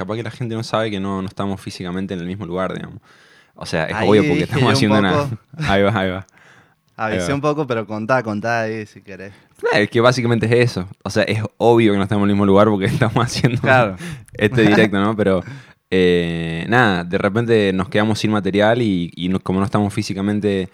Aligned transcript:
capaz 0.00 0.16
que 0.16 0.22
la 0.22 0.30
gente 0.30 0.54
no 0.54 0.62
sabe 0.62 0.90
que 0.90 0.98
no, 1.00 1.20
no 1.22 1.28
estamos 1.28 1.60
físicamente 1.60 2.14
en 2.14 2.20
el 2.20 2.26
mismo 2.26 2.46
lugar, 2.46 2.74
digamos. 2.74 3.00
O 3.54 3.66
sea, 3.66 3.84
es 3.84 3.94
Ahí 3.94 4.08
obvio 4.08 4.22
porque 4.26 4.42
estamos 4.44 4.62
yo 4.62 4.68
un 4.68 4.72
haciendo 4.72 4.98
una... 4.98 5.12
poco. 5.12 5.38
Ahí 5.70 5.82
va, 5.82 6.00
ahí 6.00 6.10
va. 6.10 6.26
Avisé 6.96 7.28
va. 7.28 7.34
un 7.34 7.40
poco, 7.40 7.66
pero 7.66 7.86
contá, 7.86 8.22
contá 8.22 8.62
ahí 8.62 8.84
si 8.86 9.00
querés. 9.02 9.32
Eh, 9.72 9.82
Es 9.84 9.90
que 9.90 10.00
básicamente 10.00 10.46
es 10.46 10.70
eso. 10.70 10.88
O 11.02 11.10
sea, 11.10 11.22
es 11.24 11.42
obvio 11.58 11.92
que 11.92 11.98
no 11.98 12.02
estamos 12.04 12.24
en 12.24 12.30
el 12.30 12.34
mismo 12.36 12.46
lugar 12.46 12.68
porque 12.68 12.86
estamos 12.94 13.24
haciendo 13.24 13.60
Claro. 13.60 13.96
este 14.32 14.62
directo, 14.62 14.98
¿no? 15.00 15.14
Pero 15.16 15.42
eh, 15.90 16.64
nada, 16.68 17.04
de 17.04 17.18
repente 17.18 17.72
nos 17.72 17.88
quedamos 17.88 18.18
sin 18.18 18.30
material 18.30 18.80
y, 18.82 19.10
y 19.14 19.28
no- 19.28 19.40
como 19.40 19.58
no 19.60 19.64
estamos 19.66 19.92
físicamente 19.92 20.68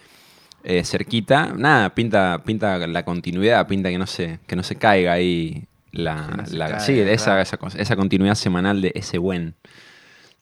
eh, 0.65 0.85
cerquita, 0.85 1.53
nada, 1.57 1.95
pinta, 1.95 2.43
pinta 2.45 2.79
la 2.87 3.05
continuidad, 3.05 3.67
pinta 3.69 3.89
que 3.89 3.99
no 3.99 4.07
se, 4.07 4.41
que 4.47 4.57
no 4.57 4.63
se 4.65 4.75
caiga 4.77 5.13
ahí 5.13 5.65
la, 5.97 6.45
la- 6.51 6.81
sí, 6.81 6.99
esa, 7.01 7.41
esa, 7.41 7.97
continuidad 7.97 8.35
semanal 8.35 8.81
de 8.83 8.93
ese 8.95 9.19
buen. 9.19 9.55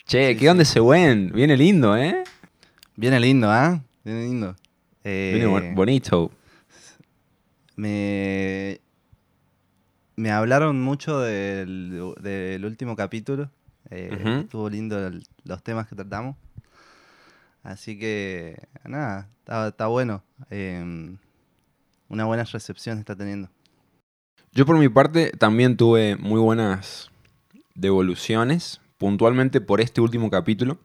Che, 0.07 0.33
Sí, 0.33 0.37
¿qué 0.39 0.51
onda 0.51 0.65
sí. 0.65 0.71
ese 0.73 0.81
buen? 0.81 1.31
Viene 1.33 1.57
lindo, 1.57 1.97
¿eh? 1.97 2.25
Viene 2.97 3.19
lindo, 3.21 3.51
¿ah? 3.51 3.81
Viene 4.05 4.25
lindo. 4.25 4.57
Eh, 5.03 5.33
Viene 5.35 5.47
bo- 5.47 5.75
bonito. 5.77 6.31
me, 7.77 8.81
me 10.17 10.31
hablaron 10.31 10.81
mucho 10.81 11.21
del, 11.21 12.15
del 12.21 12.65
último 12.65 12.97
capítulo. 12.97 13.51
Eh. 13.91 14.41
Estuvo 14.43 14.69
lindo 14.71 15.07
el- 15.09 15.25
los 15.45 15.63
temas 15.63 15.89
que 15.89 15.95
tratamos. 15.97 16.37
Así 17.63 17.99
que, 17.99 18.59
nada, 18.85 19.29
está, 19.39 19.69
está 19.69 19.87
bueno. 19.87 20.23
Eh, 20.51 21.17
una 22.09 22.25
buena 22.27 22.45
recepción 22.45 22.99
está 22.99 23.17
teniendo. 23.17 23.49
Yo 24.55 24.65
por 24.65 24.79
mi 24.79 24.89
parte 24.89 25.33
también 25.33 25.77
tuve 25.77 26.15
muy 26.15 26.39
buenas 26.39 27.11
devoluciones, 27.75 28.81
puntualmente 28.99 29.61
por 29.61 29.81
este 29.81 30.01
último 30.01 30.31
capítulo. 30.31 30.79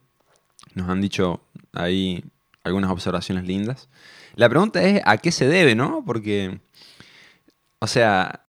Nos 0.73 0.89
han 0.89 1.01
dicho 1.01 1.41
ahí 1.73 2.23
algunas 2.63 2.89
observaciones 2.89 3.45
lindas. 3.45 3.88
La 4.33 4.49
pregunta 4.49 4.81
es 4.81 5.03
a 5.05 5.17
qué 5.17 5.31
se 5.31 5.47
debe, 5.47 5.75
¿no? 5.75 6.03
Porque, 6.03 6.59
o 7.77 7.85
sea, 7.85 8.47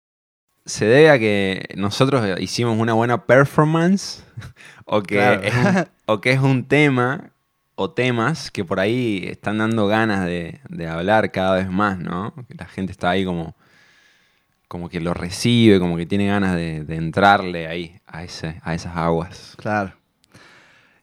¿se 0.64 0.86
debe 0.86 1.11
a 1.11 1.19
que 1.19 1.69
nosotros 1.77 2.41
hicimos 2.41 2.78
una 2.78 2.95
buena 2.95 3.27
performance? 3.27 4.25
¿O 4.86 5.02
que, 5.02 5.17
Claro. 5.17 5.42
es, 5.42 5.55
un, 5.55 5.86
o 6.06 6.20
que 6.23 6.33
es 6.33 6.41
un 6.41 6.64
tema 6.64 7.33
o 7.75 7.91
temas 7.91 8.50
que 8.50 8.64
por 8.64 8.80
ahí 8.80 9.27
están 9.27 9.58
dando 9.58 9.86
ganas 9.86 10.25
de, 10.25 10.61
de 10.70 10.86
hablar 10.89 11.30
cada 11.30 11.56
vez 11.56 11.70
más, 11.70 11.98
¿no? 11.98 12.33
La 12.48 12.64
gente 12.64 12.91
está 12.91 13.11
ahí 13.11 13.27
como 13.27 13.55
como 14.71 14.89
que 14.89 15.01
lo 15.01 15.15
recibe, 15.15 15.81
como 15.81 15.97
que 15.97 16.07
tiene 16.07 16.29
ganas 16.29 16.55
de, 16.55 16.85
de 16.85 16.95
entrarle 16.95 17.67
ahí, 17.67 17.99
a, 18.07 18.23
ese, 18.23 18.61
a 18.63 18.73
esas 18.73 18.97
aguas. 18.97 19.57
Claro. 19.59 19.95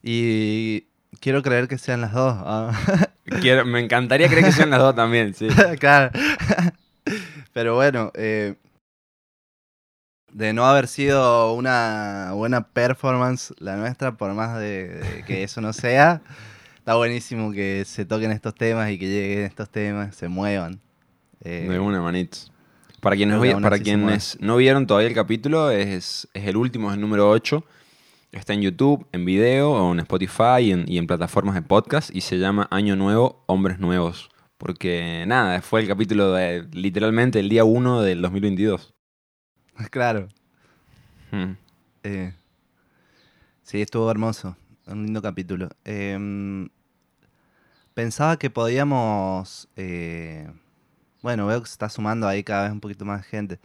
Y 0.02 0.86
quiero 1.20 1.44
creer 1.44 1.68
que 1.68 1.78
sean 1.78 2.00
las 2.00 2.14
dos. 2.14 2.34
ah. 2.38 2.72
Quiero- 3.42 3.66
me 3.66 3.82
encantaría 3.82 4.30
creer 4.30 4.46
que 4.46 4.52
sean 4.54 4.70
las 4.70 4.80
dos 4.80 4.96
también, 4.96 5.34
sí. 5.34 5.50
claro. 5.82 6.12
Pero 7.54 7.76
bueno, 7.76 8.10
eh, 8.16 8.56
de 10.32 10.54
no 10.54 10.66
haber 10.66 10.88
sido 10.88 11.54
una 11.54 12.32
buena 12.36 12.68
performance 12.70 13.54
la 13.60 13.76
nuestra, 13.76 14.14
por 14.16 14.34
más 14.34 14.58
de, 14.60 14.88
de 15.00 15.24
que 15.26 15.44
eso 15.44 15.60
no 15.60 15.74
sea, 15.74 16.22
está 16.78 16.96
buenísimo 16.96 17.52
que 17.52 17.84
se 17.86 18.06
toquen 18.06 18.32
estos 18.32 18.56
temas 18.56 18.92
y 18.92 18.98
que 18.98 19.08
lleguen 19.08 19.44
estos 19.44 19.70
temas, 19.70 20.16
se 20.16 20.30
muevan. 20.30 20.80
Eh, 21.44 21.68
De 21.70 21.80
una 21.80 22.02
manita. 22.02 22.38
Para 23.08 23.16
quienes, 23.16 24.36
para 24.36 24.46
no 24.46 24.58
vieron 24.58 24.86
todavía 24.86 25.08
el 25.08 25.16
capítulo, 25.16 25.72
es, 25.72 26.28
es 26.34 26.46
el 26.46 26.58
último, 26.58 26.90
es 26.90 26.96
el 26.96 27.00
número 27.00 27.30
8. 27.30 27.64
Está 28.34 28.52
en 28.54 28.62
YouTube, 28.62 29.08
en 29.14 29.24
video, 29.24 29.94
en 29.94 30.00
Spotify 30.02 30.60
y 30.60 30.72
en, 30.74 30.84
y 30.92 30.98
en 30.98 31.08
plataformas 31.08 31.56
de 31.56 31.62
podcast. 31.62 32.14
Y 32.14 32.20
se 32.20 32.38
llama 32.38 32.68
Año 32.70 32.98
Nuevo, 32.98 33.46
Hombres 33.46 33.80
Nuevos. 33.80 34.30
Porque 34.58 35.24
nada, 35.26 35.62
fue 35.62 35.80
el 35.80 35.88
capítulo 35.88 36.34
de 36.34 36.68
literalmente 36.74 37.40
el 37.40 37.48
día 37.48 37.64
1 37.64 38.02
del 38.02 38.22
2022. 38.22 38.94
Claro. 39.90 40.28
Hmm. 41.32 41.54
eh, 42.04 42.34
sí, 43.64 43.82
estuvo 43.82 44.12
hermoso. 44.12 44.58
Un 44.86 45.06
lindo 45.06 45.22
capítulo. 45.22 45.70
Em, 45.86 46.68
pensaba 47.94 48.38
que 48.38 48.50
podíamos... 48.50 49.70
eh, 49.78 50.50
bueno, 51.22 51.48
veo 51.48 51.62
que 51.62 51.68
se 51.68 51.74
está 51.74 51.90
sumando 51.90 52.28
ahí 52.28 52.44
cada 52.44 52.64
vez 52.64 52.72
un 52.72 52.80
poquito 52.80 53.06
más 53.06 53.26
gente. 53.26 53.60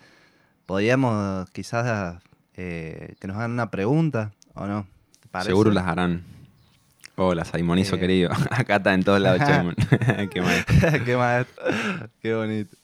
Podríamos 0.67 1.49
quizás 1.51 2.23
eh, 2.55 3.15
que 3.21 3.27
nos 3.29 3.37
hagan 3.37 3.53
una 3.53 3.71
pregunta, 3.71 4.33
¿o 4.55 4.67
no? 4.67 4.87
¿Te 5.21 5.29
parece? 5.29 5.51
Seguro 5.51 5.71
las 5.71 5.87
harán. 5.87 6.23
Hola, 7.17 7.45
Saimonizo 7.45 7.97
Eh. 7.97 8.01
querido. 8.01 8.31
Acá 8.51 8.77
está 8.77 8.95
en 8.95 9.05
todos 9.05 9.21
lados, 9.21 9.41
Chaimon. 9.41 9.75
Qué 10.33 10.41
maestro. 10.41 11.05
Qué 11.05 11.17
maestro. 11.17 11.65
Qué 12.21 12.35
bonito. 12.35 12.77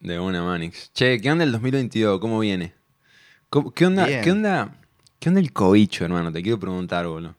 De 0.00 0.18
una, 0.20 0.42
Manix. 0.44 0.92
Che, 0.92 1.20
¿qué 1.20 1.30
onda 1.30 1.44
el 1.44 1.50
2022? 1.52 2.20
¿Cómo 2.20 2.38
viene? 2.38 2.72
¿Cómo- 3.50 3.72
¿Qué 3.72 3.84
onda, 3.86 4.06
Bien. 4.06 4.22
¿qué 4.22 4.30
onda, 4.30 4.70
qué 5.18 5.28
onda 5.28 5.40
el 5.40 5.52
cobicho, 5.52 6.04
hermano? 6.04 6.30
Te 6.32 6.40
quiero 6.42 6.58
preguntar, 6.60 7.06
boludo. 7.06 7.34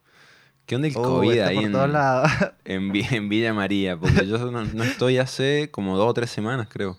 ¿Qué 0.69 0.75
onda 0.75 0.87
el 0.87 0.95
Uh, 0.95 1.01
COVID 1.01 1.39
ahí 1.39 1.57
en, 1.57 1.75
en, 2.65 2.95
en 2.95 3.27
Villa 3.27 3.55
María? 3.55 3.97
Porque 3.97 4.27
yo 4.27 4.37
no, 4.51 4.63
no 4.63 4.83
estoy 4.83 5.17
hace 5.17 5.71
como 5.71 5.97
dos 5.97 6.07
o 6.07 6.13
tres 6.13 6.29
semanas, 6.29 6.67
creo. 6.69 6.95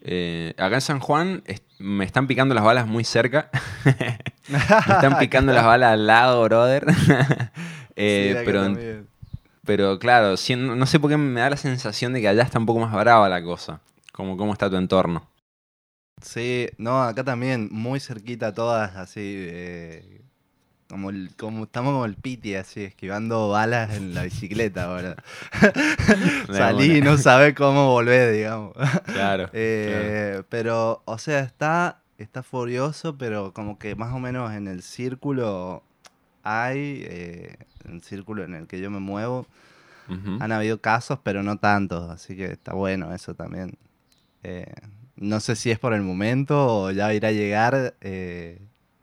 Eh, 0.00 0.54
acá 0.56 0.76
en 0.76 0.80
San 0.80 0.98
Juan 0.98 1.42
me 1.78 2.06
están 2.06 2.26
picando 2.26 2.54
las 2.54 2.64
balas 2.64 2.86
muy 2.86 3.04
cerca. 3.04 3.50
me 4.48 4.56
están 4.56 5.18
picando 5.18 5.52
las 5.52 5.66
balas 5.66 5.92
al 5.92 6.06
lado, 6.06 6.42
brother. 6.42 6.86
Eh, 7.96 8.36
Sí, 8.38 8.42
pero, 8.46 8.62
también. 8.62 9.06
pero 9.66 9.98
claro, 9.98 10.36
no 10.56 10.86
sé 10.86 10.98
por 10.98 11.10
qué 11.10 11.18
me 11.18 11.38
da 11.38 11.50
la 11.50 11.58
sensación 11.58 12.14
de 12.14 12.22
que 12.22 12.28
allá 12.28 12.44
está 12.44 12.58
un 12.58 12.64
poco 12.64 12.80
más 12.80 12.94
brava 12.94 13.28
la 13.28 13.42
cosa. 13.42 13.82
Como 14.10 14.38
cómo 14.38 14.54
está 14.54 14.70
tu 14.70 14.76
entorno. 14.76 15.28
Sí, 16.22 16.70
no, 16.78 17.02
acá 17.02 17.24
también, 17.24 17.68
muy 17.70 18.00
cerquita 18.00 18.54
todas, 18.54 18.96
así, 18.96 19.20
eh, 19.22 20.22
como, 20.90 21.08
el- 21.10 21.30
como 21.38 21.64
estamos 21.64 21.92
como 21.92 22.04
el 22.04 22.16
piti, 22.16 22.54
así, 22.56 22.82
esquivando 22.84 23.48
balas 23.48 23.94
en 23.96 24.12
la 24.12 24.24
bicicleta 24.24 24.84
ahora. 24.84 25.16
Salí 26.48 26.98
y 26.98 27.00
no 27.00 27.16
sabés 27.16 27.54
cómo 27.54 27.90
volver, 27.90 28.34
digamos. 28.34 28.74
Claro. 29.06 29.48
Eh, 29.54 30.42
Pero, 30.48 31.02
o 31.06 31.16
sea, 31.18 31.40
está, 31.40 32.02
está 32.18 32.42
furioso, 32.42 33.16
pero 33.16 33.52
como 33.54 33.78
que 33.78 33.94
más 33.94 34.12
o 34.12 34.18
menos 34.18 34.52
en 34.52 34.68
el 34.68 34.82
círculo 34.82 35.82
hay, 36.42 37.02
eh, 37.06 37.56
en 37.84 37.92
el 37.96 38.02
círculo 38.02 38.44
en 38.44 38.54
el 38.54 38.66
que 38.66 38.80
yo 38.80 38.90
me 38.90 39.00
muevo, 39.00 39.46
han 40.40 40.50
habido 40.50 40.80
casos, 40.80 41.20
pero 41.22 41.44
no 41.44 41.58
tantos, 41.58 42.10
así 42.10 42.36
que 42.36 42.46
está 42.46 42.72
bueno 42.74 43.14
eso 43.14 43.34
también. 43.34 43.78
Eh, 44.42 44.66
no 45.14 45.38
sé 45.38 45.54
si 45.54 45.70
es 45.70 45.78
por 45.78 45.92
el 45.94 46.00
momento 46.02 46.66
o 46.84 46.90
ya 46.90 47.14
irá 47.14 47.28
a 47.28 47.32
llegar 47.32 47.94
eh, 48.00 48.58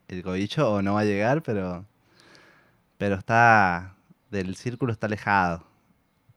el 0.07 0.23
cobicho 0.23 0.71
o 0.71 0.81
no 0.81 0.93
va 0.95 1.01
a 1.01 1.05
llegar, 1.05 1.43
pero, 1.43 1.85
pero 2.97 3.15
está, 3.15 3.95
del 4.31 4.55
círculo 4.55 4.91
está 4.93 5.07
alejado. 5.07 5.65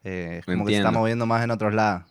Eh, 0.04 0.38
es 0.41 0.44
como 0.47 0.64
que 0.64 0.72
se 0.72 0.78
está 0.78 0.91
moviendo 0.91 1.26
más 1.26 1.44
en 1.44 1.50
otros 1.50 1.75
lados. 1.75 2.04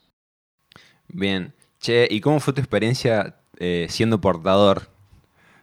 Bien. 1.07 1.53
Che, 1.79 2.07
¿y 2.09 2.21
cómo 2.21 2.39
fue 2.39 2.53
tu 2.53 2.61
experiencia 2.61 3.35
eh, 3.57 3.87
siendo 3.89 4.19
portador? 4.21 4.89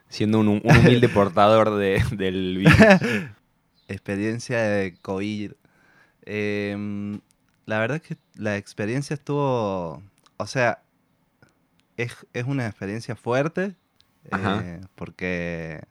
Siendo 0.09 0.41
un, 0.41 0.49
un 0.49 0.63
humilde 0.65 1.09
portador 1.15 1.77
de- 1.77 2.03
del 2.13 2.59
virus. 2.59 2.75
Experiencia 3.89 4.61
de 4.61 4.97
COVID. 5.03 5.53
Em, 6.23 7.21
la 7.67 7.79
verdad 7.79 7.99
es 7.99 8.03
que 8.03 8.17
la 8.35 8.57
experiencia 8.57 9.15
estuvo, 9.15 10.03
o 10.37 10.47
sea, 10.47 10.83
es, 11.97 12.27
es 12.33 12.45
una 12.45 12.67
experiencia 12.67 13.15
fuerte. 13.15 13.77
Eh, 14.31 14.81
porque, 14.95 15.83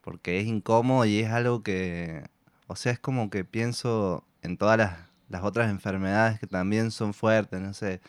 porque 0.00 0.40
es 0.40 0.46
incómodo 0.46 1.04
y 1.06 1.20
es 1.20 1.30
algo 1.30 1.62
que, 1.62 2.24
o 2.66 2.76
sea, 2.76 2.92
es 2.92 2.98
como 2.98 3.30
que 3.30 3.44
pienso 3.44 4.24
en 4.42 4.56
todas 4.58 4.78
las, 4.78 4.98
las 5.28 5.42
otras 5.42 5.70
enfermedades 5.70 6.38
que 6.40 6.46
también 6.46 6.90
son 6.90 7.14
fuertes, 7.14 7.60
no 7.60 7.74
sé, 7.74 8.00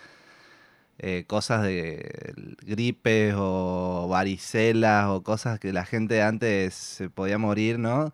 eh, 0.98 1.26
cosas 1.28 1.64
de 1.64 2.34
gripes 2.62 3.34
o 3.38 4.08
varicelas 4.10 5.08
o 5.10 5.24
cosas 5.24 5.60
que 5.60 5.74
la 5.74 5.86
gente 5.86 6.22
antes 6.24 6.74
se 6.74 7.10
podía 7.10 7.38
morir, 7.38 7.80
¿no? 7.80 8.14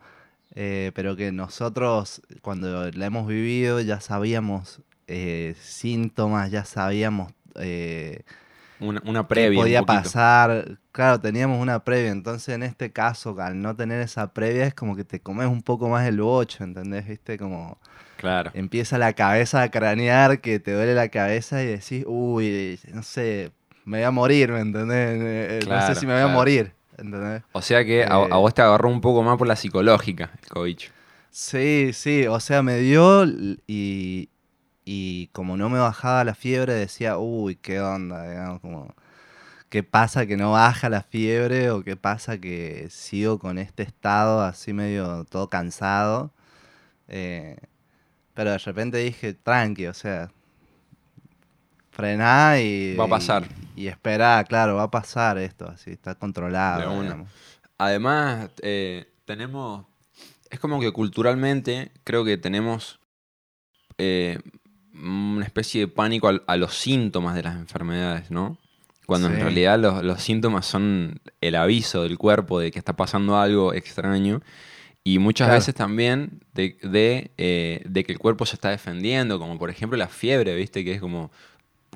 Eh, 0.56 0.92
pero 0.96 1.16
que 1.16 1.32
nosotros 1.32 2.22
cuando 2.42 2.92
la 2.92 3.06
hemos 3.06 3.28
vivido 3.28 3.80
ya 3.82 4.02
sabíamos 4.02 4.82
eh, 5.08 5.56
síntomas, 5.62 6.52
ya 6.52 6.66
sabíamos 6.66 7.32
eh, 7.56 8.24
Una, 8.80 9.02
una 9.06 9.28
qué 9.34 9.48
previa. 9.48 9.60
un 9.66 9.66
podía 9.66 9.86
pasar. 9.86 10.80
Claro, 10.92 11.22
teníamos 11.22 11.62
una 11.62 11.84
previa, 11.86 12.12
entonces 12.12 12.54
en 12.54 12.64
este 12.64 12.92
caso, 12.92 13.36
al 13.40 13.62
no 13.62 13.76
tener 13.76 14.02
esa 14.02 14.34
previa, 14.34 14.66
es 14.66 14.74
como 14.74 14.96
que 14.98 15.06
te 15.06 15.22
comes 15.22 15.48
un 15.48 15.62
poco 15.62 15.88
más 15.88 16.06
el 16.08 16.20
bocho, 16.20 16.64
¿entendés? 16.66 17.08
¿Viste? 17.08 17.38
Como 17.38 17.78
Claro. 18.18 18.52
empieza 18.54 18.98
la 18.98 19.14
cabeza 19.14 19.62
a 19.62 19.72
cranear, 19.72 20.42
que 20.42 20.60
te 20.60 20.74
duele 20.74 20.94
la 20.94 21.08
cabeza 21.10 21.64
y 21.64 21.68
decís, 21.68 22.04
uy, 22.08 22.78
no 22.94 23.04
sé, 23.04 23.52
me 23.86 24.00
voy 24.00 24.06
a 24.06 24.12
morir, 24.12 24.52
¿me 24.52 24.60
entendés? 24.60 25.18
Eh, 25.22 25.60
No 25.62 25.66
Claro, 25.68 25.94
sé 25.94 26.00
si 26.02 26.06
me 26.06 26.14
voy 26.14 26.22
a 26.24 26.28
morir. 26.28 26.74
¿entendés? 26.98 27.42
O 27.54 27.62
sea 27.62 27.84
que 27.86 28.04
a, 28.04 28.16
a 28.16 28.26
Eh. 28.26 28.30
vos 28.32 28.54
te 28.54 28.62
agarró 28.62 28.90
un 28.90 29.02
poco 29.02 29.24
más 29.24 29.38
por 29.38 29.48
la 29.48 29.56
psicológica 29.56 30.32
el 30.42 30.50
COVID. 30.50 30.78
Sí, 31.32 31.92
sí, 31.94 32.28
o 32.28 32.40
sea, 32.40 32.62
me 32.62 32.78
dio 32.78 33.26
y, 33.66 34.30
y 34.84 35.28
como 35.28 35.56
no 35.56 35.70
me 35.70 35.80
bajaba 35.80 36.24
la 36.26 36.36
fiebre 36.36 36.74
decía, 36.74 37.18
uy, 37.18 37.56
qué 37.56 37.80
onda, 37.80 38.30
digamos, 38.30 38.60
como, 38.60 38.94
¿qué 39.72 39.84
pasa 39.84 40.26
que 40.28 40.36
no 40.36 40.52
baja 40.52 40.90
la 40.90 41.02
fiebre 41.02 41.72
o 41.72 41.82
qué 41.82 41.96
pasa 41.96 42.38
que 42.38 42.88
sigo 42.92 43.40
con 43.40 43.58
este 43.58 43.84
estado 43.84 44.42
así 44.42 44.74
medio 44.74 45.24
todo 45.24 45.50
cansado? 45.50 46.34
Eh, 47.08 47.56
pero 48.34 48.52
de 48.52 48.58
repente 48.58 48.98
dije, 48.98 49.34
tranqui, 49.34 49.88
o 49.88 49.94
sea, 49.94 50.30
frená 51.90 52.60
y... 52.60 52.96
Va 52.98 53.06
a 53.06 53.08
pasar. 53.08 53.48
Y, 53.76 53.84
y 53.84 53.88
esperá, 53.88 54.44
claro, 54.44 54.76
va 54.76 54.84
a 54.84 54.92
pasar 54.92 55.38
esto, 55.38 55.70
así, 55.70 55.92
está 55.92 56.16
controlado. 56.16 57.02
De. 57.02 57.26
Además, 57.78 58.50
eh, 58.62 59.08
tenemos. 59.24 59.86
Es 60.50 60.60
como 60.60 60.82
que 60.82 60.92
culturalmente 60.92 61.94
creo 62.04 62.26
que 62.26 62.38
tenemos 62.38 63.00
eh, 63.98 64.38
una 64.94 65.46
especie 65.46 65.82
de 65.82 65.88
pánico 65.88 66.30
a, 66.46 66.58
los 66.58 66.78
síntomas 66.78 67.36
de 67.36 67.44
las 67.44 67.56
enfermedades, 67.56 68.32
¿no? 68.32 68.58
Cuando 69.06 69.28
en 69.28 69.40
realidad 69.40 69.80
los, 69.80 70.04
los 70.04 70.22
síntomas 70.22 70.66
son 70.66 71.20
el 71.42 71.56
aviso 71.56 72.04
del 72.04 72.18
cuerpo 72.18 72.60
de 72.60 72.72
que 72.72 72.80
está 72.80 72.94
pasando 72.96 73.38
algo 73.38 73.74
extraño. 73.74 74.42
Y 75.04 75.20
muchas 75.20 75.48
Claro. 75.48 75.60
veces 75.60 75.76
también 75.76 76.42
de, 76.54 76.78
de, 76.84 77.32
eh, 77.38 77.82
de 77.86 78.04
que 78.04 78.12
el 78.14 78.20
cuerpo 78.20 78.46
se 78.46 78.56
está 78.56 78.70
defendiendo, 78.70 79.40
como 79.40 79.58
por 79.58 79.70
ejemplo 79.72 79.98
la 79.98 80.08
fiebre, 80.08 80.56
¿viste? 80.56 80.86
Que 80.86 80.94
es 80.94 81.02
como 81.02 81.32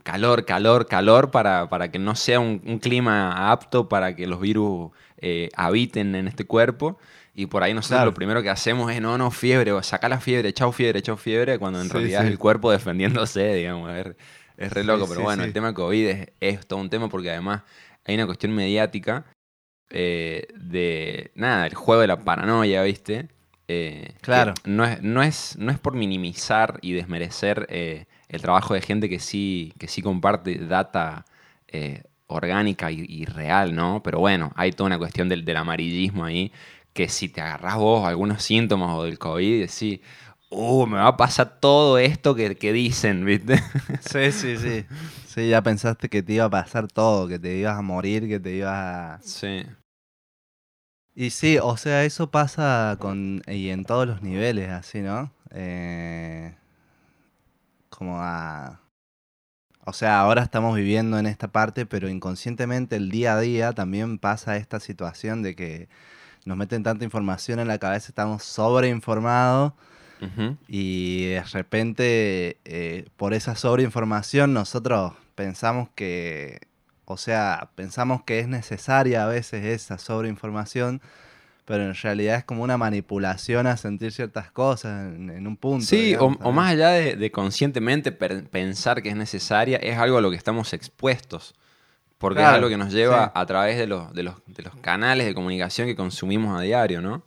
calor, 0.04 0.46
calor, 0.46 0.88
calor 0.88 1.32
para, 1.32 1.70
para 1.70 1.90
que 1.92 2.00
no 2.00 2.16
sea 2.16 2.40
un, 2.40 2.62
un 2.66 2.80
clima 2.80 3.52
apto 3.52 3.90
para 3.90 4.16
que 4.16 4.28
los 4.28 4.40
virus 4.42 4.92
eh, 5.20 5.50
habiten 5.56 6.16
en 6.16 6.28
este 6.28 6.46
cuerpo. 6.46 6.98
Y 7.36 7.48
por 7.48 7.64
ahí 7.64 7.74
nosotros 7.74 8.00
Claro. 8.00 8.12
lo 8.12 8.14
primero 8.14 8.42
que 8.44 8.50
hacemos 8.50 8.92
es, 8.92 9.02
no, 9.02 9.18
no, 9.18 9.30
fiebre, 9.32 9.72
o 9.74 9.84
saca 9.84 10.08
la 10.10 10.20
fiebre, 10.20 10.54
chau 10.54 10.72
fiebre, 10.72 11.02
chau 11.02 11.18
fiebre, 11.18 11.60
cuando 11.60 11.82
en 11.82 11.90
Sí, 11.90 11.94
realidad 11.94 12.22
sí. 12.22 12.26
es 12.26 12.32
el 12.32 12.40
cuerpo 12.40 12.72
defendiéndose, 12.72 13.54
digamos. 13.56 13.92
Es, 13.94 14.08
es 14.58 14.72
re 14.72 14.82
Sí, 14.82 14.88
loco, 14.88 15.06
pero 15.08 15.20
sí, 15.22 15.24
bueno, 15.24 15.44
sí. 15.44 15.48
el 15.48 15.54
tema 15.54 15.74
COVID 15.74 16.08
es, 16.08 16.28
es 16.40 16.68
todo 16.68 16.80
un 16.80 16.90
tema 16.90 17.10
porque 17.10 17.30
además 17.32 17.64
hay 18.06 18.16
una 18.16 18.26
cuestión 18.26 18.54
mediática 18.54 19.26
eh, 19.90 20.48
de, 20.56 21.32
nada, 21.36 21.68
el 21.68 21.74
juego 21.76 22.02
de 22.02 22.08
la 22.08 22.20
paranoia, 22.20 22.84
¿viste? 22.84 23.28
Eh, 23.68 24.14
Claro. 24.22 24.54
No 24.66 24.86
es, 24.86 25.02
no, 25.02 25.24
es, 25.24 25.58
no 25.58 25.72
es 25.72 25.80
por 25.80 25.94
minimizar 25.94 26.80
y 26.82 26.94
desmerecer 26.94 27.66
eh, 27.70 28.06
el 28.30 28.42
trabajo 28.42 28.74
de 28.74 28.82
gente 28.82 29.10
que 29.10 29.20
sí, 29.20 29.74
que 29.80 29.88
sí 29.88 30.02
comparte 30.02 30.58
data 30.58 31.26
eh, 31.68 32.04
orgánica 32.28 32.92
y, 32.92 33.06
y 33.08 33.26
real, 33.26 33.76
¿no? 33.76 34.02
Pero 34.04 34.20
bueno, 34.20 34.52
hay 34.56 34.72
toda 34.72 34.88
una 34.88 34.98
cuestión 34.98 35.30
del, 35.30 35.46
del 35.46 35.58
amarillismo 35.58 36.26
ahí, 36.26 36.52
que 36.94 37.10
si 37.10 37.30
te 37.30 37.42
agarrás 37.42 37.76
vos 37.76 38.08
algunos 38.08 38.42
síntomas 38.44 38.92
o 38.96 39.04
del 39.04 39.20
COVID, 39.20 39.62
decís, 39.62 40.00
uh, 40.56 40.88
me 40.88 40.98
va 40.98 41.08
a 41.08 41.18
pasar 41.18 41.60
todo 41.60 41.98
esto 41.98 42.36
que, 42.36 42.56
que 42.56 42.74
dicen, 42.74 43.26
¿viste? 43.26 43.62
Sí, 44.02 44.32
sí, 44.32 44.58
sí. 44.58 44.86
Sí, 45.28 45.50
ya 45.50 45.62
pensaste 45.62 46.10
que 46.10 46.24
te 46.24 46.34
iba 46.34 46.46
a 46.46 46.50
pasar 46.50 46.88
todo, 46.88 47.28
que 47.28 47.40
te 47.40 47.58
ibas 47.58 47.78
a 47.78 47.82
morir, 47.82 48.28
que 48.28 48.40
te 48.40 48.56
ibas 48.56 48.74
a... 48.74 49.20
sí. 49.22 49.66
Y 51.18 51.30
sí, 51.30 51.58
o 51.62 51.78
sea, 51.78 52.04
eso 52.04 52.30
pasa 52.30 52.98
con... 53.00 53.42
y 53.48 53.70
en 53.70 53.86
todos 53.86 54.06
los 54.06 54.22
niveles, 54.22 54.70
así, 54.70 55.02
¿no? 55.02 55.32
Eh, 55.52 56.54
como 57.90 58.22
a... 58.22 58.82
O 59.86 59.94
sea, 59.94 60.20
ahora 60.20 60.42
estamos 60.42 60.76
viviendo 60.76 61.18
en 61.20 61.26
esta 61.26 61.50
parte, 61.50 61.86
pero 61.86 62.10
inconscientemente 62.10 62.96
el 62.96 63.12
día 63.12 63.36
a 63.36 63.40
día 63.40 63.72
también 63.72 64.18
pasa 64.18 64.58
esta 64.58 64.80
situación 64.80 65.44
de 65.44 65.56
que 65.56 65.90
nos 66.44 66.58
meten 66.58 66.84
tanta 66.84 67.06
información 67.06 67.60
en 67.60 67.68
la 67.68 67.78
cabeza, 67.78 68.10
estamos 68.10 68.44
sobreinformados 68.44 69.74
Y 70.68 71.26
de 71.28 71.44
repente, 71.44 72.58
eh, 72.66 73.06
por 73.18 73.34
esa 73.34 73.56
sobreinformación, 73.56 74.54
nosotros 74.54 75.14
pensamos 75.36 75.90
que, 75.96 76.62
o 77.06 77.18
sea, 77.18 77.70
pensamos 77.76 78.24
que 78.24 78.40
es 78.40 78.48
necesaria 78.48 79.24
a 79.24 79.28
veces 79.28 79.66
esa 79.66 79.98
sobreinformación, 79.98 81.02
pero 81.66 81.84
en 81.84 81.94
realidad 81.96 82.38
es 82.38 82.44
como 82.44 82.64
una 82.64 82.78
manipulación 82.78 83.68
a 83.68 83.78
sentir 83.78 84.12
ciertas 84.12 84.52
cosas 84.52 85.14
en, 85.14 85.30
en 85.30 85.48
un 85.48 85.58
punto. 85.58 85.86
Sí, 85.86 85.96
o, 85.96 86.00
digamos, 86.06 86.36
o 86.36 86.38
también. 86.38 86.56
más 86.56 86.72
allá 86.72 86.90
de, 86.90 87.16
de 87.16 87.32
conscientemente 87.32 88.12
pensar 88.12 89.02
que 89.02 89.10
es 89.10 89.16
necesaria, 89.16 89.78
es 89.78 89.98
algo 89.98 90.18
a 90.18 90.22
lo 90.22 90.32
que 90.32 90.38
estamos 90.38 90.74
expuestos. 90.74 91.56
Porque 92.18 92.40
es 92.40 92.48
algo 92.48 92.70
que 92.70 92.78
nos 92.78 92.94
lleva 92.94 93.26
sí. 93.26 93.32
a 93.36 93.46
través 93.46 93.78
de 93.78 93.88
los, 93.88 94.14
de, 94.14 94.24
los, 94.24 94.36
de 94.48 94.64
los 94.64 94.76
canales 94.78 95.28
de 95.28 95.36
comunicación 95.36 95.86
que 95.86 95.96
consumimos 95.96 96.58
a 96.58 96.62
diario, 96.62 97.02
¿no? 97.02 97.24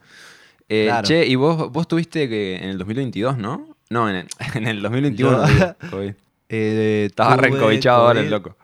Eh, 0.68 0.84
Claro. 0.86 1.06
Che, 1.08 1.26
y 1.26 1.34
vos, 1.34 1.70
vos 1.72 1.88
tuviste 1.88 2.28
que 2.28 2.56
en 2.56 2.64
el 2.70 2.78
2022, 2.78 3.38
¿no? 3.38 3.74
No, 3.90 4.08
en 4.10 4.16
el, 4.16 4.28
en 4.54 4.66
el 4.66 4.82
2021. 4.82 5.48
Yo-. 5.48 5.74
Eh, 6.50 7.04
Estaba 7.10 7.36
tuve 7.36 7.48
rencovichado 7.48 8.06
ahora 8.06 8.20
el 8.20 8.30
loco. 8.30 8.56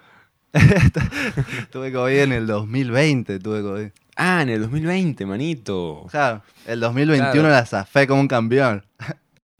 tuve 1.70 1.92
COVID 1.92 2.16
en 2.18 2.32
el 2.32 2.46
2020, 2.46 3.38
tuve 3.38 3.60
COVID. 3.62 3.88
Ah, 4.16 4.40
en 4.42 4.48
el 4.48 4.62
2020, 4.62 5.26
manito. 5.26 6.06
Claro, 6.10 6.42
el 6.66 6.80
2021 6.80 7.32
Claro. 7.32 7.48
la 7.50 7.66
zafé 7.66 8.06
como 8.06 8.22
un 8.22 8.28
campeón. 8.28 8.86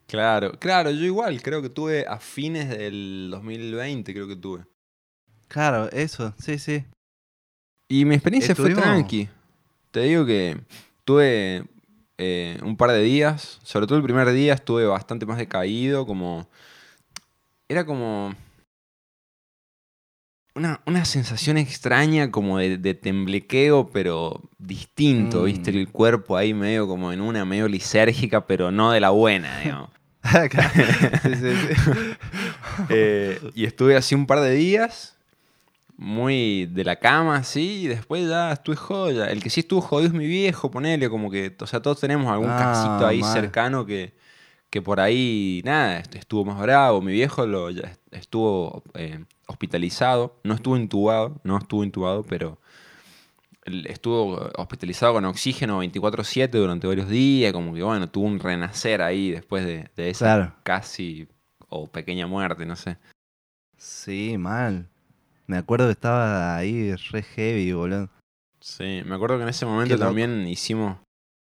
Claro, 0.07 0.53
claro, 0.59 0.91
yo 0.91 1.05
igual, 1.05 1.43
creo 1.43 1.61
que 1.61 1.69
tuve 1.69 2.07
a 2.09 2.19
fines 2.19 2.69
del 2.71 3.29
2020, 3.31 4.15
creo 4.15 4.27
que 4.29 4.37
tuve. 4.37 4.63
Claro, 5.49 5.91
eso, 5.91 6.33
sí, 6.39 6.59
sí. 6.59 6.85
Y 7.91 8.05
mi 8.07 8.15
experiencia 8.15 8.55
fue 8.55 8.71
Estuvimos- 8.71 8.85
tranqui. 8.85 9.29
Te 9.91 10.01
digo 10.01 10.25
que 10.25 10.57
tuve 11.05 11.65
eh, 12.19 12.59
un 12.63 12.77
par 12.77 12.91
de 12.91 13.03
días, 13.03 13.59
sobre 13.63 13.87
todo 13.87 13.99
el 13.99 14.05
primer 14.05 14.31
día 14.33 14.55
estuve 14.55 14.87
bastante 14.87 15.27
más 15.27 15.39
decaído, 15.39 16.07
como... 16.07 16.49
Era 17.69 17.85
como... 17.85 18.35
Una, 20.57 20.81
una 20.87 21.05
sensación 21.05 21.59
extraña 21.59 22.31
como 22.31 22.59
de, 22.59 22.79
de 22.79 22.95
temblequeo, 22.95 23.91
pero 23.93 24.41
distinto, 24.59 25.43
Mm. 25.43 25.45
¿viste? 25.47 25.71
El 25.71 25.89
cuerpo 25.89 26.37
ahí 26.37 26.55
medio 26.55 26.87
como 26.87 27.13
en 27.13 27.21
una, 27.21 27.45
medio 27.45 27.67
lisérgica, 27.67 28.47
pero 28.47 28.71
no 28.71 28.93
de 28.93 29.01
la 29.01 29.11
buena, 29.11 29.59
digamos. 29.59 29.91
sí, 31.23 31.35
sí, 31.35 31.57
sí. 31.57 32.17
Eh, 32.89 33.41
y 33.55 33.65
estuve 33.67 33.97
así 33.97 34.15
un 34.15 34.27
par 34.27 34.41
de 34.41 34.51
días, 34.53 35.14
muy 35.97 36.67
de 36.67 36.85
la 36.85 36.97
cama, 36.97 37.37
así, 37.37 37.83
y 37.85 37.87
después 37.87 38.29
ya 38.29 38.53
estuve 38.53 38.77
joya. 38.77 39.31
El 39.31 39.43
que 39.43 39.51
sí 39.51 39.61
estuvo 39.61 39.81
jodido 39.81 40.09
es 40.09 40.15
mi 40.15 40.27
viejo, 40.27 40.71
ponele, 40.71 41.09
como 41.09 41.31
que, 41.31 41.57
o 41.61 41.67
sea, 41.67 41.81
todos 41.81 42.01
tenemos 42.01 42.27
algún 42.33 42.51
Ah, 42.51 42.57
casito 42.59 43.07
ahí 43.07 43.21
mal. 43.21 43.33
cercano 43.33 43.87
que, 43.87 44.15
que 44.71 44.83
por 44.83 44.99
ahí, 45.01 45.63
nada, 45.65 45.99
est- 46.01 46.15
estuvo 46.17 46.45
más 46.45 46.61
bravo. 46.61 47.01
Mi 47.01 47.13
viejo 47.13 47.47
lo, 47.47 47.71
ya 47.71 47.83
est- 47.83 48.01
estuvo 48.13 48.83
eh, 48.95 49.25
hospitalizado, 49.47 50.41
no 50.43 50.55
estuvo 50.55 50.77
intubado, 50.77 51.41
no 51.45 51.59
estuvo 51.59 51.85
intubado, 51.85 52.25
pero 52.25 52.59
estuvo 53.87 54.51
hospitalizado 54.59 55.15
con 55.15 55.25
oxígeno 55.25 55.79
24/7 55.79 56.59
durante 56.59 56.87
varios 56.87 57.09
días, 57.09 57.53
como 57.53 57.73
que, 57.75 57.83
bueno, 57.83 58.09
tuvo 58.11 58.27
un 58.27 58.39
renacer 58.39 59.01
ahí 59.01 59.31
después 59.31 59.65
de, 59.65 59.91
de 59.97 60.11
esa 60.11 60.27
Claro. 60.27 60.55
casi 60.65 61.29
o 61.69 61.87
pequeña 61.87 62.27
muerte, 62.27 62.67
no 62.67 62.77
sé. 62.77 62.99
Sí, 63.77 64.37
mal. 64.39 64.89
Me 65.47 65.57
acuerdo 65.59 65.87
que 65.87 65.93
estaba 65.93 66.57
ahí 66.57 66.95
re 67.11 67.23
heavy, 67.23 67.73
boludo. 67.73 68.09
Sí, 68.61 69.03
me 69.05 69.15
acuerdo 69.15 69.37
que 69.37 69.43
en 69.43 69.49
ese 69.51 69.67
momento 69.67 69.99
también 69.99 70.47
hicimos 70.49 70.97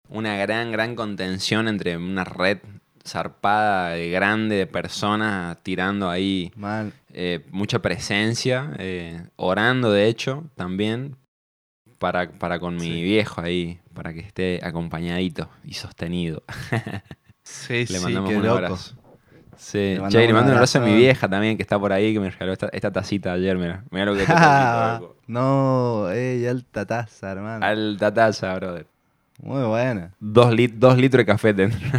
una 0.09 0.35
gran, 0.37 0.71
gran 0.71 0.95
contención 0.95 1.67
entre 1.67 1.97
una 1.97 2.23
red 2.23 2.59
zarpada 3.05 3.89
de 3.89 4.09
grande 4.09 4.55
de 4.55 4.67
personas 4.67 5.57
tirando 5.63 6.09
ahí 6.09 6.51
Mal. 6.55 6.93
eh, 7.11 7.45
mucha 7.51 7.79
presencia, 7.79 8.73
eh, 8.77 9.25
orando 9.35 9.91
de 9.91 10.07
hecho 10.07 10.45
también 10.55 11.17
para, 11.97 12.31
para 12.31 12.59
con 12.59 12.75
mi 12.75 12.81
Sí. 12.81 13.01
viejo 13.03 13.41
ahí, 13.41 13.79
para 13.93 14.13
que 14.13 14.19
esté 14.21 14.59
acompañadito 14.63 15.49
y 15.63 15.73
sostenido. 15.73 16.43
Sí, 17.43 17.73
Le 17.79 17.85
sí, 17.87 18.03
mandamos 18.03 18.29
qué 18.29 18.37
un 18.37 18.43
loco. 18.45 18.55
abrazo. 18.65 18.95
Sí, 19.63 19.95
Le 19.95 20.07
che, 20.09 20.25
le 20.25 20.33
mando 20.33 20.49
un 20.49 20.55
abrazo 20.57 20.79
a 20.79 20.81
mi 20.81 20.95
vieja 20.95 21.29
también, 21.29 21.55
que 21.55 21.61
está 21.61 21.77
por 21.77 21.93
ahí, 21.93 22.13
que 22.13 22.19
me 22.19 22.31
regaló 22.31 22.51
esta, 22.51 22.67
esta 22.73 22.91
tacita 22.91 23.33
ayer, 23.33 23.55
mira. 23.57 23.83
Mira 23.91 24.05
lo 24.05 24.15
que 24.15 24.25
loco. 24.99 25.15
no, 25.27 26.09
ey, 26.09 26.47
alta 26.47 26.83
taza, 26.85 27.31
hermano. 27.31 27.63
Alta 27.63 28.11
taza, 28.11 28.55
brother. 28.55 28.87
Muy 29.39 29.63
buena. 29.63 30.13
Dos, 30.19 30.51
lit- 30.53 30.73
dos 30.77 30.97
litros 30.97 31.19
de 31.19 31.25
café 31.27 31.53
dentro. 31.53 31.79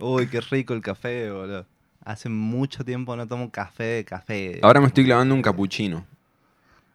Uy, 0.00 0.26
qué 0.28 0.40
rico 0.40 0.74
el 0.74 0.82
café, 0.82 1.30
boludo. 1.30 1.66
Hace 2.04 2.28
mucho 2.28 2.84
tiempo 2.84 3.16
no 3.16 3.26
tomo 3.26 3.50
café 3.50 3.84
de 3.84 4.04
café. 4.04 4.60
Ahora 4.62 4.80
me 4.80 4.86
estoy 4.88 5.04
clavando 5.04 5.34
un 5.34 5.42
capuchino. 5.42 6.04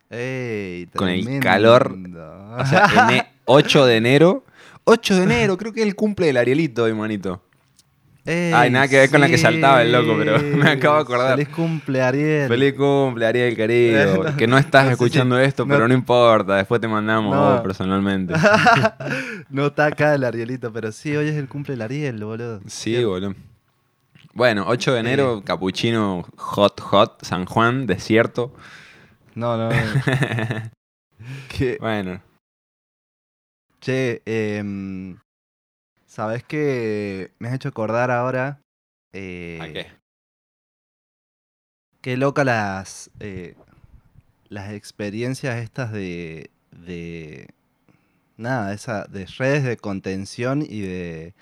Ey, 0.09 0.87
con 0.95 1.07
el 1.09 1.39
calor, 1.39 1.95
O 2.57 2.65
sea, 2.65 2.87
ene- 2.87 3.27
8 3.45 3.85
de 3.85 3.97
enero. 3.97 4.43
8 4.83 5.15
de 5.15 5.23
enero, 5.23 5.57
creo 5.57 5.71
que 5.73 5.81
es 5.81 5.87
el 5.87 5.95
cumple 5.95 6.25
del 6.27 6.37
Arielito, 6.37 6.83
hoy, 6.83 6.93
Ay, 8.23 8.69
nada 8.69 8.87
que 8.87 8.97
ver 8.99 9.09
con 9.09 9.19
la 9.19 9.27
que 9.27 9.37
saltaba 9.37 9.81
el 9.81 9.91
loco, 9.91 10.15
pero 10.17 10.39
me 10.57 10.69
acabo 10.69 10.97
de 10.97 11.01
acordar. 11.01 11.37
Feliz 11.37 11.49
cumple, 11.49 12.01
Ariel. 12.03 12.47
Feliz 12.47 12.73
cumple, 12.75 13.25
Ariel, 13.25 13.55
querido. 13.55 14.35
que 14.37 14.45
no 14.47 14.57
estás 14.59 14.85
no 14.85 14.91
escuchando 14.91 15.39
esto, 15.39 15.65
no- 15.65 15.73
pero 15.73 15.87
no 15.87 15.93
importa. 15.93 16.57
Después 16.57 16.79
te 16.79 16.87
mandamos 16.87 17.61
personalmente. 17.61 18.33
no 19.49 19.67
está 19.67 19.87
acá 19.87 20.13
el 20.13 20.23
Arielito, 20.23 20.71
pero 20.71 20.91
sí, 20.91 21.15
hoy 21.15 21.29
es 21.29 21.35
el 21.35 21.47
cumple 21.47 21.73
del 21.73 21.81
Ariel, 21.81 22.23
boludo. 22.23 22.61
Sí, 22.67 23.03
boludo. 23.03 23.33
Bueno, 24.33 24.65
8 24.67 24.93
de 24.93 24.99
enero, 24.99 25.41
capuchino 25.43 26.25
hot, 26.37 26.79
hot, 26.79 27.23
San 27.25 27.45
Juan, 27.45 27.85
desierto. 27.87 28.53
No, 29.35 29.57
no. 29.57 29.69
no. 29.69 29.75
Que- 31.49 31.77
Bueno, 31.81 32.21
Che, 33.81 34.21
em, 34.25 35.17
¿sabes 36.11 36.43
qué 36.43 37.31
me 37.39 37.47
has 37.47 37.55
hecho 37.55 37.69
acordar 37.69 38.11
ahora? 38.11 38.61
Eh, 39.13 39.59
¿a 39.61 39.71
qué? 39.71 39.87
Qué 42.01 42.17
loca 42.17 42.43
las, 42.43 43.11
eh, 43.21 43.55
las 44.49 44.73
experiencias 44.73 45.57
estas 45.59 45.93
de, 45.93 46.51
de 46.71 47.47
nada, 48.35 48.73
esa, 48.73 49.05
de 49.05 49.25
redes 49.25 49.63
de 49.63 49.77
contención 49.77 50.61
y 50.61 50.81
de, 50.81 51.33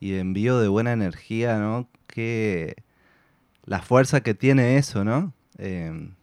y 0.00 0.10
de 0.10 0.18
envío 0.18 0.58
de 0.58 0.66
buena 0.66 0.92
energía, 0.92 1.58
¿no? 1.58 1.88
Que 2.08 2.82
la 3.64 3.80
fuerza 3.80 4.22
que 4.22 4.34
tiene 4.34 4.76
eso, 4.76 5.04
¿no? 5.04 5.32
Em, 5.56 6.16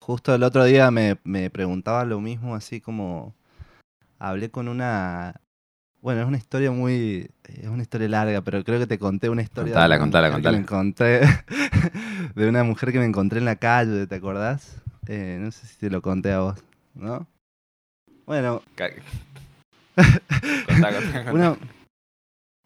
justo 0.00 0.34
el 0.34 0.42
otro 0.42 0.64
día 0.64 0.90
me, 0.90 1.18
me 1.22 1.50
preguntaba 1.50 2.04
lo 2.04 2.20
mismo, 2.20 2.56
así 2.56 2.80
como 2.80 3.36
hablé 4.18 4.50
con 4.50 4.66
una... 4.66 5.40
Bueno, 6.00 6.20
es 6.22 6.26
una 6.28 6.36
historia 6.36 6.70
muy... 6.70 7.28
Es 7.44 7.66
una 7.66 7.82
historia 7.82 8.08
larga, 8.08 8.40
pero 8.42 8.62
creo 8.62 8.78
que 8.78 8.86
te 8.86 8.98
conté 8.98 9.28
una 9.28 9.42
historia... 9.42 9.72
Contala, 9.72 9.98
contala, 9.98 10.30
que 10.40 10.50
me 10.50 10.58
encontré 10.58 11.20
de 12.36 12.48
una 12.48 12.62
mujer 12.64 12.92
que 12.92 12.98
me 13.00 13.04
encontré 13.04 13.38
en 13.40 13.44
la 13.44 13.56
calle, 13.56 14.06
¿te 14.06 14.14
acordás? 14.14 14.80
Eh, 15.08 15.38
no 15.40 15.50
sé 15.50 15.66
si 15.66 15.76
te 15.78 15.90
lo 15.90 16.00
conté 16.00 16.32
a 16.32 16.40
vos, 16.40 16.58
¿no? 16.94 17.26
Bueno, 18.26 18.62
Ca- 18.76 18.90
Contá, 19.96 20.92
contá, 20.92 21.24
contá. 21.24 21.32
una, 21.32 21.56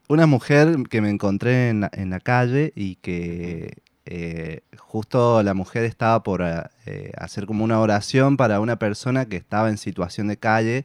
una 0.09 0.27
mujer 0.27 0.77
que 0.91 1.01
me 1.01 1.09
encontré 1.09 1.71
en 1.71 1.81
la, 1.83 1.91
en 1.95 2.11
la 2.11 2.21
calle 2.21 2.73
y 2.77 2.97
que 2.97 3.79
eh, 4.05 4.61
justo 4.77 5.43
la 5.43 5.55
mujer 5.55 5.85
estaba 5.85 6.23
por 6.23 6.43
eh, 6.43 7.13
hacer 7.17 7.47
como 7.47 7.65
una 7.65 7.81
oración 7.81 8.37
para 8.37 8.61
una 8.61 8.77
persona 8.79 9.25
que 9.27 9.37
estaba 9.37 9.71
en 9.71 9.79
situación 9.79 10.29
de 10.29 10.37
calle 10.37 10.85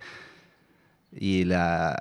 y 1.12 1.44
la 1.44 1.98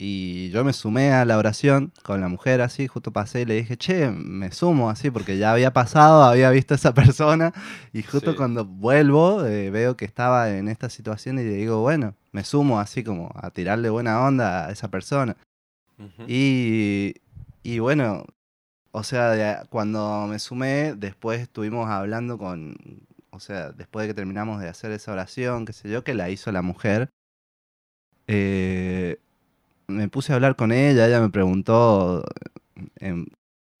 y 0.00 0.50
yo 0.50 0.64
me 0.64 0.72
sumé 0.72 1.12
a 1.12 1.24
la 1.24 1.36
oración 1.38 1.92
con 2.04 2.20
la 2.20 2.28
mujer 2.28 2.60
así, 2.60 2.86
justo 2.86 3.10
pasé 3.12 3.40
y 3.42 3.44
le 3.46 3.54
dije, 3.54 3.76
che, 3.76 4.10
me 4.10 4.52
sumo 4.52 4.90
así, 4.90 5.10
porque 5.10 5.38
ya 5.38 5.50
había 5.52 5.72
pasado, 5.72 6.22
había 6.22 6.50
visto 6.50 6.74
a 6.74 6.76
esa 6.76 6.94
persona, 6.94 7.52
y 7.92 8.02
justo 8.04 8.30
Sí. 8.30 8.36
cuando 8.36 8.64
vuelvo 8.64 9.44
eh, 9.44 9.70
veo 9.70 9.96
que 9.96 10.04
estaba 10.04 10.50
en 10.50 10.68
esta 10.68 10.88
situación 10.88 11.38
y 11.40 11.42
le 11.44 11.50
digo, 11.54 11.80
bueno, 11.80 12.14
me 12.32 12.44
sumo 12.44 12.78
así 12.78 13.02
como 13.02 13.32
a 13.34 13.50
tirarle 13.50 13.90
buena 13.90 14.24
onda 14.24 14.66
a 14.68 14.70
esa 14.70 14.88
persona. 14.88 15.36
Y, 16.28 17.14
y 17.64 17.80
bueno, 17.80 18.24
o 18.92 19.02
sea, 19.02 19.30
de 19.30 19.66
cuando 19.68 20.26
me 20.28 20.38
sumé, 20.38 20.94
después 20.94 21.40
estuvimos 21.40 21.88
hablando 21.90 22.38
con, 22.38 22.76
o 23.30 23.40
sea, 23.40 23.72
después 23.72 24.04
de 24.06 24.10
que 24.10 24.14
terminamos 24.14 24.60
de 24.60 24.68
hacer 24.68 24.92
esa 24.92 25.10
oración, 25.12 25.66
qué 25.66 25.72
sé 25.72 25.90
yo, 25.90 26.04
que 26.04 26.14
la 26.14 26.30
hizo 26.30 26.52
la 26.52 26.62
mujer, 26.62 27.10
eh, 28.28 29.18
me 29.88 30.08
puse 30.08 30.32
a 30.32 30.36
hablar 30.36 30.54
con 30.56 30.70
ella, 30.70 31.06
ella 31.06 31.20
me 31.20 31.30
preguntó 31.30 32.24
en, 32.96 33.26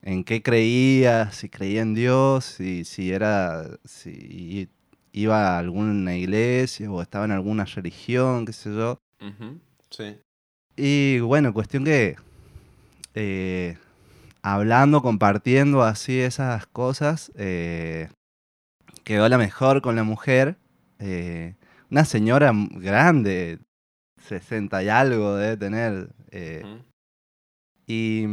en 0.02 0.24
qué 0.24 0.42
creía, 0.42 1.30
si 1.32 1.48
creía 1.48 1.82
en 1.82 1.94
Dios, 1.94 2.44
si, 2.44 2.84
si 2.84 3.12
era, 3.12 3.78
si 3.84 4.68
iba 5.12 5.56
a 5.56 5.58
alguna 5.58 6.16
iglesia 6.16 6.90
o 6.90 7.02
estaba 7.02 7.24
en 7.26 7.32
alguna 7.32 7.64
religión, 7.64 8.46
qué 8.46 8.52
sé 8.52 8.74
yo. 8.74 8.98
Sí. 9.90 10.18
Y 10.76 11.20
bueno, 11.20 11.52
cuestión 11.52 11.84
que 11.84 12.16
eh, 13.14 13.76
hablando, 14.42 15.02
compartiendo 15.02 15.82
así 15.82 16.20
esas 16.20 16.66
cosas, 16.66 17.32
eh, 17.36 18.08
quedó 19.04 19.28
la 19.28 19.38
mejor 19.38 19.82
con 19.82 19.96
la 19.96 20.04
mujer. 20.04 20.56
eh, 20.98 21.54
una 21.90 22.04
señora 22.04 22.52
grande, 22.72 23.60
60 24.28 24.82
y 24.82 24.88
algo 24.88 25.36
debe 25.36 25.56
tener. 25.56 26.10
eh, 26.30 26.62
y, 27.86 28.24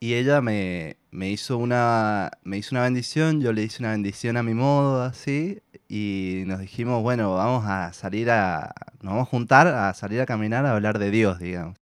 y 0.00 0.14
ella 0.14 0.40
me, 0.40 0.96
me 1.10 1.30
hizo 1.30 1.56
una 1.58 2.30
me 2.42 2.58
hizo 2.58 2.74
una 2.74 2.82
bendición, 2.82 3.40
yo 3.40 3.52
le 3.52 3.62
hice 3.62 3.82
una 3.82 3.92
bendición 3.92 4.36
a 4.36 4.42
mi 4.42 4.54
modo, 4.54 5.02
así, 5.02 5.60
y 5.88 6.44
nos 6.46 6.60
dijimos, 6.60 7.02
bueno, 7.02 7.34
vamos 7.34 7.64
a 7.66 7.92
salir 7.92 8.30
a, 8.30 8.74
nos 9.00 9.12
vamos 9.14 9.28
a 9.28 9.30
juntar 9.30 9.66
a 9.68 9.94
salir 9.94 10.20
a 10.20 10.26
caminar 10.26 10.66
a 10.66 10.72
hablar 10.72 10.98
de 10.98 11.10
Dios, 11.10 11.38
digamos. 11.38 11.76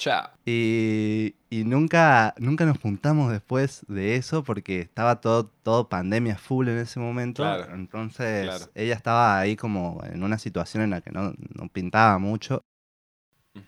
Chao. 0.00 0.30
Y, 0.46 1.34
y 1.50 1.64
nunca, 1.64 2.32
nunca 2.38 2.64
nos 2.64 2.78
juntamos 2.78 3.30
después 3.30 3.84
de 3.86 4.16
eso 4.16 4.42
porque 4.42 4.80
estaba 4.80 5.20
todo, 5.20 5.50
todo 5.62 5.90
pandemia 5.90 6.38
full 6.38 6.68
en 6.68 6.78
ese 6.78 6.98
momento. 6.98 7.42
Claro, 7.42 7.74
Entonces 7.74 8.46
claro. 8.46 8.64
ella 8.74 8.94
estaba 8.94 9.38
ahí 9.38 9.56
como 9.56 10.02
en 10.10 10.22
una 10.22 10.38
situación 10.38 10.82
en 10.84 10.88
la 10.90 11.02
que 11.02 11.10
no, 11.10 11.34
no 11.54 11.68
pintaba 11.68 12.18
mucho. 12.18 12.62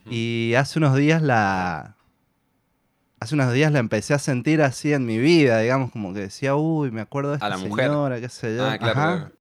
Y 0.08 0.54
hace 0.56 0.78
unos 0.78 0.96
días 0.96 1.20
la. 1.20 1.96
Hace 3.20 3.34
unos 3.34 3.52
días 3.52 3.70
la 3.70 3.78
empecé 3.80 4.14
a 4.14 4.18
sentir 4.18 4.62
así 4.62 4.94
en 4.94 5.04
mi 5.04 5.18
vida, 5.18 5.58
digamos, 5.60 5.92
como 5.92 6.14
que 6.14 6.20
decía, 6.20 6.56
uy, 6.56 6.90
me 6.90 7.02
acuerdo 7.02 7.30
de 7.32 7.36
esta 7.36 7.46
A 7.46 7.50
la 7.50 7.58
mujer. 7.58 7.86
señora, 7.88 8.20
qué 8.20 8.28
sé 8.30 8.56
yo. 8.56 8.66
Ah, 8.66 8.78
claro, 8.78 8.98
Ajá. 9.00 9.32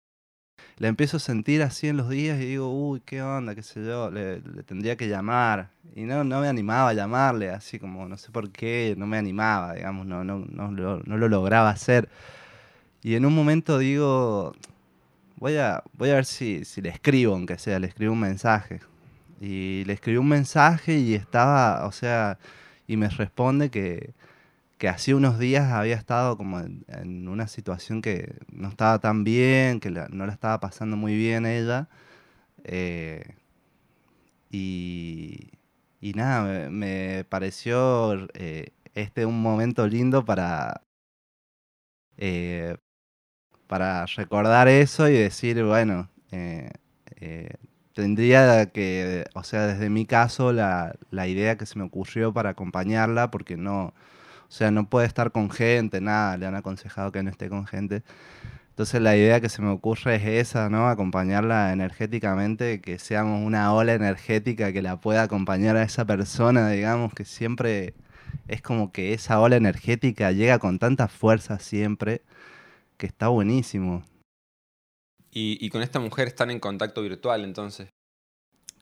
La 0.81 0.87
empiezo 0.87 1.17
a 1.17 1.19
sentir 1.19 1.61
así 1.61 1.89
en 1.89 1.97
los 1.97 2.09
días 2.09 2.39
y 2.41 2.45
digo, 2.45 2.73
uy, 2.73 3.03
qué 3.05 3.21
onda, 3.21 3.53
qué 3.53 3.61
sé 3.61 3.85
yo, 3.85 4.09
le, 4.09 4.41
le 4.41 4.63
tendría 4.63 4.95
que 4.97 5.07
llamar. 5.07 5.69
Y 5.95 6.05
no, 6.05 6.23
no 6.23 6.41
me 6.41 6.47
animaba 6.47 6.89
a 6.89 6.93
llamarle, 6.93 7.51
así 7.51 7.77
como, 7.77 8.09
no 8.09 8.17
sé 8.17 8.31
por 8.31 8.49
qué, 8.49 8.95
no 8.97 9.05
me 9.05 9.19
animaba, 9.19 9.75
digamos, 9.75 10.07
no, 10.07 10.23
no, 10.23 10.39
no, 10.39 10.71
lo, 10.71 10.99
no 11.03 11.17
lo 11.19 11.29
lograba 11.29 11.69
hacer. 11.69 12.09
Y 13.03 13.13
en 13.13 13.27
un 13.27 13.35
momento 13.35 13.77
digo, 13.77 14.55
voy 15.35 15.57
a, 15.57 15.83
voy 15.93 16.09
a 16.09 16.15
ver 16.15 16.25
si, 16.25 16.65
si 16.65 16.81
le 16.81 16.89
escribo, 16.89 17.35
aunque 17.35 17.59
sea, 17.59 17.77
le 17.77 17.85
escribo 17.85 18.13
un 18.13 18.21
mensaje. 18.21 18.79
Y 19.39 19.83
le 19.85 19.93
escribí 19.93 20.17
un 20.17 20.29
mensaje 20.29 20.97
y 20.97 21.13
estaba, 21.13 21.85
o 21.85 21.91
sea, 21.91 22.39
y 22.87 22.97
me 22.97 23.07
responde 23.07 23.69
que, 23.69 24.15
que 24.81 24.89
hacía 24.89 25.15
unos 25.17 25.39
días 25.39 25.71
había 25.71 25.95
estado 25.95 26.37
como 26.37 26.59
en, 26.61 26.85
una 27.29 27.47
situación 27.47 28.01
que 28.03 28.35
no 28.51 28.69
estaba 28.69 28.99
tan 28.99 29.23
bien, 29.25 29.79
que 29.81 29.91
la- 29.91 30.09
no 30.09 30.27
la 30.27 30.33
estaba 30.33 30.59
pasando 30.61 30.97
muy 30.97 31.15
bien 31.17 31.45
ella. 31.47 31.89
eh, 32.65 33.35
y, 34.49 35.49
y 36.01 36.13
nada, 36.13 36.69
me, 36.69 37.25
pareció 37.29 38.27
eh, 38.33 38.71
este 38.95 39.25
un 39.25 39.41
momento 39.41 39.87
lindo 39.87 40.25
para, 40.25 40.81
eh, 42.17 42.77
para 43.67 44.05
recordar 44.07 44.67
eso 44.67 45.09
y 45.09 45.13
decir, 45.13 45.63
bueno, 45.63 46.09
tendría 47.93 48.67
que, 48.71 49.25
o 49.33 49.43
sea, 49.43 49.67
desde 49.67 49.89
mi 49.89 50.05
caso, 50.05 50.53
la, 50.53 50.95
la 51.11 51.27
idea 51.27 51.57
que 51.57 51.65
se 51.65 51.77
me 51.79 51.85
ocurrió 51.85 52.33
para 52.33 52.51
acompañarla, 52.51 53.31
porque 53.31 53.57
no, 53.57 53.93
o 54.51 54.53
sea, 54.53 54.69
no 54.69 54.89
puede 54.89 55.07
estar 55.07 55.31
con 55.31 55.49
gente, 55.49 56.01
nada, 56.01 56.35
le 56.35 56.45
han 56.45 56.55
aconsejado 56.55 57.13
que 57.13 57.23
no 57.23 57.29
esté 57.29 57.47
con 57.47 57.65
gente. 57.65 58.03
Entonces 58.71 59.01
la 59.01 59.15
idea 59.15 59.39
que 59.39 59.47
se 59.47 59.61
me 59.61 59.69
ocurre 59.69 60.15
es 60.15 60.49
esa, 60.49 60.69
¿no? 60.69 60.89
Acompañarla 60.89 61.71
energéticamente, 61.71 62.81
que 62.81 62.99
seamos 62.99 63.47
una 63.47 63.73
ola 63.73 63.93
energética 63.93 64.73
que 64.73 64.81
la 64.81 64.99
pueda 64.99 65.23
acompañar 65.23 65.77
a 65.77 65.83
esa 65.83 66.03
persona, 66.03 66.69
digamos, 66.69 67.13
que 67.13 67.23
siempre 67.23 67.93
es 68.49 68.61
como 68.61 68.91
que 68.91 69.13
esa 69.13 69.39
ola 69.39 69.55
energética 69.55 70.33
llega 70.33 70.59
con 70.59 70.79
tanta 70.79 71.07
fuerza 71.07 71.57
siempre, 71.59 72.21
que 72.97 73.05
está 73.07 73.29
buenísimo. 73.29 74.03
Y, 75.31 75.65
y 75.65 75.69
con 75.69 75.81
esta 75.81 76.01
mujer 76.01 76.27
están 76.27 76.51
en 76.51 76.59
contacto 76.59 77.01
virtual, 77.01 77.45
entonces. 77.45 77.87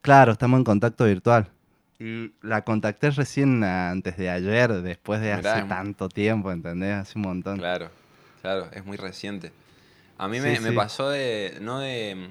Claro, 0.01 0.31
estamos 0.31 0.57
en 0.57 0.63
contacto 0.63 1.05
virtual. 1.05 1.51
Y 1.99 2.31
la 2.41 2.63
contacté 2.63 3.11
recién 3.11 3.63
antes 3.63 4.15
de 4.17 4.29
ayer, 4.29 4.71
después 4.81 5.19
de 5.21 5.35
Mirá, 5.35 5.57
hace 5.57 5.67
tanto 5.67 6.07
tiempo, 6.09 6.51
¿entendés? 6.51 6.93
Hace 6.95 7.17
un 7.17 7.23
montón. 7.23 7.57
Claro, 7.57 7.89
claro, 8.41 8.69
es 8.71 8.85
muy 8.85 8.95
reciente. 8.97 9.51
A 10.17 10.27
mí 10.27 10.37
Sí, 10.37 10.43
me, 10.43 10.59
me 10.61 10.69
sí. 10.69 10.75
pasó 10.75 11.09
de, 11.09 11.57
no 11.61 11.79
de, 11.79 12.29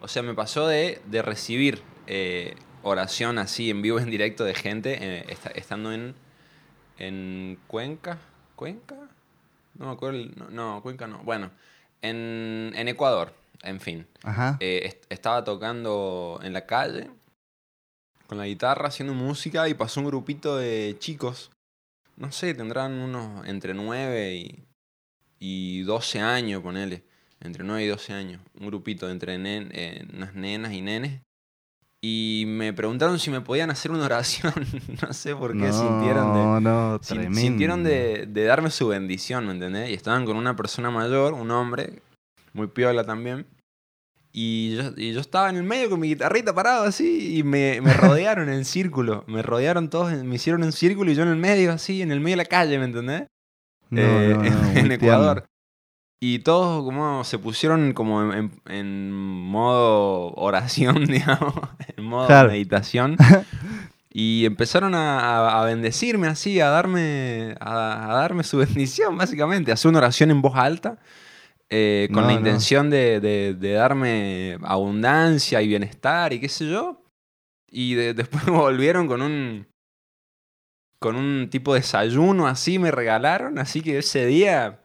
o 0.00 0.08
sea, 0.08 0.22
me 0.22 0.34
pasó 0.34 0.66
de, 0.68 1.00
de 1.06 1.22
recibir 1.22 1.82
eh, 2.06 2.54
oración 2.82 3.38
así 3.38 3.70
en 3.70 3.82
vivo, 3.82 3.98
en 3.98 4.10
directo 4.10 4.44
de 4.44 4.54
gente, 4.54 4.98
eh, 5.00 5.24
esta- 5.28 5.50
estando 5.50 5.92
en, 5.92 6.14
en 6.98 7.58
Cuenca, 7.66 8.18
¿Cuenca? 8.54 8.96
No 9.78 9.86
me 9.86 9.92
acuerdo, 9.92 10.18
el- 10.18 10.34
no, 10.36 10.48
no, 10.50 10.82
Cuenca 10.82 11.06
no, 11.06 11.18
bueno, 11.18 11.50
en, 12.02 12.72
en 12.74 12.88
Ecuador, 12.88 13.32
en 13.62 13.80
fin. 13.80 14.06
Ajá. 14.24 14.56
Eh, 14.60 14.82
est- 14.84 15.04
estaba 15.10 15.44
tocando 15.44 16.40
en 16.42 16.52
la 16.52 16.66
calle 16.66 17.10
con 18.26 18.38
la 18.38 18.46
guitarra, 18.46 18.88
haciendo 18.88 19.14
música 19.14 19.68
y 19.68 19.74
pasó 19.74 20.00
un 20.00 20.06
grupito 20.06 20.56
de 20.56 20.96
chicos 20.98 21.50
no 22.16 22.32
sé, 22.32 22.54
tendrán 22.54 22.92
unos 22.92 23.46
entre 23.46 23.74
9 23.74 24.36
y, 24.36 24.64
y 25.38 25.82
12 25.82 26.20
años, 26.20 26.62
ponele. 26.62 27.04
Entre 27.40 27.62
9 27.62 27.84
y 27.84 27.88
12 27.88 28.12
años. 28.14 28.40
Un 28.58 28.68
grupito 28.68 29.10
entre 29.10 29.36
nen- 29.38 29.68
eh, 29.72 30.06
unas 30.14 30.34
nenas 30.34 30.72
y 30.72 30.80
nenes. 30.80 31.20
Y 32.02 32.44
me 32.46 32.72
preguntaron 32.72 33.18
si 33.18 33.30
me 33.30 33.42
podían 33.42 33.70
hacer 33.70 33.90
una 33.90 34.06
oración. 34.06 34.52
no 35.02 35.12
sé 35.12 35.36
por 35.36 35.52
qué 35.52 35.66
no, 35.66 35.72
sintieron 35.72 36.32
de, 36.32 36.60
no, 36.62 36.98
tremendo. 37.00 37.38
sintieron 37.38 37.84
de, 37.84 38.26
de 38.26 38.44
darme 38.44 38.70
su 38.70 38.88
bendición, 38.88 39.46
¿me 39.46 39.52
entendés? 39.52 39.90
Y 39.90 39.94
estaban 39.94 40.24
con 40.24 40.36
una 40.38 40.56
persona 40.56 40.90
mayor, 40.90 41.34
un 41.34 41.50
hombre, 41.50 42.00
muy 42.54 42.68
piola 42.68 43.04
también. 43.04 43.46
Y 44.38 44.76
yo, 44.76 44.82
y 44.98 45.14
yo 45.14 45.20
estaba 45.20 45.48
en 45.48 45.56
el 45.56 45.62
medio 45.62 45.88
con 45.88 45.98
mi 45.98 46.08
guitarrita 46.08 46.54
parado 46.54 46.84
así 46.84 47.38
y 47.38 47.42
me, 47.42 47.80
me 47.80 47.92
rodearon 47.94 48.50
en 48.50 48.66
círculo. 48.66 49.24
Me 49.26 49.40
rodearon 49.40 49.88
todos, 49.88 50.12
me 50.12 50.34
hicieron 50.34 50.62
un 50.62 50.72
círculo 50.72 51.10
y 51.10 51.14
yo 51.14 51.22
en 51.22 51.30
el 51.30 51.36
medio 51.36 51.72
así, 51.72 52.02
en 52.02 52.12
el 52.12 52.20
medio 52.20 52.34
de 52.34 52.42
la 52.42 52.44
calle, 52.44 52.78
¿me 52.78 52.84
entendés? 52.84 53.22
No, 53.88 54.00
Eh, 54.02 54.34
no, 54.34 54.42
no, 54.42 54.46
en, 54.48 54.52
en 54.52 54.72
tierno. 54.74 54.94
Ecuador. 54.94 55.46
Y 56.20 56.40
todos 56.40 56.84
como 56.84 57.24
se 57.24 57.38
pusieron 57.38 57.92
como 57.94 58.30
en, 58.34 58.50
en- 58.66 59.10
modo 59.12 60.32
oración, 60.34 61.04
digamos, 61.06 61.54
en 61.96 62.04
modo 62.04 62.26
Claro. 62.26 62.50
meditación. 62.50 63.16
Y 64.12 64.44
empezaron 64.46 64.94
a, 64.94 65.18
a- 65.20 65.62
a 65.62 65.64
bendecirme 65.64 66.26
así, 66.26 66.60
a 66.60 66.68
darme, 66.68 67.54
a, 67.60 68.10
a 68.10 68.14
darme 68.16 68.44
su 68.44 68.58
bendición, 68.58 69.16
básicamente. 69.16 69.72
Hacer 69.72 69.88
una 69.88 69.98
oración 69.98 70.30
en 70.30 70.40
voz 70.42 70.56
alta, 70.56 70.98
eh, 71.70 72.08
con 72.12 72.22
No, 72.22 72.28
la 72.28 72.34
no. 72.34 72.38
intención 72.38 72.90
de, 72.90 73.20
de- 73.20 73.54
de 73.54 73.72
darme 73.72 74.58
abundancia 74.62 75.60
y 75.62 75.68
bienestar 75.68 76.32
y 76.32 76.40
qué 76.40 76.48
sé 76.48 76.68
yo. 76.68 77.02
Y 77.70 77.94
de- 77.94 78.14
después 78.14 78.44
volvieron 78.46 79.06
con 79.08 79.22
un, 79.22 79.66
con 80.98 81.16
un 81.16 81.48
tipo 81.50 81.74
de 81.74 81.80
desayuno 81.80 82.46
así, 82.46 82.78
me 82.78 82.90
regalaron. 82.90 83.58
Así 83.58 83.80
que 83.82 83.98
ese 83.98 84.26
día 84.26 84.80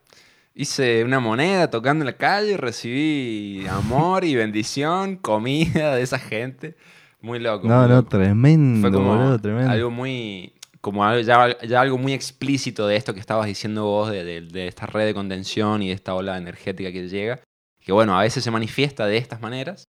hice 0.54 1.04
una 1.04 1.20
moneda 1.20 1.70
tocando 1.70 2.04
en 2.04 2.08
la 2.08 2.18
calle, 2.18 2.58
recibí 2.58 3.66
amor 3.68 4.24
y 4.26 4.36
bendición, 4.36 5.16
comida 5.18 5.96
de 5.96 6.02
esa 6.02 6.20
gente. 6.20 6.76
Muy 7.22 7.40
loco. 7.40 7.68
No, 7.68 7.82
muy 7.82 7.90
no, 7.90 8.04
tremendo, 8.04 8.82
Fue 8.82 8.92
como 8.92 9.16
boludo, 9.16 9.40
tremendo. 9.40 9.72
algo 9.72 9.92
muy. 9.92 10.54
Como 10.82 11.06
algo- 11.06 11.22
ya, 11.22 11.60
ya 11.62 11.80
algo 11.82 11.98
muy 11.98 12.14
explícito 12.14 12.88
de 12.88 12.96
esto 12.96 13.14
que 13.14 13.20
estabas 13.20 13.46
diciendo 13.46 13.86
vos, 13.86 14.10
de, 14.12 14.24
de- 14.24 14.42
de 14.42 14.68
esta 14.68 14.88
red 14.88 15.06
de 15.06 15.14
contención 15.14 15.82
y 15.84 15.88
de 15.90 15.94
esta 15.94 16.16
ola 16.16 16.38
energética 16.38 16.92
que 16.92 17.08
llega. 17.08 17.40
Que 17.80 17.92
bueno, 17.92 18.18
a 18.18 18.22
veces 18.24 18.44
se 18.44 18.52
manifiesta 18.52 19.06
de 19.06 19.18
estas 19.18 19.42
maneras 19.42 19.84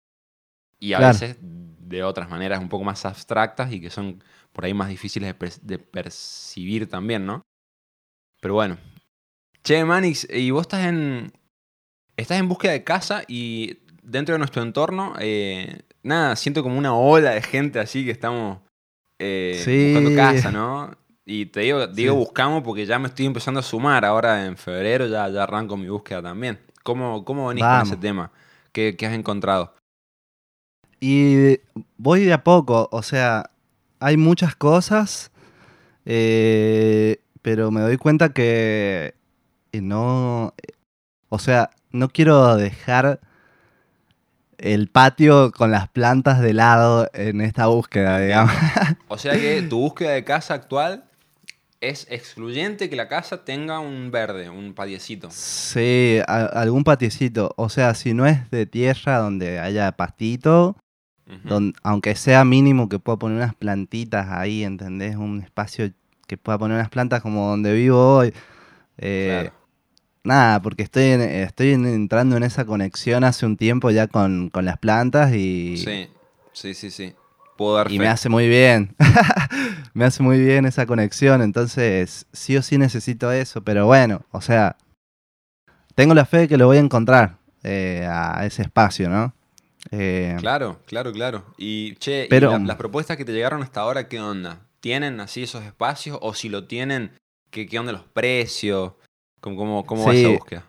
y 0.78 0.92
a 0.94 0.98
Claro. 0.98 1.12
veces 1.12 1.36
de 1.40 2.02
otras 2.04 2.28
maneras 2.28 2.60
un 2.60 2.68
poco 2.68 2.84
más 2.84 3.04
abstractas 3.04 3.72
y 3.72 3.80
que 3.80 3.90
son 3.90 4.22
por 4.52 4.64
ahí 4.64 4.74
más 4.74 4.88
difíciles 4.88 5.28
de, 5.28 5.34
per- 5.34 5.60
de 5.60 5.78
percibir 5.78 6.88
también, 6.88 7.24
¿no? 7.26 7.42
Pero 8.40 8.54
bueno. 8.54 8.78
Che, 9.62 9.84
Manix, 9.84 10.26
y 10.30 10.50
vos 10.50 10.62
estás 10.62 10.86
en. 10.86 11.32
Estás 12.16 12.38
en 12.38 12.48
búsqueda 12.48 12.72
de 12.72 12.82
casa 12.84 13.22
y 13.28 13.78
dentro 14.02 14.32
de 14.34 14.38
nuestro 14.38 14.62
entorno, 14.62 15.14
eh, 15.20 15.80
nada, 16.02 16.34
siento 16.36 16.62
como 16.62 16.78
una 16.78 16.94
ola 16.94 17.30
de 17.30 17.42
gente 17.42 17.78
así 17.78 18.04
que 18.04 18.10
estamos 18.10 18.60
eh, 19.20 19.60
Sí. 19.64 19.92
buscando 19.92 20.14
casa, 20.16 20.50
¿no? 20.50 20.90
Y 21.24 21.46
te 21.46 21.60
digo, 21.60 21.86
digo 21.86 22.14
Sí. 22.14 22.18
buscamos 22.18 22.62
porque 22.64 22.86
ya 22.86 22.98
me 22.98 23.06
estoy 23.08 23.26
empezando 23.26 23.60
a 23.60 23.62
sumar. 23.62 24.04
Ahora 24.04 24.46
en 24.46 24.56
febrero 24.56 25.06
ya, 25.06 25.28
ya 25.28 25.44
arranco 25.44 25.76
mi 25.76 25.88
búsqueda 25.88 26.22
también. 26.22 26.58
¿Cómo, 26.82 27.24
cómo 27.24 27.48
venís 27.48 27.62
con 27.62 27.82
ese 27.82 27.96
tema? 27.96 28.32
¿Qué, 28.72 28.96
qué 28.96 29.06
has 29.06 29.12
encontrado? 29.12 29.74
Y 30.98 31.58
voy 31.96 32.24
de 32.24 32.32
a 32.32 32.42
poco, 32.42 32.88
o 32.90 33.02
sea, 33.02 33.50
hay 34.00 34.16
muchas 34.16 34.54
cosas, 34.56 35.30
eh, 36.04 37.20
pero 37.42 37.70
me 37.70 37.80
doy 37.80 37.96
cuenta 37.96 38.32
que 38.32 39.14
no, 39.72 40.52
o 41.28 41.38
sea, 41.38 41.70
no 41.90 42.08
quiero 42.08 42.56
dejar 42.56 43.20
el 44.60 44.88
patio 44.88 45.52
con 45.52 45.70
las 45.70 45.88
plantas 45.88 46.40
de 46.40 46.52
lado 46.54 47.08
en 47.14 47.40
esta 47.40 47.66
búsqueda, 47.66 48.18
digamos. 48.20 48.54
O 49.08 49.18
sea 49.18 49.32
que 49.32 49.62
tu 49.62 49.78
búsqueda 49.80 50.10
de 50.12 50.24
casa 50.24 50.54
actual 50.54 51.04
es 51.80 52.06
excluyente 52.10 52.90
que 52.90 52.96
la 52.96 53.08
casa 53.08 53.44
tenga 53.44 53.80
un 53.80 54.10
verde, 54.10 54.50
un 54.50 54.74
patiecito. 54.74 55.28
Sí, 55.30 56.18
a- 56.28 56.44
algún 56.46 56.84
patiecito, 56.84 57.54
o 57.56 57.68
sea, 57.70 57.94
si 57.94 58.12
no 58.12 58.26
es 58.26 58.50
de 58.50 58.66
tierra 58.66 59.18
donde 59.18 59.58
haya 59.58 59.92
pastito, 59.92 60.76
Ujú. 61.26 61.48
don- 61.48 61.74
aunque 61.82 62.14
sea 62.16 62.44
mínimo 62.44 62.88
que 62.88 62.98
pueda 62.98 63.18
poner 63.18 63.38
unas 63.38 63.54
plantitas 63.54 64.28
ahí, 64.28 64.62
¿entendés? 64.62 65.16
Un 65.16 65.40
espacio 65.42 65.90
que 66.26 66.36
pueda 66.36 66.58
poner 66.58 66.76
unas 66.76 66.90
plantas 66.90 67.22
como 67.22 67.48
donde 67.48 67.72
vivo 67.72 68.16
hoy. 68.18 68.34
Eh, 68.98 69.26
Claro. 69.42 69.59
Nada, 70.24 70.60
porque 70.60 70.82
estoy, 70.82 71.04
en- 71.04 71.22
estoy 71.22 71.72
en- 71.72 71.86
entrando 71.86 72.36
en 72.36 72.42
esa 72.42 72.64
conexión 72.66 73.24
hace 73.24 73.46
un 73.46 73.56
tiempo 73.56 73.90
ya 73.90 74.06
con, 74.06 74.50
con 74.50 74.64
las 74.64 74.78
plantas 74.78 75.32
y, 75.34 75.76
Sí, 75.78 76.08
sí, 76.52 76.74
sí, 76.74 76.90
sí. 76.90 77.14
Puedo 77.56 77.76
dar 77.76 77.90
y 77.90 77.96
fe. 77.96 78.02
me 78.02 78.08
hace 78.08 78.28
muy 78.28 78.48
bien. 78.48 78.94
me 79.94 80.04
hace 80.04 80.22
muy 80.22 80.38
bien 80.38 80.66
esa 80.66 80.86
conexión, 80.86 81.42
entonces 81.42 82.26
sí 82.32 82.56
o 82.56 82.62
sí 82.62 82.78
necesito 82.78 83.32
eso, 83.32 83.62
pero 83.62 83.86
bueno, 83.86 84.22
o 84.30 84.40
sea, 84.40 84.76
tengo 85.94 86.14
la 86.14 86.24
fe 86.24 86.38
de 86.38 86.48
que 86.48 86.56
lo 86.56 86.66
voy 86.66 86.78
a 86.78 86.80
encontrar 86.80 87.36
eh, 87.62 88.06
a 88.08 88.44
ese 88.46 88.62
espacio, 88.62 89.08
¿no? 89.10 89.34
Eh, 89.90 90.36
Claro, 90.38 90.80
claro, 90.86 91.12
claro. 91.12 91.44
Y, 91.58 91.94
che, 91.96 92.24
¿y 92.24 92.28
Pero- 92.28 92.52
la- 92.52 92.58
las 92.60 92.76
propuestas 92.76 93.16
que 93.16 93.24
te 93.24 93.32
llegaron 93.32 93.62
hasta 93.62 93.80
ahora, 93.80 94.08
¿qué 94.08 94.20
onda? 94.20 94.60
¿Tienen 94.80 95.20
así 95.20 95.42
esos 95.42 95.64
espacios? 95.64 96.18
O 96.22 96.32
si 96.34 96.48
lo 96.48 96.64
tienen, 96.66 97.12
¿qué, 97.50 97.66
qué 97.66 97.78
onda 97.78 97.92
los 97.92 98.04
precios? 98.04 98.92
¿Cómo, 99.40 99.56
cómo, 99.56 99.86
cómo 99.86 100.06
va 100.06 100.12
Sí. 100.12 100.20
esa 100.20 100.28
búsqueda? 100.30 100.64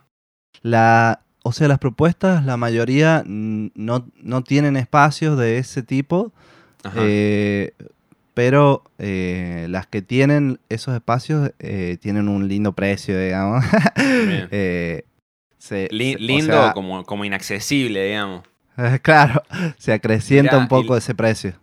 La, 0.61 1.21
o 1.43 1.51
sea, 1.51 1.67
las 1.67 1.79
propuestas, 1.79 2.45
la 2.45 2.57
mayoría 2.57 3.23
no, 3.25 4.07
no 4.15 4.43
tienen 4.43 4.77
espacios 4.77 5.37
de 5.37 5.57
ese 5.57 5.81
tipo, 5.83 6.31
Ajá. 6.83 6.99
eh, 7.01 7.73
pero 8.33 8.83
eh, 8.99 9.65
las 9.69 9.87
que 9.87 10.01
tienen 10.01 10.59
esos 10.69 10.93
espacios 10.95 11.51
eh, 11.59 11.97
tienen 12.01 12.27
un 12.29 12.47
lindo 12.47 12.73
precio, 12.73 13.19
digamos. 13.19 13.63
Eh, 14.51 15.03
se- 15.57 15.87
Li- 15.91 16.11
se- 16.13 16.15
o 16.15 16.19
lindo, 16.19 16.53
sea, 16.53 16.73
como, 16.73 17.03
como 17.05 17.25
inaccesible, 17.25 18.05
digamos. 18.05 18.43
claro, 19.01 19.41
se 19.77 19.93
acrecienta 19.93 20.57
un 20.57 20.67
poco 20.67 20.95
y- 20.95 20.99
ese 20.99 21.13
precio. 21.15 21.53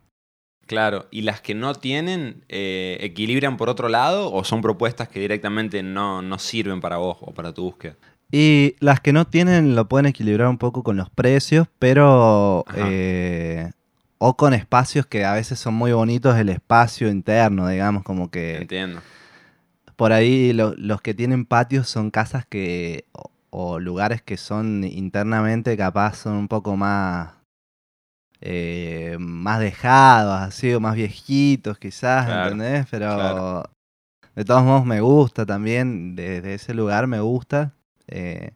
Claro. 0.68 1.06
¿Y 1.10 1.22
las 1.22 1.40
que 1.40 1.54
no 1.56 1.74
tienen, 1.74 2.44
eh, 2.48 2.98
equilibran 3.00 3.56
por 3.56 3.68
otro 3.68 3.88
lado? 3.88 4.32
¿O 4.32 4.44
son 4.44 4.60
propuestas 4.62 5.08
que 5.08 5.18
directamente 5.18 5.82
no, 5.82 6.22
no 6.22 6.38
sirven 6.38 6.80
para 6.80 6.98
vos 6.98 7.16
o 7.22 7.32
para 7.32 7.52
tu 7.52 7.64
búsqueda? 7.64 7.96
Y 8.30 8.76
las 8.78 9.00
que 9.00 9.12
no 9.14 9.24
tienen 9.24 9.74
lo 9.74 9.88
pueden 9.88 10.06
equilibrar 10.06 10.46
un 10.48 10.58
poco 10.58 10.82
con 10.84 10.96
los 10.96 11.10
precios, 11.10 11.66
pero... 11.80 12.64
Eh, 12.76 13.70
o 14.18 14.36
con 14.36 14.52
espacios 14.52 15.06
que 15.06 15.24
a 15.24 15.32
veces 15.32 15.58
son 15.58 15.74
muy 15.74 15.92
bonitos, 15.92 16.36
el 16.36 16.48
espacio 16.50 17.08
interno, 17.08 17.66
digamos, 17.68 18.02
como 18.04 18.30
que... 18.30 18.56
Entiendo. 18.56 19.00
Por 19.96 20.12
ahí 20.12 20.52
lo- 20.52 20.74
los 20.76 21.00
que 21.00 21.14
tienen 21.14 21.44
patios 21.46 21.88
son 21.88 22.10
casas 22.10 22.44
que... 22.46 23.04
O, 23.12 23.30
o 23.50 23.78
lugares 23.80 24.20
que 24.20 24.36
son 24.36 24.84
internamente 24.84 25.74
capaz 25.78 26.16
son 26.18 26.34
un 26.34 26.48
poco 26.48 26.76
más... 26.76 27.30
eh, 28.40 29.16
más 29.18 29.60
dejados, 29.60 30.40
así, 30.40 30.72
o 30.74 30.80
más 30.80 30.94
viejitos 30.94 31.78
quizás, 31.78 32.26
Claro, 32.26 32.52
¿entendés? 32.52 32.86
Pero... 32.90 33.14
claro. 33.14 33.62
De 34.34 34.44
todos 34.44 34.62
modos 34.62 34.84
me 34.84 35.00
gusta 35.00 35.44
también, 35.44 36.14
desde 36.14 36.54
ese 36.54 36.72
lugar 36.72 37.06
me 37.08 37.18
gusta. 37.20 37.72
eh, 38.06 38.52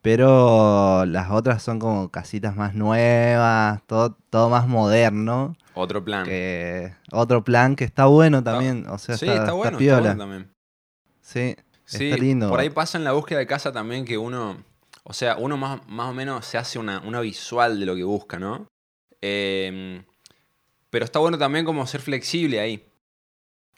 pero 0.00 1.04
las 1.06 1.30
otras 1.30 1.62
son 1.62 1.78
como 1.78 2.10
casitas 2.10 2.56
más 2.56 2.74
nuevas, 2.74 3.80
todo, 3.86 4.16
todo 4.30 4.50
más 4.50 4.66
moderno. 4.66 5.56
Otro 5.74 6.04
plan. 6.04 6.24
Que 6.24 6.92
otro 7.12 7.44
plan 7.44 7.76
que 7.76 7.84
está 7.84 8.06
bueno 8.06 8.42
también. 8.42 8.86
O 8.88 8.98
sea, 8.98 9.16
sí, 9.16 9.26
está, 9.26 9.38
está, 9.42 9.52
bueno, 9.52 9.68
está 9.70 9.78
piola. 9.78 10.00
bueno 10.00 10.18
también. 10.18 10.52
Sí, 11.20 11.56
Sí, 11.84 12.10
está 12.10 12.16
lindo. 12.22 12.48
por 12.48 12.58
ahí 12.58 12.70
pasa 12.70 12.98
en 12.98 13.04
la 13.04 13.12
búsqueda 13.12 13.38
de 13.38 13.46
casa 13.46 13.70
también 13.72 14.04
que 14.04 14.18
uno, 14.18 14.56
o 15.04 15.12
sea, 15.12 15.36
uno 15.36 15.56
más, 15.56 15.86
más 15.88 16.08
o 16.10 16.14
menos 16.14 16.44
se 16.46 16.58
hace 16.58 16.78
una, 16.78 17.00
una 17.00 17.20
visual 17.20 17.78
de 17.78 17.86
lo 17.86 17.94
que 17.94 18.02
busca, 18.04 18.38
¿no? 18.38 18.66
Eh, 19.22 20.02
pero 20.90 21.04
está 21.04 21.18
bueno 21.20 21.38
también 21.38 21.64
como 21.64 21.86
ser 21.86 22.00
flexible 22.02 22.60
ahí. 22.60 22.86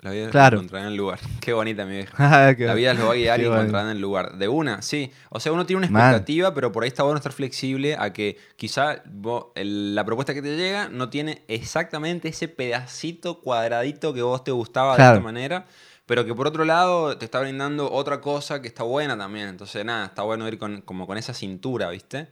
La 0.00 0.10
vida 0.10 0.28
Claro. 0.28 0.56
lo 0.56 0.60
encontrará 0.62 0.84
en 0.86 0.90
el 0.92 0.96
lugar. 0.98 1.20
Qué 1.40 1.52
bonita 1.52 1.86
mi 1.86 1.92
vieja. 1.96 2.12
Ah, 2.18 2.54
La 2.58 2.74
vida 2.74 2.92
los 2.92 3.08
va 3.08 3.12
a 3.12 3.14
guiar 3.14 3.40
y 3.40 3.44
encontrarán 3.46 3.86
en 3.90 3.96
el 3.96 4.02
lugar. 4.02 4.36
De 4.36 4.48
una, 4.48 4.82
sí. 4.82 5.10
O 5.30 5.40
sea, 5.40 5.52
uno 5.52 5.64
tiene 5.64 5.78
una 5.78 5.86
expectativa, 5.86 6.52
pero 6.52 6.72
por 6.72 6.82
ahí 6.82 6.88
está 6.88 7.04
bueno 7.04 7.16
estar 7.16 7.32
flexible 7.32 7.96
a 7.98 8.12
que 8.12 8.36
quizá 8.56 9.02
vos- 9.06 9.46
el- 9.54 9.94
la 9.94 10.04
propuesta 10.04 10.34
que 10.34 10.42
te 10.42 10.56
llega 10.56 10.88
no 10.88 11.08
tiene 11.08 11.42
exactamente 11.48 12.28
ese 12.28 12.48
pedacito 12.48 13.40
cuadradito 13.40 14.12
que 14.12 14.22
vos 14.22 14.44
te 14.44 14.50
gustaba 14.50 14.96
de 14.96 15.02
esta 15.04 15.20
manera, 15.20 15.66
pero 16.04 16.26
que 16.26 16.34
por 16.34 16.46
otro 16.48 16.64
lado 16.66 17.16
te 17.16 17.24
está 17.24 17.40
brindando 17.40 17.90
otra 17.90 18.20
cosa 18.20 18.60
que 18.60 18.68
está 18.68 18.82
buena 18.82 19.16
también. 19.16 19.48
Entonces, 19.48 19.84
nada, 19.86 20.06
está 20.06 20.22
bueno 20.22 20.46
ir 20.48 20.58
con, 20.58 20.82
como 20.82 21.06
con 21.06 21.16
esa 21.16 21.32
cintura, 21.32 21.88
¿viste? 21.88 22.28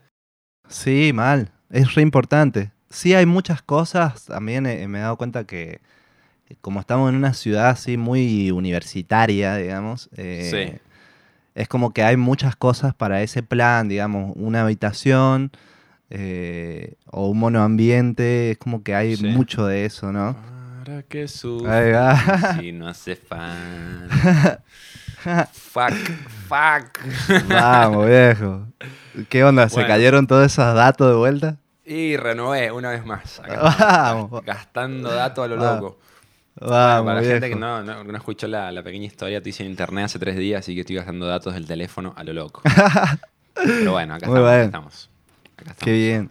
Sí, 0.69 1.11
mal. 1.13 1.51
Es 1.71 1.95
re 1.95 2.03
importante. 2.03 2.71
Sí, 2.93 3.13
hay 3.13 3.25
muchas 3.25 3.61
cosas. 3.61 4.25
También 4.25 4.65
eh, 4.65 4.87
me 4.87 4.99
he 4.99 5.01
dado 5.01 5.17
cuenta 5.17 5.45
que, 5.45 5.81
como 6.61 6.79
estamos 6.79 7.09
en 7.09 7.15
una 7.15 7.33
ciudad 7.33 7.69
así 7.69 7.97
muy 7.97 8.51
universitaria, 8.51 9.55
digamos, 9.57 10.09
eh, 10.15 10.79
Sí. 10.79 10.79
es 11.55 11.67
como 11.67 11.91
que 11.91 12.03
hay 12.03 12.17
muchas 12.17 12.55
cosas 12.55 12.93
para 12.93 13.21
ese 13.23 13.41
plan, 13.43 13.87
digamos, 13.89 14.33
una 14.35 14.61
habitación 14.61 15.51
eh, 16.11 16.93
o 17.07 17.29
un 17.29 17.39
monoambiente, 17.39 18.51
es 18.51 18.57
como 18.59 18.83
que 18.83 18.93
hay 18.93 19.15
Sí. 19.15 19.25
mucho 19.25 19.65
de 19.65 19.85
eso, 19.85 20.11
¿no? 20.11 20.35
Para 20.85 21.01
que 21.01 21.27
sufra 21.27 22.55
si 22.59 22.71
no 22.71 22.87
hace 22.87 23.15
fan. 23.15 24.07
fuck, 25.53 25.93
fuck. 26.47 26.99
Vamos, 27.49 28.07
viejo. 28.07 28.67
¿Qué 29.29 29.43
onda? 29.43 29.69
¿Se 29.69 29.75
Bueno. 29.75 29.87
cayeron 29.87 30.27
todos 30.27 30.45
esos 30.45 30.75
datos 30.75 31.09
de 31.09 31.15
vuelta? 31.15 31.57
Y 31.85 32.15
renové 32.17 32.71
una 32.71 32.91
vez 32.91 33.05
más. 33.05 33.39
Acá 33.39 33.53
estamos, 33.69 34.29
Vamos, 34.31 34.45
Gastando 34.45 35.13
datos 35.13 35.43
a 35.45 35.47
lo 35.47 35.57
Vamos, 35.57 35.81
loco. 35.81 35.99
vamos, 36.55 37.05
Para 37.05 37.21
la 37.21 37.27
gente 37.27 37.49
que 37.49 37.55
no, 37.55 37.83
no, 37.83 38.03
no 38.03 38.17
escuchó 38.17 38.47
la, 38.47 38.71
la 38.71 38.83
pequeña 38.83 39.05
historia, 39.05 39.41
te 39.41 39.49
hice 39.49 39.63
en 39.63 39.71
internet 39.71 40.05
hace 40.05 40.19
tres 40.19 40.37
días, 40.37 40.59
así 40.59 40.73
que 40.75 40.81
estoy 40.81 40.95
gastando 40.95 41.25
datos 41.27 41.53
del 41.53 41.65
teléfono 41.67 42.13
a 42.15 42.23
lo 42.23 42.33
loco. 42.33 42.61
Pero 43.55 43.91
bueno, 43.91 44.13
acá 44.15 44.25
estamos, 44.27 44.49
acá 44.49 44.63
estamos. 44.63 45.09
Acá 45.57 45.71
estamos. 45.71 45.83
Qué 45.83 45.91
bien. 45.91 46.29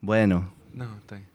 Bueno, 0.00 0.52
No, 0.72 0.96
está 0.96 1.16
bien. 1.16 1.28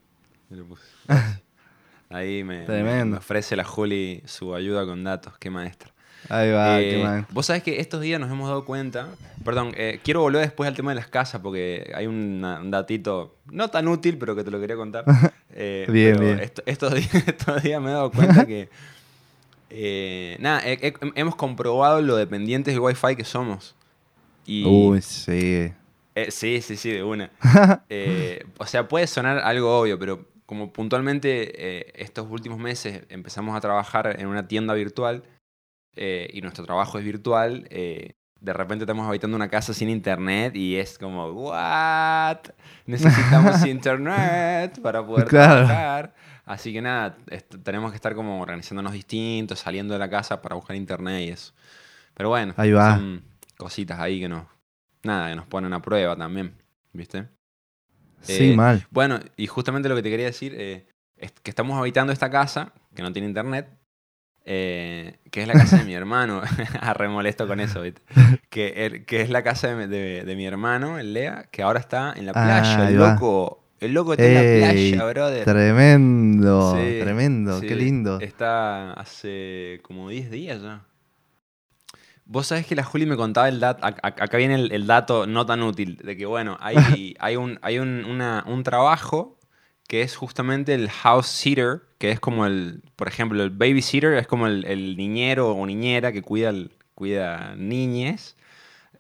Me 0.49 0.57
lo 0.57 0.65
puse. 0.65 0.83
Ahí 2.09 2.43
me, 2.43 2.59
me- 2.59 2.65
Tremendo. 2.65 3.05
me 3.13 3.17
ofrece 3.17 3.55
la 3.55 3.63
Juli 3.63 4.21
su 4.25 4.53
ayuda 4.55 4.85
con 4.85 5.03
datos. 5.03 5.37
Qué 5.37 5.49
maestra. 5.49 5.91
Ahí 6.29 6.51
va, 6.51 6.81
Eh, 6.81 6.89
qué 6.91 7.03
mal. 7.03 7.25
Vos 7.31 7.45
sabés 7.45 7.63
que 7.63 7.79
estos 7.79 8.01
días 8.01 8.19
nos 8.19 8.31
hemos 8.31 8.47
dado 8.47 8.65
cuenta. 8.65 9.09
Perdón, 9.43 9.73
eh, 9.77 9.99
quiero 10.03 10.21
volver 10.21 10.41
después 10.41 10.67
al 10.67 10.75
tema 10.75 10.91
de 10.91 10.95
las 10.95 11.07
casas 11.07 11.41
porque 11.41 11.91
hay 11.95 12.07
una- 12.07 12.59
un 12.61 12.71
datito 12.71 13.35
no 13.51 13.69
tan 13.69 13.87
útil, 13.87 14.17
pero 14.17 14.35
que 14.35 14.43
te 14.43 14.51
lo 14.51 14.59
quería 14.59 14.75
contar. 14.75 15.05
Eh, 15.57 15.85
Bien, 15.89 16.19
bien. 16.19 16.39
esto- 16.41 16.63
estos, 16.65 16.93
días, 16.93 17.13
estos 17.27 17.63
días 17.63 17.81
me 17.81 17.89
he 17.89 17.93
dado 17.93 18.11
cuenta 18.11 18.45
que. 18.45 18.67
eh, 19.69 20.35
nada, 20.39 20.61
he- 20.65 20.79
he- 20.87 20.93
hemos 21.15 21.35
comprobado 21.35 22.01
lo 22.01 22.15
dependientes 22.17 22.73
del 22.73 22.81
wifi 22.81 23.15
que 23.15 23.23
somos. 23.23 23.75
Y, 24.45 24.65
Uy, 24.65 25.01
sí. 25.01 25.71
eh, 26.15 26.27
sí, 26.31 26.61
sí, 26.61 26.75
sí, 26.77 26.91
de 26.91 27.03
una. 27.03 27.31
Eh, 27.89 28.43
o 28.57 28.65
sea, 28.65 28.87
puede 28.87 29.07
sonar 29.07 29.39
algo 29.39 29.79
obvio, 29.79 29.97
pero 29.97 30.25
como 30.45 30.71
puntualmente 30.73 32.01
estos 32.01 32.27
últimos 32.29 32.59
meses 32.59 33.01
empezamos 33.09 33.55
a 33.55 33.61
trabajar 33.61 34.15
en 34.19 34.27
una 34.27 34.47
tienda 34.47 34.73
virtual 34.73 35.23
eh, 35.95 36.29
y 36.33 36.41
nuestro 36.41 36.65
trabajo 36.65 36.97
es 36.99 37.05
virtual, 37.05 37.67
eh, 37.69 38.13
de 38.39 38.53
repente 38.53 38.83
estamos 38.83 39.07
habitando 39.07 39.35
una 39.35 39.49
casa 39.49 39.73
sin 39.73 39.89
internet 39.89 40.55
y 40.55 40.75
es 40.75 40.97
como, 40.99 41.27
¿what? 41.31 42.37
Necesitamos 42.85 43.65
internet 43.65 44.79
para 44.81 45.05
poder 45.05 45.27
Claro. 45.27 45.65
trabajar. 45.65 46.13
Así 46.45 46.71
que 46.71 46.81
nada, 46.81 47.17
tenemos 47.63 47.91
que 47.91 47.95
estar 47.95 48.13
como 48.13 48.39
organizándonos 48.39 48.93
distintos, 48.93 49.59
saliendo 49.59 49.93
de 49.93 49.99
la 49.99 50.09
casa 50.09 50.41
para 50.41 50.55
buscar 50.55 50.75
internet 50.75 51.21
y 51.27 51.29
eso. 51.29 51.53
Pero 52.13 52.29
bueno, 52.29 52.53
Ahí 52.57 52.71
va. 52.71 52.95
son 52.95 53.23
cositas 53.57 53.99
ahí 53.99 54.19
que 54.19 54.29
nos, 54.29 54.45
nada, 55.03 55.29
que 55.29 55.35
nos 55.35 55.47
ponen 55.47 55.73
a 55.73 55.81
prueba 55.81 56.15
también, 56.15 56.53
¿viste? 56.93 57.27
Sí, 58.21 58.51
Eh, 58.51 58.55
mal. 58.55 58.85
Bueno, 58.91 59.19
y 59.37 59.47
justamente 59.47 59.89
lo 59.89 59.95
que 59.95 60.03
te 60.03 60.09
quería 60.09 60.25
decir 60.27 60.53
eh, 60.57 60.85
es 61.17 61.31
que 61.31 61.49
estamos 61.49 61.77
habitando 61.79 62.13
esta 62.13 62.29
casa, 62.29 62.73
que 62.93 63.01
no 63.01 63.11
tiene 63.11 63.27
internet, 63.27 63.67
eh, 64.45 65.17
que 65.31 65.41
es 65.41 65.47
la 65.47 65.53
casa 65.55 65.77
de 65.77 65.83
mi 65.85 65.93
hermano. 65.95 66.41
Arre 66.81 67.07
molesto 67.09 67.47
con 67.47 67.59
eso, 67.59 67.81
¿viste? 67.81 68.01
Que, 68.49 68.85
el- 68.85 69.05
que 69.05 69.21
es 69.21 69.29
la 69.29 69.43
casa 69.43 69.75
de, 69.75 69.87
de- 69.87 70.23
de 70.23 70.35
mi 70.35 70.45
hermano, 70.45 70.97
el 70.99 71.13
Lea, 71.13 71.45
que 71.51 71.61
ahora 71.63 71.79
está 71.79 72.13
en 72.15 72.25
la 72.25 72.31
playa. 72.33 72.61
Ah, 72.77 72.85
ahí 72.85 72.93
el 72.93 72.99
loco, 73.15 73.63
el 73.81 73.93
loco 73.93 74.13
está 74.13 74.23
en 74.25 74.33
la 74.33 74.41
playa, 74.99 75.05
brother. 75.05 75.43
Tremendo, 75.43 76.73
Sí, 76.75 76.99
tremendo, 77.01 77.59
sí, 77.59 77.67
qué 77.67 77.75
lindo. 77.75 78.19
Está 78.21 78.93
hace 78.93 79.81
como 79.83 80.09
10 80.09 80.31
días 80.31 80.61
ya. 80.61 80.85
Vos 82.27 82.47
sabés 82.47 82.65
que 82.65 82.75
la 82.75 82.83
Juli 82.83 83.05
me 83.05 83.15
contaba 83.17 83.47
el 83.49 83.59
dato, 83.59 83.85
acá 83.85 84.37
viene 84.37 84.55
el, 84.55 84.71
el 84.71 84.87
dato 84.87 85.27
no 85.27 85.45
tan 85.45 85.61
útil, 85.61 85.97
de 85.97 86.17
que 86.17 86.25
bueno, 86.25 86.57
hay, 86.59 86.75
hay, 87.19 87.35
un, 87.35 87.59
hay 87.61 87.77
un, 87.79 88.03
una- 88.05 88.43
un 88.47 88.63
trabajo 88.63 89.34
que 89.87 90.01
es 90.01 90.15
justamente 90.15 90.73
el 90.73 90.89
house 90.89 91.27
sitter, 91.27 91.81
que 91.99 92.11
es 92.11 92.19
como 92.19 92.45
el, 92.45 92.81
por 92.95 93.07
ejemplo, 93.07 93.43
el 93.43 93.49
babysitter 93.51 94.13
es 94.15 94.27
como 94.27 94.47
el, 94.47 94.65
el 94.65 94.97
niñero 94.97 95.51
o 95.51 95.65
niñera 95.65 96.11
que 96.11 96.21
cuida, 96.21 96.49
el- 96.49 96.71
cuida 96.95 97.55
niñes. 97.57 98.35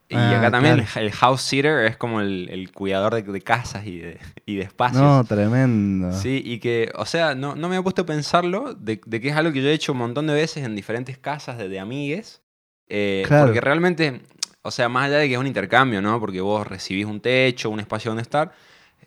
Y 0.07 0.15
Ah, 0.17 0.37
acá 0.37 0.51
también 0.51 0.75
claro. 0.85 1.07
el, 1.07 1.11
house 1.11 1.41
sitter 1.41 1.85
es 1.85 1.97
como 1.97 2.21
el, 2.21 2.47
el 2.51 2.71
cuidador 2.71 3.15
de, 3.15 3.23
de 3.23 3.41
casas 3.41 3.87
y 3.87 3.97
de, 3.99 4.19
y 4.45 4.55
de 4.57 4.61
espacios. 4.63 5.01
No, 5.01 5.23
tremendo. 5.23 6.11
Sí, 6.11 6.41
y 6.45 6.59
que, 6.59 6.91
o 6.95 7.05
sea, 7.05 7.33
no, 7.33 7.55
no 7.55 7.67
me 7.69 7.75
había 7.75 7.83
puesto 7.83 8.03
a 8.03 8.05
pensarlo 8.05 8.75
de, 8.75 9.01
de 9.03 9.19
que 9.21 9.29
es 9.29 9.35
algo 9.35 9.51
que 9.51 9.63
yo 9.63 9.69
he 9.69 9.73
hecho 9.73 9.93
un 9.93 9.97
montón 9.97 10.27
de 10.27 10.33
veces 10.35 10.63
en 10.63 10.75
diferentes 10.75 11.17
casas 11.17 11.57
de, 11.57 11.69
de 11.69 11.79
amigues. 11.79 12.43
eh, 12.87 13.23
Claro. 13.25 13.47
Porque 13.47 13.61
realmente, 13.61 14.21
o 14.61 14.69
sea, 14.69 14.89
más 14.89 15.05
allá 15.05 15.17
de 15.17 15.27
que 15.27 15.33
es 15.33 15.39
un 15.39 15.47
intercambio, 15.47 16.01
¿no? 16.03 16.19
Porque 16.19 16.39
vos 16.41 16.67
recibís 16.67 17.05
un 17.05 17.19
techo, 17.19 17.71
un 17.71 17.79
espacio 17.79 18.11
donde 18.11 18.21
estar, 18.21 18.51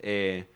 eh, 0.00 0.46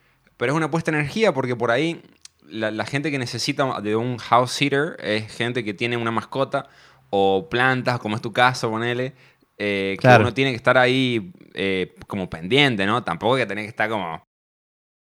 pero 0.43 0.55
es 0.55 0.57
una 0.57 0.73
puesta 0.73 0.91
de 0.91 0.99
energía 0.99 1.33
porque 1.33 1.55
por 1.55 1.71
ahí 1.71 2.03
la, 2.49 2.73
la 2.73 2.85
gente 2.85 3.13
que 3.13 3.19
necesita 3.21 3.81
de 3.81 3.95
un 3.95 4.19
house 4.19 4.51
sitter 4.51 4.97
es 4.99 5.33
gente 5.33 5.63
que 5.63 5.73
tiene 5.73 5.97
una 5.97 6.11
mascota 6.11 6.69
o 7.11 7.49
plantas, 7.49 8.01
como 8.01 8.17
es 8.17 8.23
tu 8.23 8.33
caso, 8.33 8.69
ponele, 8.69 9.13
eh, 9.57 9.93
que 9.93 9.99
Claro. 10.01 10.25
uno 10.25 10.35
tiene 10.35 10.51
que 10.51 10.57
estar 10.57 10.77
ahí 10.77 11.31
eh, 11.55 11.95
como 12.09 12.29
pendiente, 12.29 12.87
¿no? 12.87 13.05
Tampoco 13.05 13.37
que 13.37 13.47
tenés 13.47 13.67
que 13.67 13.69
estar 13.69 13.89
como 13.89 14.21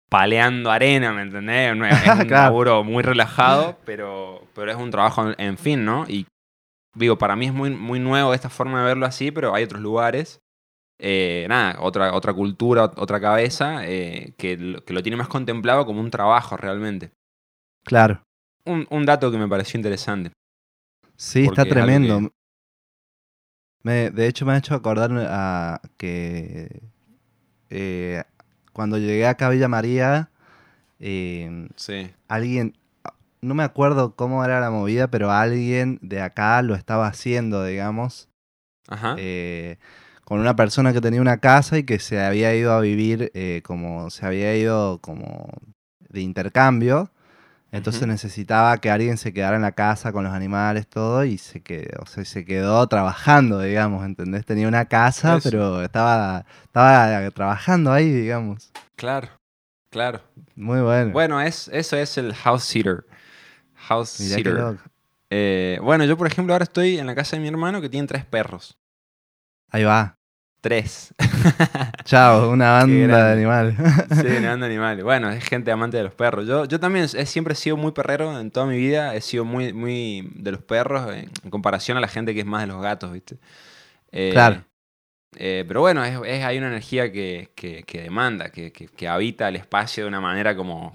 paleando 0.09 0.71
arena, 0.71 1.13
¿me 1.13 1.21
entendés? 1.21 1.67
Es, 1.69 1.73
un 2.23 2.27
Claro. 2.27 2.43
laburo 2.45 2.83
muy 2.83 3.03
relajado, 3.03 3.77
pero, 3.85 4.41
pero 4.55 4.71
es 4.71 4.77
un 4.77 4.89
trabajo, 4.89 5.29
en, 5.29 5.35
en 5.37 5.57
fin, 5.59 5.85
¿no? 5.85 6.05
Y 6.07 6.25
digo, 6.95 7.19
para 7.19 7.35
mí 7.35 7.45
es 7.45 7.53
muy, 7.53 7.69
muy 7.69 7.99
nuevo 7.99 8.33
esta 8.33 8.49
forma 8.49 8.79
de 8.79 8.85
verlo 8.87 9.05
así, 9.05 9.29
pero 9.29 9.53
hay 9.53 9.65
otros 9.65 9.81
lugares, 9.83 10.39
eh, 10.99 11.45
nada, 11.49 11.77
otra, 11.81 12.13
otra 12.13 12.33
cultura, 12.33 12.91
otra 12.97 13.19
cabeza, 13.19 13.87
eh, 13.87 14.33
que, 14.37 14.57
lo- 14.57 14.83
que 14.83 14.93
lo 14.93 15.03
tiene 15.03 15.17
más 15.17 15.27
contemplado 15.27 15.85
como 15.85 16.01
un 16.01 16.11
trabajo 16.11 16.57
realmente. 16.57 17.11
Claro. 17.83 18.23
Un, 18.65 18.85
un 18.89 19.05
dato 19.05 19.31
que 19.31 19.37
me 19.37 19.47
pareció 19.47 19.77
interesante. 19.77 20.31
Sí, 21.15 21.45
está 21.45 21.63
es 21.63 21.69
tremendo. 21.69 22.31
Me, 23.83 24.09
de 24.11 24.27
hecho, 24.27 24.45
me 24.45 24.53
ha 24.53 24.57
hecho 24.57 24.75
acordar 24.75 25.11
a 25.29 25.81
que 25.97 26.81
eh, 27.69 28.23
cuando 28.73 28.97
llegué 28.97 29.25
acá 29.27 29.47
a 29.47 29.51
Villa 29.51 29.67
María, 29.67 30.29
eh, 30.99 31.69
Sí. 31.75 32.09
alguien, 32.27 32.73
no 33.41 33.53
me 33.55 33.63
acuerdo 33.63 34.15
cómo 34.15 34.43
era 34.43 34.59
la 34.59 34.71
movida, 34.71 35.07
pero 35.09 35.31
alguien 35.31 35.99
de 36.01 36.21
acá 36.21 36.61
lo 36.61 36.75
estaba 36.75 37.07
haciendo, 37.07 37.63
digamos, 37.63 38.27
Ajá. 38.89 39.15
Con 40.27 40.41
una 40.41 40.57
persona 40.57 40.91
que 40.91 40.99
tenía 40.99 41.21
una 41.21 41.37
casa 41.37 41.77
y 41.77 41.85
que 41.85 41.99
se 41.99 42.21
había 42.21 42.53
ido 42.53 42.73
a 42.73 42.81
vivir 42.81 43.31
eh, 43.33 43.61
como, 43.63 44.09
se 44.09 44.25
había 44.25 44.57
ido 44.57 44.99
como 44.99 45.47
de 46.09 46.19
intercambio. 46.19 47.13
Entonces 47.71 48.05
necesitaba 48.09 48.77
que 48.79 48.91
alguien 48.91 49.15
se 49.17 49.31
quedara 49.31 49.55
en 49.55 49.61
la 49.61 49.71
casa 49.71 50.11
con 50.11 50.25
los 50.25 50.33
animales, 50.33 50.85
todo, 50.85 51.23
y 51.23 51.37
se 51.37 51.61
quedó, 51.63 52.01
o 52.01 52.05
sea, 52.07 52.25
se 52.25 52.43
quedó 52.43 52.85
trabajando, 52.87 53.61
digamos, 53.61 54.05
¿entendés? 54.05 54.45
Tenía 54.45 54.67
una 54.67 54.83
casa, 54.83 55.37
Eso. 55.37 55.49
pero 55.49 55.81
estaba, 55.81 56.43
estaba 56.61 57.31
trabajando 57.31 57.93
ahí, 57.93 58.11
digamos. 58.11 58.73
Claro, 58.97 59.29
claro. 59.89 60.19
Muy 60.57 60.81
bueno. 60.81 61.13
Bueno, 61.13 61.39
es, 61.39 61.69
eso 61.71 61.95
es 61.95 62.17
el 62.17 62.33
house 62.33 62.65
sitter. 62.65 63.05
House 63.75 64.19
Mirá 64.19 64.35
sitter. 64.35 64.77
Eh, 65.29 65.79
bueno, 65.81 66.03
yo 66.03 66.17
por 66.17 66.27
ejemplo 66.27 66.53
ahora 66.53 66.63
estoy 66.63 66.99
en 66.99 67.07
la 67.07 67.15
casa 67.15 67.37
de 67.37 67.41
mi 67.41 67.47
hermano 67.47 67.79
que 67.79 67.87
tiene 67.87 68.07
tres 68.07 68.25
perros. 68.25 68.77
Ahí 69.69 69.85
va. 69.85 70.16
Tres. 70.61 71.13
Chao, 72.03 72.49
una 72.51 72.71
banda 72.71 73.27
de 73.27 73.33
animales. 73.33 73.75
sí, 74.09 74.23
negando 74.23 74.65
animales. 74.65 75.03
Bueno, 75.03 75.29
es 75.29 75.43
gente 75.43 75.71
amante 75.71 75.97
de 75.97 76.03
los 76.03 76.13
perros. 76.13 76.47
Yo, 76.47 76.65
yo 76.65 76.79
también 76.79 77.05
he 77.13 77.25
siempre 77.25 77.53
he 77.53 77.55
sido 77.55 77.77
muy 77.77 77.91
perrero 77.91 78.37
en 78.39 78.51
toda 78.51 78.65
mi 78.65 78.77
vida. 78.77 79.15
He 79.15 79.21
sido 79.21 79.45
muy, 79.45 79.71
muy 79.73 80.29
de 80.35 80.51
los 80.51 80.61
perros 80.63 81.13
en, 81.13 81.29
en 81.43 81.49
comparación 81.49 81.97
a 81.97 82.01
la 82.01 82.07
gente 82.07 82.33
que 82.33 82.41
es 82.41 82.45
más 82.45 82.61
de 82.61 82.67
los 82.67 82.81
gatos, 82.81 83.11
¿viste? 83.13 83.37
Eh, 84.11 84.31
Claro. 84.33 84.63
eh, 85.37 85.65
pero 85.67 85.81
bueno, 85.81 86.03
es, 86.05 86.19
es- 86.25 86.43
hay 86.45 86.57
una 86.57 86.67
energía 86.67 87.11
que, 87.11 87.51
que- 87.55 87.83
que 87.83 88.01
demanda, 88.03 88.49
que, 88.51 88.71
que- 88.71 89.07
habita 89.07 89.47
el 89.49 89.57
espacio 89.57 90.03
de 90.05 90.09
una 90.09 90.21
manera 90.21 90.55
como. 90.55 90.93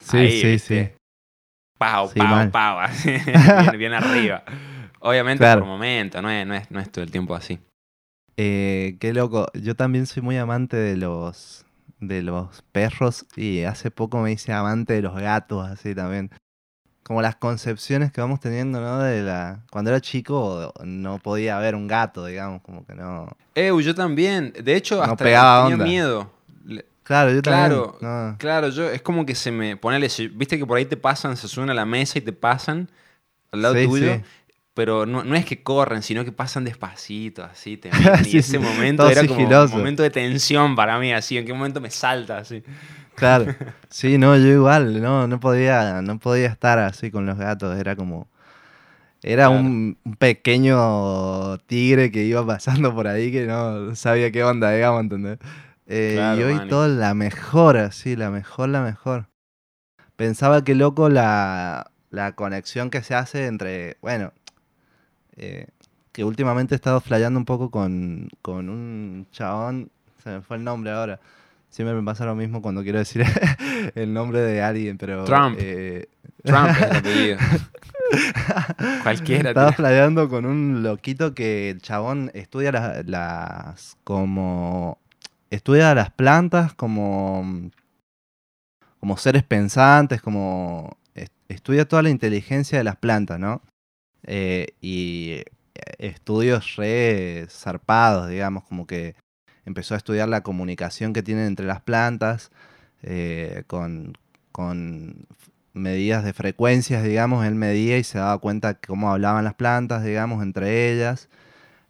Sí, 0.00 0.16
ahí, 0.16 0.30
sí, 0.30 0.46
¿viste? 0.48 0.84
sí. 0.92 0.96
Pau, 1.78 2.08
Sí, 2.08 2.18
pau, 2.18 2.50
pau, 2.50 2.78
así, 2.80 3.10
bien, 3.60 3.78
bien 3.78 3.92
arriba. 3.94 4.44
Obviamente 5.00 5.42
Claro. 5.42 5.60
por 5.60 5.68
momento, 5.68 6.20
no 6.22 6.30
es, 6.30 6.46
no, 6.46 6.54
es, 6.54 6.70
no 6.70 6.80
es 6.80 6.90
todo 6.90 7.04
el 7.04 7.10
tiempo 7.10 7.34
así. 7.36 7.58
Eh, 8.40 8.96
qué 9.00 9.12
loco. 9.12 9.48
Yo 9.54 9.74
también 9.74 10.06
soy 10.06 10.22
muy 10.22 10.36
amante 10.38 10.76
de 10.76 10.96
los 10.96 11.64
de 11.98 12.22
los 12.22 12.62
perros 12.70 13.26
y 13.34 13.62
hace 13.64 13.90
poco 13.90 14.20
me 14.20 14.30
hice 14.30 14.52
amante 14.52 14.92
de 14.92 15.02
los 15.02 15.16
gatos, 15.20 15.68
así 15.68 15.94
también. 15.96 16.30
Como 17.02 17.20
las 17.20 17.34
concepciones 17.34 18.12
que 18.12 18.20
vamos 18.20 18.38
teniendo, 18.38 18.80
¿no? 18.80 19.00
De 19.00 19.22
la 19.22 19.64
cuando 19.70 19.90
era 19.90 20.00
chico 20.00 20.72
no 20.84 21.18
podía 21.18 21.56
haber 21.56 21.74
un 21.74 21.88
gato, 21.88 22.26
digamos, 22.26 22.62
como 22.62 22.86
que 22.86 22.94
no. 22.94 23.28
Eu, 23.56 23.80
yo 23.80 23.92
también. 23.94 24.52
De 24.62 24.76
hecho, 24.76 24.98
No 24.98 25.02
hasta 25.02 25.16
pegaba 25.24 25.62
tenía 25.62 25.74
onda. 25.74 25.84
miedo. 25.84 26.30
Claro, 27.02 27.32
yo 27.32 27.42
Claro, 27.42 27.96
también. 27.98 28.28
no. 28.30 28.36
claro, 28.38 28.68
yo 28.68 28.88
es 28.88 29.02
como 29.02 29.26
que 29.26 29.34
se 29.34 29.50
me. 29.50 29.76
Ponele, 29.76 30.08
viste 30.34 30.58
que 30.58 30.66
por 30.66 30.76
ahí 30.78 30.84
te 30.84 30.96
pasan, 30.96 31.36
se 31.36 31.48
suben 31.48 31.70
a 31.70 31.74
la 31.74 31.86
mesa 31.86 32.18
y 32.18 32.22
te 32.22 32.32
pasan 32.34 32.88
al 33.50 33.62
lado 33.62 33.74
Sí, 33.74 33.86
tuyo. 33.86 34.14
sí. 34.14 34.20
Pero 34.78 35.06
no, 35.06 35.24
no 35.24 35.34
es 35.34 35.44
que 35.44 35.60
corren, 35.60 36.04
sino 36.04 36.24
que 36.24 36.30
pasan 36.30 36.62
despacito, 36.64 37.42
así. 37.42 37.78
Te 37.78 37.90
miran, 37.98 38.24
y 38.24 38.30
Sí, 38.30 38.38
ese 38.38 38.58
sí, 38.58 38.58
momento 38.60 39.08
era 39.08 39.26
como 39.26 39.40
un 39.58 39.68
momento 39.70 40.04
de 40.04 40.10
tensión 40.10 40.76
para 40.76 41.00
mí, 41.00 41.12
así. 41.12 41.36
En 41.36 41.44
qué 41.44 41.52
momento 41.52 41.80
me 41.80 41.90
salta, 41.90 42.38
así. 42.38 42.62
Claro. 43.16 43.44
Sí, 43.90 44.18
no, 44.18 44.36
yo 44.36 44.46
igual, 44.46 45.02
no, 45.02 45.26
no 45.26 45.40
podía, 45.40 46.00
no 46.02 46.18
podía 46.20 46.46
estar 46.46 46.78
así 46.78 47.10
con 47.10 47.26
los 47.26 47.38
gatos, 47.38 47.76
era 47.76 47.96
como. 47.96 48.28
Era 49.22 49.48
Claro. 49.48 49.60
un, 49.66 49.98
pequeño 50.18 51.58
tigre 51.66 52.12
que 52.12 52.24
iba 52.24 52.46
pasando 52.46 52.94
por 52.94 53.08
ahí 53.08 53.32
que 53.32 53.46
no 53.46 53.94
sabía 53.96 54.30
qué 54.30 54.44
onda, 54.44 54.70
digamos, 54.72 55.02
¿entendés? 55.02 55.38
Eh, 55.86 56.14
Claro, 56.14 56.40
y 56.40 56.42
hoy 56.44 56.68
todo 56.68 56.86
la 56.88 57.14
mejor, 57.14 57.78
así, 57.78 58.14
la 58.16 58.30
mejor, 58.30 58.68
la 58.68 58.82
mejor. 58.82 59.26
Pensaba 60.16 60.64
que 60.64 60.74
loco 60.74 61.08
la, 61.08 61.90
la 62.10 62.32
conexión 62.34 62.90
que 62.90 63.02
se 63.02 63.14
hace 63.14 63.46
entre, 63.46 63.98
bueno, 64.02 64.32
eh, 65.38 65.66
que 66.12 66.24
últimamente 66.24 66.74
he 66.74 66.76
estado 66.76 67.00
flayando 67.00 67.38
un 67.38 67.44
poco 67.44 67.70
con, 67.70 68.28
con 68.42 68.68
un 68.68 69.26
chabón, 69.32 69.90
se 70.22 70.30
me 70.30 70.40
fue 70.42 70.56
el 70.58 70.64
nombre 70.64 70.90
ahora. 70.90 71.20
Siempre 71.70 71.94
me 71.94 72.02
pasa 72.02 72.24
lo 72.24 72.34
mismo 72.34 72.62
cuando 72.62 72.82
quiero 72.82 72.98
decir 72.98 73.24
el 73.94 74.12
nombre 74.14 74.40
de 74.40 74.62
alguien, 74.62 74.96
pero... 74.98 75.24
Trump. 75.24 75.56
eh, 75.60 76.08
Trump 76.42 76.68
es 76.70 76.80
el 76.82 76.96
apellido. 76.96 77.38
Cualquiera. 79.02 79.50
Estaba 79.50 79.72
flayando 79.72 80.28
con 80.28 80.46
un 80.46 80.82
loquito 80.82 81.34
que 81.34 81.70
el 81.70 81.82
chabón 81.82 82.30
estudia 82.34 82.72
las, 82.72 83.06
las- 83.06 83.96
como 84.04 84.98
estudia 85.50 85.94
las 85.94 86.10
plantas 86.10 86.74
como 86.74 87.70
como 89.00 89.16
seres 89.16 89.42
pensantes, 89.44 90.20
como 90.20 90.96
est- 91.14 91.32
estudia 91.48 91.86
toda 91.86 92.02
la 92.02 92.10
inteligencia 92.10 92.78
de 92.78 92.84
las 92.84 92.96
plantas, 92.96 93.38
¿no? 93.38 93.62
Eh, 94.24 94.68
y 94.80 95.32
eh, 95.32 95.44
estudios 95.98 96.76
re 96.76 97.46
zarpados, 97.50 98.28
digamos, 98.28 98.64
como 98.64 98.86
que 98.86 99.14
empezó 99.64 99.94
a 99.94 99.98
estudiar 99.98 100.28
la 100.28 100.42
comunicación 100.42 101.12
que 101.12 101.22
tienen 101.22 101.46
entre 101.46 101.66
las 101.66 101.80
plantas 101.82 102.50
eh, 103.02 103.64
con, 103.66 104.16
con 104.52 105.26
medidas 105.74 106.24
de 106.24 106.32
frecuencias, 106.32 107.04
digamos, 107.04 107.46
él 107.46 107.54
medía 107.54 107.98
y 107.98 108.04
se 108.04 108.18
daba 108.18 108.38
cuenta 108.38 108.74
cómo 108.74 109.10
hablaban 109.12 109.44
las 109.44 109.54
plantas, 109.54 110.04
digamos, 110.04 110.42
entre 110.42 110.92
ellas. 110.92 111.28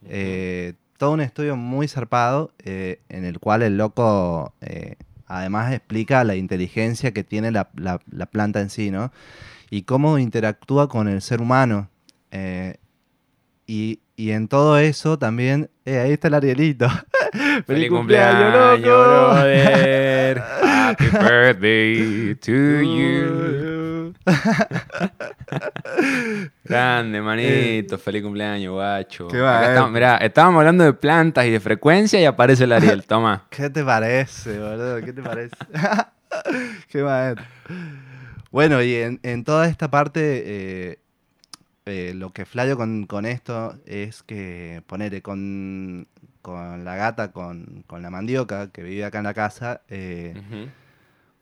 Eh, 0.04 0.74
todo 0.98 1.12
un 1.12 1.20
estudio 1.20 1.56
muy 1.56 1.88
zarpado 1.88 2.52
eh, 2.64 3.00
en 3.08 3.24
el 3.24 3.38
cual 3.40 3.62
el 3.62 3.76
loco 3.78 4.54
eh, 4.60 4.96
además 5.26 5.72
explica 5.72 6.24
la 6.24 6.36
inteligencia 6.36 7.12
que 7.12 7.24
tiene 7.24 7.50
la, 7.52 7.70
la- 7.76 8.00
la 8.10 8.26
planta 8.26 8.60
en 8.60 8.70
sí, 8.70 8.90
¿no? 8.90 9.12
Y 9.70 9.82
cómo 9.82 10.18
interactúa 10.18 10.88
con 10.88 11.08
el 11.08 11.22
ser 11.22 11.40
humano. 11.42 11.90
Eh, 12.30 12.76
y, 13.66 14.00
y 14.16 14.30
en 14.30 14.48
todo 14.48 14.78
eso 14.78 15.18
también... 15.18 15.68
eh, 15.84 15.98
ahí 15.98 16.12
está 16.12 16.28
el 16.28 16.34
Arielito. 16.34 16.88
¡Feliz 17.66 17.90
cumpleaños, 17.90 18.80
loco! 18.82 19.02
brother! 19.02 20.38
Happy 20.62 21.04
birthday 21.12 22.34
to 22.36 22.52
you. 22.82 24.14
Grande, 26.64 27.20
manito. 27.20 27.98
Feliz 27.98 28.22
cumpleaños, 28.22 28.72
guacho. 28.72 29.28
Qué 29.28 29.38
estamos- 29.38 29.90
mirá, 29.90 30.16
estábamos 30.18 30.60
hablando 30.60 30.84
de 30.84 30.92
plantas 30.92 31.46
y 31.46 31.50
de 31.50 31.60
frecuencia 31.60 32.20
y 32.20 32.24
aparece 32.24 32.64
el 32.64 32.72
Ariel. 32.72 33.04
Toma. 33.04 33.46
¿Qué 33.50 33.70
te 33.70 33.84
parece, 33.84 34.58
boludo? 34.58 35.00
¿Qué 35.02 35.12
te 35.12 35.22
parece? 35.22 35.56
Qué 36.88 37.02
maestro. 37.02 37.44
Bueno, 38.50 38.82
y 38.82 38.94
en, 38.94 39.20
en 39.22 39.44
toda 39.44 39.66
esta 39.68 39.90
parte, 39.90 40.42
eh, 40.46 40.98
eh, 41.88 42.12
lo 42.14 42.30
que 42.32 42.44
flayo 42.44 42.76
con, 42.76 43.06
con 43.06 43.26
esto 43.26 43.76
es 43.86 44.22
que, 44.22 44.82
ponele, 44.86 45.22
con, 45.22 46.06
con 46.42 46.84
la 46.84 46.96
gata, 46.96 47.32
con, 47.32 47.84
con 47.86 48.02
la 48.02 48.10
mandioca 48.10 48.70
que 48.70 48.82
vive 48.82 49.04
acá 49.04 49.18
en 49.18 49.24
la 49.24 49.34
casa, 49.34 49.82
eh, 49.88 50.34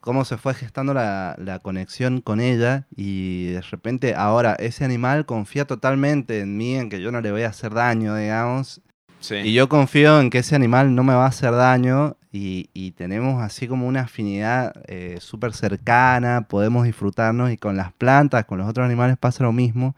cómo 0.01 0.25
se 0.25 0.37
fue 0.37 0.55
gestando 0.55 0.95
la, 0.95 1.35
la 1.39 1.59
conexión 1.59 2.21
con 2.21 2.41
ella 2.41 2.87
y 2.95 3.47
de 3.53 3.61
repente 3.61 4.15
ahora 4.15 4.55
ese 4.55 4.85
animal 4.85 5.27
confía 5.27 5.65
totalmente 5.67 6.41
en 6.41 6.57
mí, 6.57 6.77
en 6.77 6.89
que 6.89 7.01
yo 7.01 7.11
no 7.11 7.21
le 7.21 7.33
voy 7.33 7.43
a 7.43 7.49
hacer 7.49 7.75
daño, 7.75 8.15
digamos, 8.17 8.81
Sí. 9.19 9.37
y 9.37 9.55
yo 9.55 9.69
confío 9.69 10.21
en 10.21 10.29
que 10.31 10.39
ese 10.39 10.55
animal 10.55 10.95
no 10.95 11.03
me 11.03 11.15
va 11.15 11.25
a 11.25 11.29
hacer 11.29 11.51
daño 11.53 12.17
y, 12.31 12.69
y 12.75 12.93
tenemos 12.93 13.43
así 13.43 13.67
como 13.67 13.89
una 13.89 14.03
afinidad 14.03 14.75
eh, 14.87 15.17
súper 15.21 15.55
cercana, 15.55 16.47
podemos 16.49 16.85
disfrutarnos 16.85 17.51
y 17.51 17.57
con 17.57 17.77
las 17.79 17.93
plantas, 17.95 18.45
con 18.45 18.59
los 18.59 18.69
otros 18.69 18.85
animales 18.85 19.17
pasa 19.17 19.43
lo 19.43 19.53
mismo. 19.53 19.97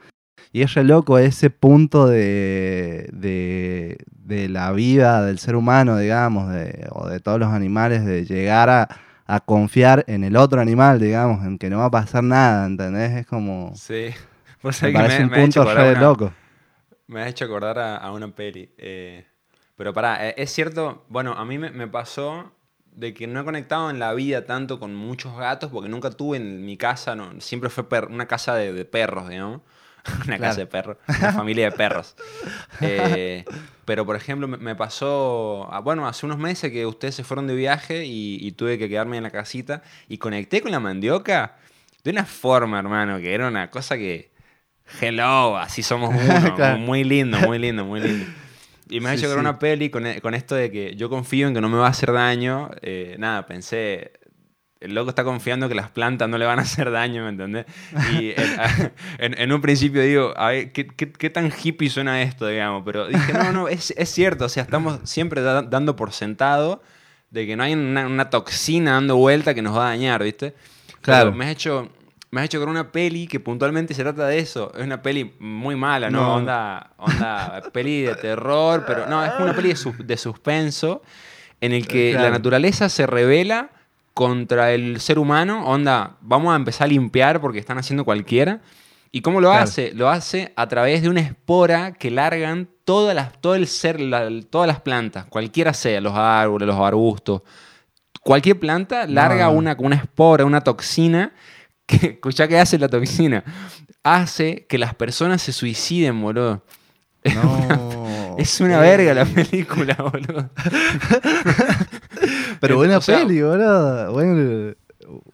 Y 0.52 0.62
es 0.62 0.74
re 0.74 0.84
loco 0.84 1.18
ese 1.18 1.50
punto 1.50 2.06
de, 2.06 3.08
de, 3.12 3.98
de 4.10 4.48
la 4.48 4.72
vida 4.72 5.24
del 5.24 5.38
ser 5.38 5.56
humano, 5.56 5.98
digamos, 5.98 6.50
de- 6.52 6.86
o 6.92 7.08
de 7.08 7.20
todos 7.20 7.38
los 7.38 7.48
animales, 7.52 8.04
de 8.04 8.24
llegar 8.24 8.70
a, 8.70 8.88
a 9.26 9.40
confiar 9.40 10.04
en 10.08 10.24
el 10.24 10.36
otro 10.36 10.60
animal, 10.60 11.00
digamos, 11.00 11.44
en 11.46 11.58
que 11.58 11.70
no 11.70 11.78
va 11.78 11.86
a 11.86 11.90
pasar 11.90 12.24
nada, 12.24 12.66
¿entendés? 12.66 13.12
Es 13.12 13.26
como... 13.26 13.72
Sí. 13.74 14.10
Me 14.82 14.92
que 14.92 14.92
parece 14.92 15.22
un 15.24 15.30
ha 15.34 15.44
hecho 15.44 15.62
punto 15.62 15.74
re 15.74 15.90
una- 15.90 16.00
loco. 16.00 16.32
Me 17.06 17.22
has 17.22 17.28
hecho 17.30 17.44
acordar 17.46 17.78
a, 17.78 17.96
a 17.96 18.12
una 18.12 18.28
peli. 18.34 18.70
eh, 18.78 19.26
pero 19.76 19.92
pará, 19.94 20.28
eh, 20.28 20.34
es 20.36 20.50
cierto, 20.52 21.04
bueno, 21.08 21.32
a 21.32 21.44
mí 21.44 21.58
me, 21.58 21.70
me 21.70 21.86
pasó 21.88 22.52
de 22.92 23.14
que 23.14 23.26
no 23.26 23.40
he 23.40 23.44
conectado 23.44 23.90
en 23.90 23.98
la 23.98 24.12
vida 24.12 24.44
tanto 24.44 24.78
con 24.80 24.94
muchos 24.94 25.36
gatos, 25.38 25.70
porque 25.70 25.88
nunca 25.88 26.10
tuve 26.10 26.36
en 26.38 26.64
mi 26.64 26.76
casa, 26.76 27.14
no, 27.14 27.40
siempre 27.40 27.70
fue 27.70 27.88
per- 27.88 28.06
una 28.06 28.26
casa 28.26 28.54
de, 28.56 28.72
de 28.72 28.84
perros, 28.84 29.28
digamos. 29.28 29.62
una 30.26 30.36
Claro. 30.36 30.42
casa 30.42 30.60
de 30.60 30.66
perros, 30.66 30.96
una 31.08 31.32
familia 31.32 31.70
de 31.70 31.76
perros. 31.76 32.16
Eh, 32.80 33.44
pero, 33.84 34.04
por 34.06 34.14
ejemplo, 34.16 34.46
me, 34.46 34.76
pasó, 34.76 35.66
ah, 35.72 35.80
bueno, 35.80 36.06
hace 36.06 36.26
unos 36.26 36.38
meses 36.38 36.70
que 36.70 36.86
ustedes 36.86 37.14
se 37.14 37.24
fueron 37.24 37.46
de 37.46 37.54
viaje 37.56 38.04
y, 38.04 38.38
y 38.40 38.52
tuve 38.52 38.78
que 38.78 38.88
quedarme 38.88 39.16
en 39.16 39.22
la 39.24 39.30
casita 39.30 39.82
y 40.08 40.18
conecté 40.18 40.60
con 40.60 40.70
la 40.70 40.78
mandioca 40.80 41.56
de 42.04 42.10
una 42.10 42.24
forma, 42.24 42.78
hermano, 42.78 43.18
que 43.18 43.32
era 43.34 43.48
una 43.48 43.70
cosa 43.70 43.96
que... 43.96 44.30
Hello, 45.00 45.56
así 45.58 45.82
somos 45.82 46.10
uno. 46.14 46.54
Claro. 46.56 46.78
Muy 46.78 47.04
lindo, 47.04 47.38
muy 47.40 47.58
lindo, 47.58 47.84
muy 47.84 48.00
lindo. 48.00 48.26
Y 48.90 49.00
me 49.00 49.10
ha 49.10 49.12
Sí, 49.12 49.18
hecho 49.18 49.28
ver 49.28 49.36
sí. 49.36 49.40
una 49.40 49.58
peli 49.58 49.90
con, 49.90 50.06
e- 50.06 50.20
con 50.20 50.34
esto 50.34 50.54
de 50.54 50.70
que 50.70 50.94
yo 50.96 51.10
confío 51.10 51.48
en 51.48 51.54
que 51.54 51.60
no 51.60 51.68
me 51.68 51.76
va 51.78 51.86
a 51.88 51.90
hacer 51.90 52.12
daño. 52.12 52.70
Eh, 52.82 53.16
nada, 53.18 53.44
pensé, 53.46 54.12
el 54.80 54.94
loco 54.94 55.10
está 55.10 55.24
confiando 55.24 55.68
que 55.68 55.74
las 55.74 55.90
plantas 55.90 56.28
no 56.28 56.38
le 56.38 56.46
van 56.46 56.58
a 56.58 56.62
hacer 56.62 56.90
daño, 56.90 57.24
¿me 57.24 57.30
entendés? 57.30 57.66
Y 58.12 58.30
en, 58.36 58.92
en- 59.18 59.40
en 59.40 59.52
un 59.52 59.60
principio 59.60 60.02
digo, 60.02 60.32
a 60.36 60.48
ver, 60.48 60.72
¿qué, 60.72 60.86
qué, 60.86 61.10
qué 61.12 61.30
tan 61.30 61.50
hippie 61.62 61.90
suena 61.90 62.22
esto, 62.22 62.46
digamos? 62.46 62.82
Pero 62.84 63.06
dije, 63.08 63.32
no, 63.32 63.52
no, 63.52 63.68
es, 63.68 63.92
es 63.96 64.08
cierto, 64.10 64.44
o 64.44 64.48
sea, 64.48 64.62
estamos 64.62 65.00
siempre 65.04 65.42
da- 65.42 65.62
dando 65.62 65.96
por 65.96 66.12
sentado 66.12 66.82
de 67.30 67.46
que 67.46 67.56
no 67.56 67.62
hay 67.64 67.74
una, 67.74 68.06
una 68.06 68.30
toxina 68.30 68.92
dando 68.92 69.16
vuelta 69.16 69.52
que 69.54 69.62
nos 69.62 69.76
va 69.76 69.86
a 69.86 69.90
dañar, 69.90 70.22
¿viste? 70.22 70.54
Pero 70.86 71.00
Claro. 71.02 71.32
me 71.32 71.44
has 71.46 71.50
hecho... 71.52 71.88
Me 72.30 72.42
has 72.42 72.44
hecho 72.44 72.60
con 72.60 72.68
una 72.68 72.92
peli 72.92 73.26
que 73.26 73.40
puntualmente 73.40 73.94
se 73.94 74.02
trata 74.02 74.26
de 74.26 74.38
eso. 74.38 74.70
Es 74.76 74.84
una 74.84 75.00
peli 75.00 75.32
muy 75.38 75.76
mala, 75.76 76.10
¿no? 76.10 76.20
No. 76.20 76.34
Onda, 76.34 76.90
onda, 76.98 77.62
peli 77.72 78.02
de 78.02 78.14
terror, 78.16 78.84
pero 78.86 79.06
no, 79.06 79.24
es 79.24 79.32
una 79.40 79.54
peli 79.54 79.70
de, 79.70 79.76
sus- 79.76 79.96
de 80.06 80.14
suspenso 80.18 81.00
en 81.62 81.72
el 81.72 81.88
que 81.88 82.12
la 82.12 82.28
naturaleza 82.28 82.90
se 82.90 83.06
revela 83.06 83.70
contra 84.18 84.72
el 84.72 85.00
ser 85.00 85.16
humano. 85.16 85.64
Onda, 85.64 86.16
vamos 86.22 86.52
a 86.52 86.56
empezar 86.56 86.86
a 86.86 86.88
limpiar 86.88 87.40
porque 87.40 87.60
están 87.60 87.78
haciendo 87.78 88.04
cualquiera. 88.04 88.60
¿Y 89.12 89.20
cómo 89.20 89.40
lo 89.40 89.50
Claro. 89.50 89.62
hace? 89.62 89.92
Lo 89.94 90.08
hace 90.10 90.52
a 90.56 90.66
través 90.66 91.02
de 91.02 91.08
una 91.08 91.20
espora 91.20 91.92
que 91.92 92.10
largan 92.10 92.68
todas 92.84 93.14
las, 93.14 93.40
todo 93.40 93.54
el 93.54 93.68
ser, 93.68 94.00
la- 94.00 94.28
todas 94.50 94.66
las 94.66 94.80
plantas, 94.80 95.26
cualquiera 95.26 95.72
sea, 95.72 96.00
los 96.00 96.14
árboles, 96.16 96.66
los 96.66 96.76
arbustos. 96.80 97.42
Cualquier 98.20 98.58
planta 98.58 99.06
larga 99.06 99.44
No. 99.44 99.52
una, 99.52 99.76
una 99.78 99.94
espora, 99.94 100.44
una 100.44 100.62
toxina. 100.62 101.32
Que, 101.86 102.06
escuchá 102.08 102.48
qué 102.48 102.58
hace 102.58 102.76
la 102.76 102.88
toxina. 102.88 103.44
Hace 104.02 104.66
que 104.68 104.78
las 104.78 104.94
personas 104.96 105.40
se 105.42 105.52
suiciden, 105.52 106.20
boludo. 106.20 106.64
No. 107.36 108.08
Es 108.38 108.60
una 108.60 108.78
verga 108.78 109.14
la 109.14 109.24
película, 109.24 109.94
boludo. 109.96 110.50
Pero 112.60 112.76
buena 112.76 112.98
o 112.98 113.00
sea, 113.00 113.18
peli, 113.18 113.42
boludo. 113.42 114.12
Buen- 114.12 114.76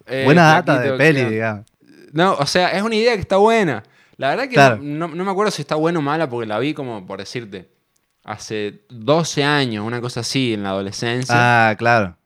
Eh, 0.07 0.23
buena 0.25 0.45
data 0.55 0.79
de 0.81 0.93
peli, 0.93 1.19
claro. 1.21 1.31
digamos. 1.31 1.65
No, 2.13 2.35
o 2.35 2.47
sea, 2.47 2.69
es 2.71 2.83
una 2.83 2.95
idea 2.95 3.15
que 3.15 3.21
está 3.21 3.37
buena. 3.39 3.83
La 4.17 4.29
verdad 4.31 4.45
que 4.45 4.55
Claro. 4.55 4.79
no, 4.81 5.09
no- 5.09 5.25
me 5.25 5.31
acuerdo 5.31 5.51
si 5.51 5.63
está 5.63 5.75
buena 5.75 5.99
o 5.99 6.03
mala 6.03 6.29
porque 6.29 6.47
la 6.47 6.59
vi 6.61 6.73
como, 6.75 7.05
por 7.07 7.19
decirte, 7.19 7.69
hace 8.23 8.83
12 8.89 9.43
años, 9.43 9.85
una 9.85 10.01
cosa 10.01 10.21
así, 10.21 10.55
en 10.55 10.63
la 10.63 10.71
adolescencia. 10.71 11.35
Ah, 11.71 11.75
claro. 11.77 12.17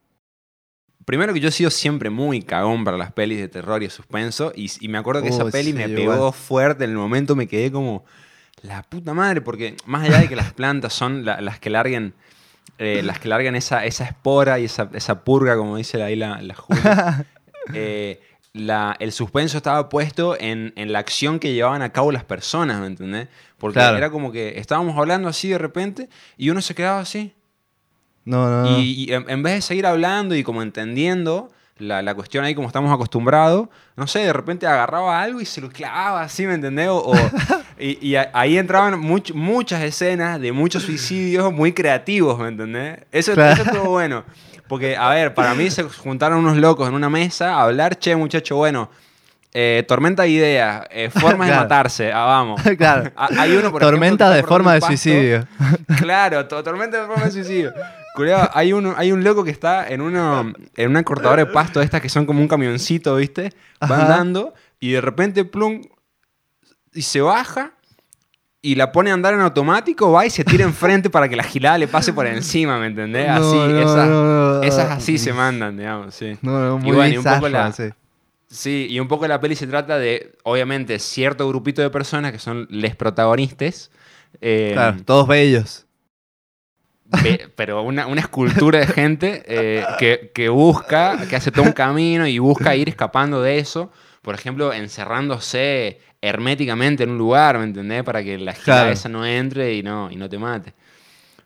Primero 1.07 1.33
que 1.33 1.41
yo 1.41 1.49
he 1.49 1.53
sido 1.53 1.71
siempre 1.71 2.11
muy 2.11 2.43
cagón 2.43 2.85
para 2.85 2.99
las 2.99 3.13
pelis 3.13 3.39
de 3.39 3.49
terror 3.49 3.83
y 3.83 3.87
de 3.87 3.91
suspenso. 3.91 4.53
Y, 4.55 4.71
y 4.81 4.89
me 4.89 4.99
acuerdo 4.99 5.23
que 5.23 5.29
esa 5.29 5.47
peli 5.47 5.71
sí, 5.71 5.73
me 5.73 5.85
igual. 5.89 6.17
pegó 6.19 6.33
fuerte. 6.33 6.85
En 6.85 6.91
el 6.91 6.97
momento 6.99 7.35
me 7.35 7.47
quedé 7.47 7.73
como 7.73 8.05
la 8.61 8.83
puta 8.83 9.15
madre. 9.15 9.41
Porque 9.41 9.75
más 9.87 10.07
allá 10.07 10.19
de 10.21 10.29
que 10.29 10.37
las 10.37 10.53
plantas 10.53 10.93
son 10.93 11.25
la- 11.25 11.41
las 11.41 11.59
que 11.59 11.71
larguen 11.71 12.13
eh, 12.79 13.03
las 13.05 13.19
que 13.19 13.29
largan 13.29 13.55
esa, 13.57 13.85
esa 13.85 14.05
espora 14.05 14.59
y 14.59 14.65
esa, 14.67 14.89
esa 14.93 15.25
purga, 15.25 15.57
como 15.57 15.77
dice 15.77 16.03
ahí 16.03 16.17
la, 16.17 16.41
la 16.43 16.55
Julia, 16.55 17.27
eh, 17.75 18.21
la- 18.53 18.97
el 19.01 19.13
suspenso 19.13 19.57
estaba 19.57 19.89
puesto 19.89 20.37
en, 20.39 20.73
en 20.77 20.93
la 20.93 20.99
acción 20.99 21.39
que 21.39 21.53
llevaban 21.55 21.83
a 21.83 21.91
cabo 21.93 22.13
las 22.13 22.25
personas, 22.25 22.81
¿me 22.81 22.87
entendés? 22.87 23.29
Porque 23.59 23.75
Claro. 23.75 23.97
era 23.97 24.11
como 24.11 24.31
que 24.33 24.59
estábamos 24.59 24.97
hablando 24.99 25.29
así 25.29 25.49
de 25.49 25.59
repente 25.59 26.09
y 26.37 26.51
uno 26.51 26.61
se 26.63 26.75
quedaba 26.75 27.01
así. 27.01 27.33
No, 28.25 28.49
no, 28.63 28.79
y 28.83 29.13
en, 29.13 29.29
en 29.31 29.43
vez 29.43 29.55
de 29.55 29.61
seguir 29.63 29.87
hablando 29.87 30.35
y 30.35 30.43
como 30.43 30.63
entendiendo 30.63 31.51
la, 31.79 32.03
la 32.03 32.15
cuestión 32.15 32.45
ahí 32.45 32.55
como 32.55 32.67
estamos 32.67 32.93
acostumbrados, 32.93 33.69
no 33.97 34.07
sé, 34.07 34.21
de 34.21 34.33
repente 34.33 34.67
agarraba 34.67 35.21
algo 35.23 35.41
y 35.41 35.45
se 35.47 35.61
lo 35.61 35.69
clavaba 35.71 36.23
así, 36.23 36.47
¿me 36.47 36.55
entendés? 36.55 36.89
O, 36.89 36.99
o- 36.99 37.15
y, 37.79 37.99
y 38.07 38.17
a- 38.17 38.31
ahí 38.33 38.59
entraban 38.59 39.01
much- 39.01 39.33
muchas 39.35 39.83
escenas 39.83 40.41
de 40.41 40.53
muchos 40.53 40.83
suicidios 40.83 41.53
muy 41.53 41.73
creativos, 41.73 42.39
¿me 42.39 42.49
entendés? 42.49 43.01
Eso, 43.13 43.35
Claro. 43.35 43.53
eso 43.55 43.63
estuvo 43.71 43.91
bueno. 43.91 44.25
Porque, 44.69 44.97
a 44.97 45.09
ver, 45.11 45.33
para 45.35 45.55
mí 45.55 45.71
se 45.71 45.83
juntaron 45.85 46.39
unos 46.41 46.57
locos 46.59 46.89
en 46.89 46.95
una 46.95 47.09
mesa 47.09 47.55
a 47.55 47.63
hablar, 47.63 47.97
che, 47.99 48.15
muchacho, 48.17 48.57
bueno, 48.57 48.91
eh, 49.55 49.83
tormenta 49.89 50.25
de 50.25 50.29
ideas, 50.29 50.87
eh, 50.91 51.09
formas 51.09 51.49
de 51.49 51.55
matarse, 51.57 52.13
ah, 52.13 52.25
vamos. 52.27 52.61
claro. 52.77 53.11
Hay 53.17 53.57
uno, 53.57 53.71
por 53.73 53.81
Tormenta 53.81 54.25
ejemplo, 54.27 54.37
de 54.37 54.43
forma 54.43 54.75
de 54.75 54.81
suicidio. 54.83 55.47
Claro, 55.99 56.47
to- 56.47 56.63
tormenta 56.63 57.01
de 57.01 57.07
forma 57.07 57.25
de 57.25 57.31
suicidio. 57.31 57.73
Culeado, 58.13 58.51
hay, 58.53 58.73
un, 58.73 58.95
hay 58.97 59.13
un 59.13 59.23
loco 59.23 59.45
que 59.45 59.51
está 59.51 59.87
en, 59.89 60.01
uno, 60.01 60.53
en 60.77 60.91
una 60.91 61.03
cortadora 61.05 61.45
de 61.45 61.51
pasto, 61.51 61.81
estas 61.81 62.01
que 62.01 62.09
son 62.09 62.27
como 62.27 62.41
un 62.41 62.49
camioncito, 62.49 63.15
¿viste? 63.17 63.53
Va 63.83 63.97
Ajá. 63.97 64.03
andando 64.03 64.55
y 64.81 64.93
de 64.93 65.01
repente, 65.01 65.45
plum, 65.45 65.83
y 66.95 67.03
se 67.03 67.21
baja 67.21 67.75
y 68.61 68.75
la 68.75 68.91
pone 68.91 69.11
a 69.11 69.15
andar 69.15 69.35
en 69.35 69.41
automático, 69.41 70.11
va 70.11 70.27
y 70.27 70.31
se 70.31 70.45
tira 70.45 70.65
enfrente 70.65 71.11
para 71.11 71.29
que 71.29 71.37
la 71.37 71.45
gilada 71.45 71.79
le 71.79 71.87
pase 71.87 72.13
por 72.13 72.27
encima, 72.27 72.79
¿me 72.81 72.87
entendés? 72.89 73.29
Así, 73.29 73.57
no, 73.57 73.79
esas, 73.83 74.09
no, 74.09 74.63
esas 74.65 74.91
así 74.91 75.17
se 75.19 75.33
mandan, 75.33 75.77
digamos, 75.77 76.15
sí. 76.15 76.37
No, 76.43 76.77
muy 76.79 76.91
Y 76.91 76.95
bueno, 76.95 77.15
y 77.15 77.19
un 77.19 77.25
poco 77.25 77.49
la- 77.49 77.73
sí. 77.73 77.85
Sí, 78.51 78.87
y 78.89 78.99
un 78.99 79.09
poco 79.09 79.29
la 79.29 79.41
peli 79.41 79.55
se 79.55 79.67
trata 79.67 79.99
de, 79.99 80.35
obviamente, 80.43 80.99
cierto 80.99 81.47
grupito 81.49 81.83
de 81.83 81.91
personas 81.91 82.33
que 82.33 82.39
son 82.39 82.67
les 82.71 82.97
protagonistas. 82.97 83.91
eh, 84.41 84.71
Claro, 84.73 84.97
todos 85.05 85.29
bellos. 85.29 85.87
Pero 87.57 87.83
una, 87.83 88.07
una 88.07 88.21
escultura 88.21 88.81
de 88.81 88.87
gente 88.87 89.43
eh, 89.47 89.85
que, 89.99 90.31
que 90.35 90.49
busca, 90.49 91.27
que 91.29 91.37
hace 91.37 91.51
todo 91.51 91.65
un 91.65 91.73
camino 91.73 92.27
y 92.27 92.39
busca 92.39 92.77
ir 92.77 92.89
escapando 92.89 93.41
de 93.43 93.59
eso. 93.59 93.91
Por 94.23 94.35
ejemplo, 94.35 94.73
encerrándose 94.73 96.01
herméticamente 96.21 97.05
en 97.05 97.11
un 97.11 97.19
lugar, 97.19 97.59
¿me 97.59 97.65
entendés? 97.65 98.03
Para 98.03 98.23
que 98.23 98.37
la 98.39 98.53
gira 98.53 98.65
Claro. 98.65 98.91
esa 98.91 99.09
no 99.09 99.25
entre 99.25 99.75
y 99.75 99.83
no, 99.83 100.11
y 100.11 100.17
no 100.17 100.29
te 100.29 100.39
mate. 100.39 100.75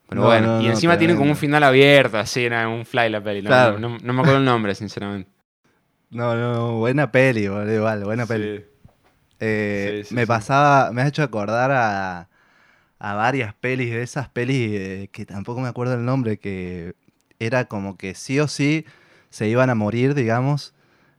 Pero 0.08 0.22
No, 0.22 0.26
bueno, 0.26 0.46
no, 0.56 0.60
y 0.62 0.64
no, 0.64 0.70
encima 0.70 0.98
tiene 0.98 1.14
como 1.14 1.30
un 1.30 1.36
final 1.36 1.62
abierto, 1.62 2.18
así, 2.18 2.44
era 2.44 2.68
un 2.68 2.84
fly 2.84 3.08
la 3.10 3.22
peli. 3.22 3.42
No, 3.42 3.48
Claro. 3.48 3.78
no, 3.78 3.98
no 4.02 4.12
me 4.12 4.20
acuerdo 4.20 4.38
el 4.38 4.44
nombre, 4.44 4.74
sinceramente. 4.74 5.30
No, 6.10 6.34
no, 6.34 6.52
no, 6.54 6.72
buena 6.78 7.10
peli, 7.12 7.48
boludo, 7.48 7.74
igual, 7.74 8.04
buena 8.04 8.26
peli. 8.26 8.58
Sí. 8.58 8.64
Eh, 9.40 10.00
Sí, 10.02 10.08
sí, 10.08 10.14
me 10.14 10.22
sí. 10.22 10.26
pasaba, 10.26 10.90
me 10.92 11.02
has 11.02 11.08
hecho 11.08 11.22
acordar 11.22 11.70
a, 11.70 12.28
a 13.04 13.14
varias 13.14 13.52
pelis 13.54 13.90
de 13.90 14.02
esas 14.02 14.28
pelis 14.28 14.70
eh, 14.72 15.08
que 15.10 15.26
tampoco 15.26 15.60
me 15.60 15.66
acuerdo 15.68 15.94
el 15.94 16.04
nombre, 16.04 16.38
que 16.38 16.94
era 17.40 17.64
como 17.64 17.96
que 17.96 18.14
sí 18.14 18.38
o 18.38 18.46
sí 18.46 18.86
se 19.28 19.48
iban 19.48 19.70
a 19.70 19.74
morir, 19.74 20.14
digamos, 20.14 20.72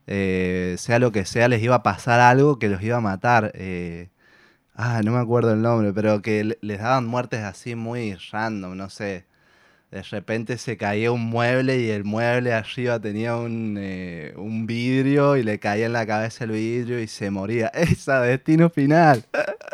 eh, 0.08 0.76
sea 0.80 0.98
lo 1.00 1.12
que 1.12 1.26
sea, 1.26 1.50
les 1.50 1.62
iba 1.62 1.76
a 1.76 1.84
pasar 1.84 2.22
algo 2.22 2.58
que 2.58 2.70
los 2.70 2.82
iba 2.82 2.98
a 2.98 3.02
matar. 3.02 3.52
eh, 3.56 4.08
ah, 4.76 5.02
no 5.04 5.12
me 5.12 5.20
acuerdo 5.20 5.52
el 5.54 5.62
nombre, 5.62 5.92
pero 5.94 6.22
que 6.22 6.44
le- 6.46 6.58
les 6.62 6.80
daban 6.80 7.06
muertes 7.06 7.42
así 7.42 7.76
muy 7.76 8.16
random, 8.32 8.78
no 8.78 8.90
sé. 8.90 9.26
De 9.92 10.02
repente 10.04 10.58
se 10.58 10.78
caía 10.78 11.12
un 11.12 11.22
mueble 11.26 11.80
y 11.82 11.90
el 11.90 12.04
mueble 12.06 12.54
arriba 12.54 13.00
tenía 13.00 13.36
un, 13.36 13.76
eh, 13.80 14.34
un 14.38 14.66
vidrio 14.66 15.36
y 15.38 15.44
le 15.44 15.60
caía 15.60 15.86
en 15.88 15.94
la 15.94 16.08
cabeza 16.08 16.46
el 16.46 16.52
vidrio 16.52 17.00
y 17.02 17.08
se 17.08 17.30
moría. 17.30 17.68
Esa, 17.74 18.22
destino 18.22 18.70
final. 18.70 19.24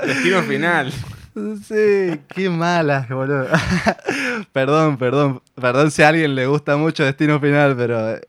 Destino 0.06 0.42
final. 0.44 0.92
Sí, 1.64 2.20
qué 2.28 2.50
malas, 2.50 3.08
boludo. 3.10 3.48
perdón, 4.54 4.98
perdón. 4.98 5.42
Perdón 5.56 5.92
si 5.92 6.02
a 6.02 6.10
alguien 6.10 6.36
le 6.36 6.48
gusta 6.48 6.78
mucho 6.78 7.04
Destino 7.04 7.40
Final, 7.40 7.76
pero 7.76 8.16
eh, 8.16 8.22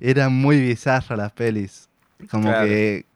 eran 0.00 0.32
muy 0.32 0.60
bizarras 0.60 1.16
las 1.18 1.32
pelis. 1.32 1.88
Como 2.30 2.44
Claro. 2.48 2.66
que 2.66 3.06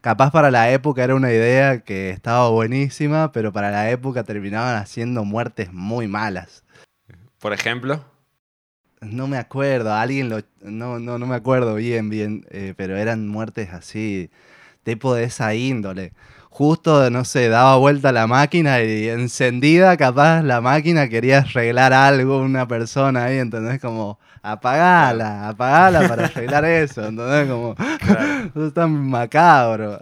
capaz 0.00 0.30
para 0.30 0.50
la 0.50 0.70
época 0.70 1.04
era 1.04 1.14
una 1.14 1.30
idea 1.30 1.80
que 1.80 2.10
estaba 2.10 2.48
buenísima, 2.50 3.30
pero 3.32 3.52
para 3.52 3.70
la 3.70 3.90
época 3.90 4.24
terminaban 4.24 4.76
haciendo 4.76 5.24
muertes 5.24 5.72
muy 5.72 6.08
malas. 6.08 6.64
Por 7.38 7.52
ejemplo. 7.52 8.04
No 9.00 9.28
me 9.28 9.36
acuerdo, 9.38 9.94
alguien 9.94 10.28
lo... 10.28 10.40
No, 10.60 10.98
no, 10.98 11.18
no 11.20 11.26
me 11.26 11.36
acuerdo 11.36 11.76
bien, 11.76 12.10
bien, 12.10 12.44
eh, 12.50 12.74
pero 12.76 12.96
eran 12.96 13.28
muertes 13.28 13.72
así, 13.72 14.28
tipo 14.82 15.14
de 15.14 15.22
esa 15.22 15.54
índole. 15.54 16.12
Justo, 16.58 17.08
no 17.08 17.24
sé, 17.24 17.48
daba 17.48 17.76
vuelta 17.76 18.10
la 18.10 18.26
máquina 18.26 18.82
y 18.82 19.08
encendida, 19.08 19.96
capaz 19.96 20.42
la 20.42 20.60
máquina 20.60 21.08
quería 21.08 21.38
arreglar 21.38 21.92
algo, 21.92 22.40
una 22.40 22.66
persona 22.66 23.26
ahí, 23.26 23.38
¿entendés? 23.38 23.80
Como, 23.80 24.18
apagala, 24.42 25.50
apagala 25.50 26.08
para 26.08 26.24
arreglar 26.26 26.64
eso, 26.64 27.06
¿entendés? 27.06 27.48
Como, 27.48 27.76
Claro. 27.76 28.50
eso 28.56 28.66
es 28.66 28.74
tan 28.74 28.90
macabro. 28.90 30.00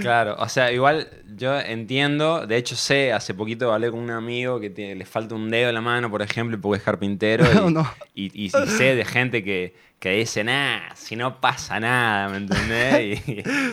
Claro, 0.00 0.34
o 0.40 0.48
sea, 0.48 0.72
igual 0.72 1.06
yo 1.38 1.58
entiendo, 1.60 2.46
de 2.46 2.56
hecho 2.56 2.76
sé, 2.76 3.12
hace 3.12 3.34
poquito 3.34 3.72
hablé 3.72 3.90
con 3.90 4.00
un 4.00 4.10
amigo 4.10 4.60
que 4.60 4.70
tiene- 4.70 4.94
le 4.96 5.04
falta 5.06 5.34
un 5.34 5.48
dedo 5.50 5.68
en 5.70 5.74
la 5.74 5.80
mano, 5.80 6.10
por 6.10 6.22
ejemplo, 6.22 6.60
porque 6.60 6.78
es 6.78 6.82
carpintero, 6.84 7.44
y, 7.54 7.72
No, 7.72 7.86
y, 8.14 8.26
y- 8.44 8.46
y 8.46 8.50
sé 8.50 8.94
de 8.96 9.04
gente 9.04 9.42
que, 9.44 9.74
que 9.98 10.10
dice, 10.12 10.44
nah, 10.44 10.94
si 10.94 11.16
no 11.16 11.40
pasa 11.40 11.80
nada, 11.80 12.28
¿me 12.28 12.38
entendés? 12.38 13.20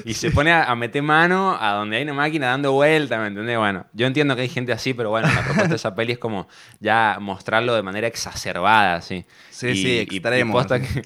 Y, 0.03 0.13
se 0.13 0.31
pone 0.31 0.51
a, 0.51 0.63
a 0.65 0.75
meter 0.75 1.01
mano 1.03 1.57
a 1.59 1.73
donde 1.73 1.97
hay 1.97 2.03
una 2.03 2.13
máquina 2.13 2.47
dando 2.47 2.71
vuelta, 2.73 3.19
¿me 3.19 3.27
entendés? 3.27 3.57
Bueno, 3.57 3.85
yo 3.93 4.07
entiendo 4.07 4.35
que 4.35 4.43
hay 4.43 4.49
gente 4.49 4.71
así, 4.71 4.93
pero 4.93 5.09
bueno, 5.09 5.27
la 5.33 5.43
propuesta 5.43 5.67
de 5.69 5.75
esa 5.75 5.95
peli 5.95 6.13
es 6.13 6.19
como 6.19 6.47
ya 6.79 7.17
mostrarlo 7.19 7.75
de 7.75 7.81
manera 7.83 8.07
exacerbada, 8.07 9.01
¿sí? 9.01 9.25
Sí, 9.49 9.75
sí, 9.75 9.97
extremo, 9.99 10.53
posta, 10.53 10.79
que, 10.81 11.05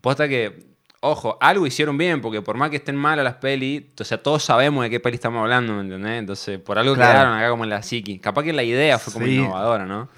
posta 0.00 0.28
que, 0.28 0.69
ojo, 1.00 1.38
algo 1.40 1.66
hicieron 1.66 1.96
bien, 1.98 2.20
porque 2.20 2.42
por 2.42 2.56
más 2.56 2.70
que 2.70 2.76
estén 2.76 2.96
malas 2.96 3.24
las 3.24 3.34
pelis, 3.36 3.84
o 3.98 4.04
sea, 4.04 4.22
todos 4.22 4.44
sabemos 4.44 4.82
de 4.84 4.90
qué 4.90 5.00
peli 5.00 5.14
estamos 5.16 5.40
hablando, 5.40 5.74
¿me 5.74 5.80
entendés? 5.82 6.18
Entonces, 6.18 6.58
por 6.58 6.78
algo 6.78 6.94
Claro. 6.94 7.12
quedaron 7.12 7.34
acá 7.38 7.50
como 7.50 7.64
en 7.64 7.70
la 7.70 7.82
psiqui. 7.82 8.18
Capaz 8.18 8.42
que 8.44 8.52
la 8.52 8.62
idea 8.62 8.98
fue 8.98 9.12
como 9.12 9.26
Sí. 9.26 9.36
innovadora, 9.36 9.86
¿no? 9.86 10.08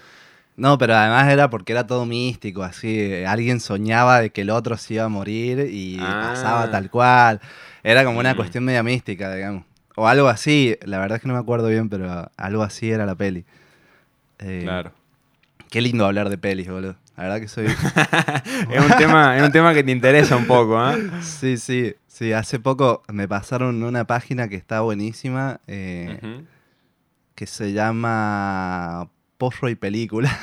No, 0.56 0.76
pero 0.76 0.94
además 0.94 1.32
era 1.32 1.48
porque 1.48 1.72
era 1.72 1.86
todo 1.86 2.04
místico, 2.04 2.62
así. 2.62 2.98
eh, 3.00 3.26
Alguien 3.26 3.58
soñaba 3.58 4.20
de 4.20 4.30
que 4.30 4.42
el 4.42 4.50
otro 4.50 4.76
se 4.76 4.94
iba 4.94 5.04
a 5.04 5.08
morir 5.08 5.68
y 5.70 5.96
Ah. 6.00 6.18
pasaba 6.20 6.70
tal 6.70 6.90
cual. 6.90 7.40
Era 7.82 8.04
como 8.04 8.18
una 8.18 8.34
Mm. 8.34 8.36
cuestión 8.36 8.64
media 8.64 8.82
mística, 8.82 9.34
digamos. 9.34 9.64
O 9.96 10.06
algo 10.08 10.28
así, 10.28 10.76
la 10.82 10.98
verdad 10.98 11.16
es 11.16 11.22
que 11.22 11.28
no 11.28 11.34
me 11.34 11.40
acuerdo 11.40 11.68
bien, 11.68 11.88
pero 11.88 12.30
algo 12.36 12.62
así 12.62 12.90
era 12.90 13.06
la 13.06 13.14
peli. 13.14 13.44
Eh, 14.40 14.60
Claro. 14.64 14.92
Qué 15.70 15.80
lindo 15.80 16.04
hablar 16.04 16.28
de 16.28 16.36
pelis, 16.36 16.68
boludo. 16.68 16.96
La 17.16 17.24
verdad 17.24 17.40
que 17.40 17.48
soy... 17.48 17.66
es, 18.70 18.84
un 18.84 18.96
tema, 18.96 19.36
es 19.36 19.42
un 19.42 19.52
tema 19.52 19.74
que 19.74 19.84
te 19.84 19.90
interesa 19.90 20.36
un 20.36 20.46
poco, 20.46 20.78
¿ah? 20.78 20.96
sí, 21.22 21.56
sí, 21.58 21.94
sí. 22.06 22.32
Hace 22.32 22.58
poco 22.58 23.02
me 23.12 23.28
pasaron 23.28 23.82
una 23.82 24.06
página 24.06 24.48
que 24.48 24.56
está 24.56 24.80
buenísima, 24.80 25.60
eh, 25.66 26.42
que 27.34 27.46
se 27.46 27.72
llama 27.72 29.10
Porro 29.36 29.68
y 29.68 29.74
Película. 29.74 30.36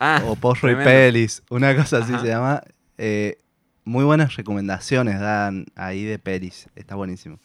Ah, 0.00 0.22
o 0.26 0.36
Porro 0.36 0.60
tremendo. 0.60 0.90
y 0.90 0.92
Pelis, 0.92 1.42
una 1.50 1.76
cosa 1.76 1.98
así 1.98 2.14
Ajá. 2.14 2.22
se 2.22 2.28
llama. 2.28 2.62
Eh, 2.96 3.38
muy 3.84 4.04
buenas 4.04 4.36
recomendaciones 4.36 5.20
dan 5.20 5.66
ahí 5.76 6.04
de 6.04 6.18
pelis, 6.18 6.68
está 6.74 6.94
buenísimo. 6.94 7.38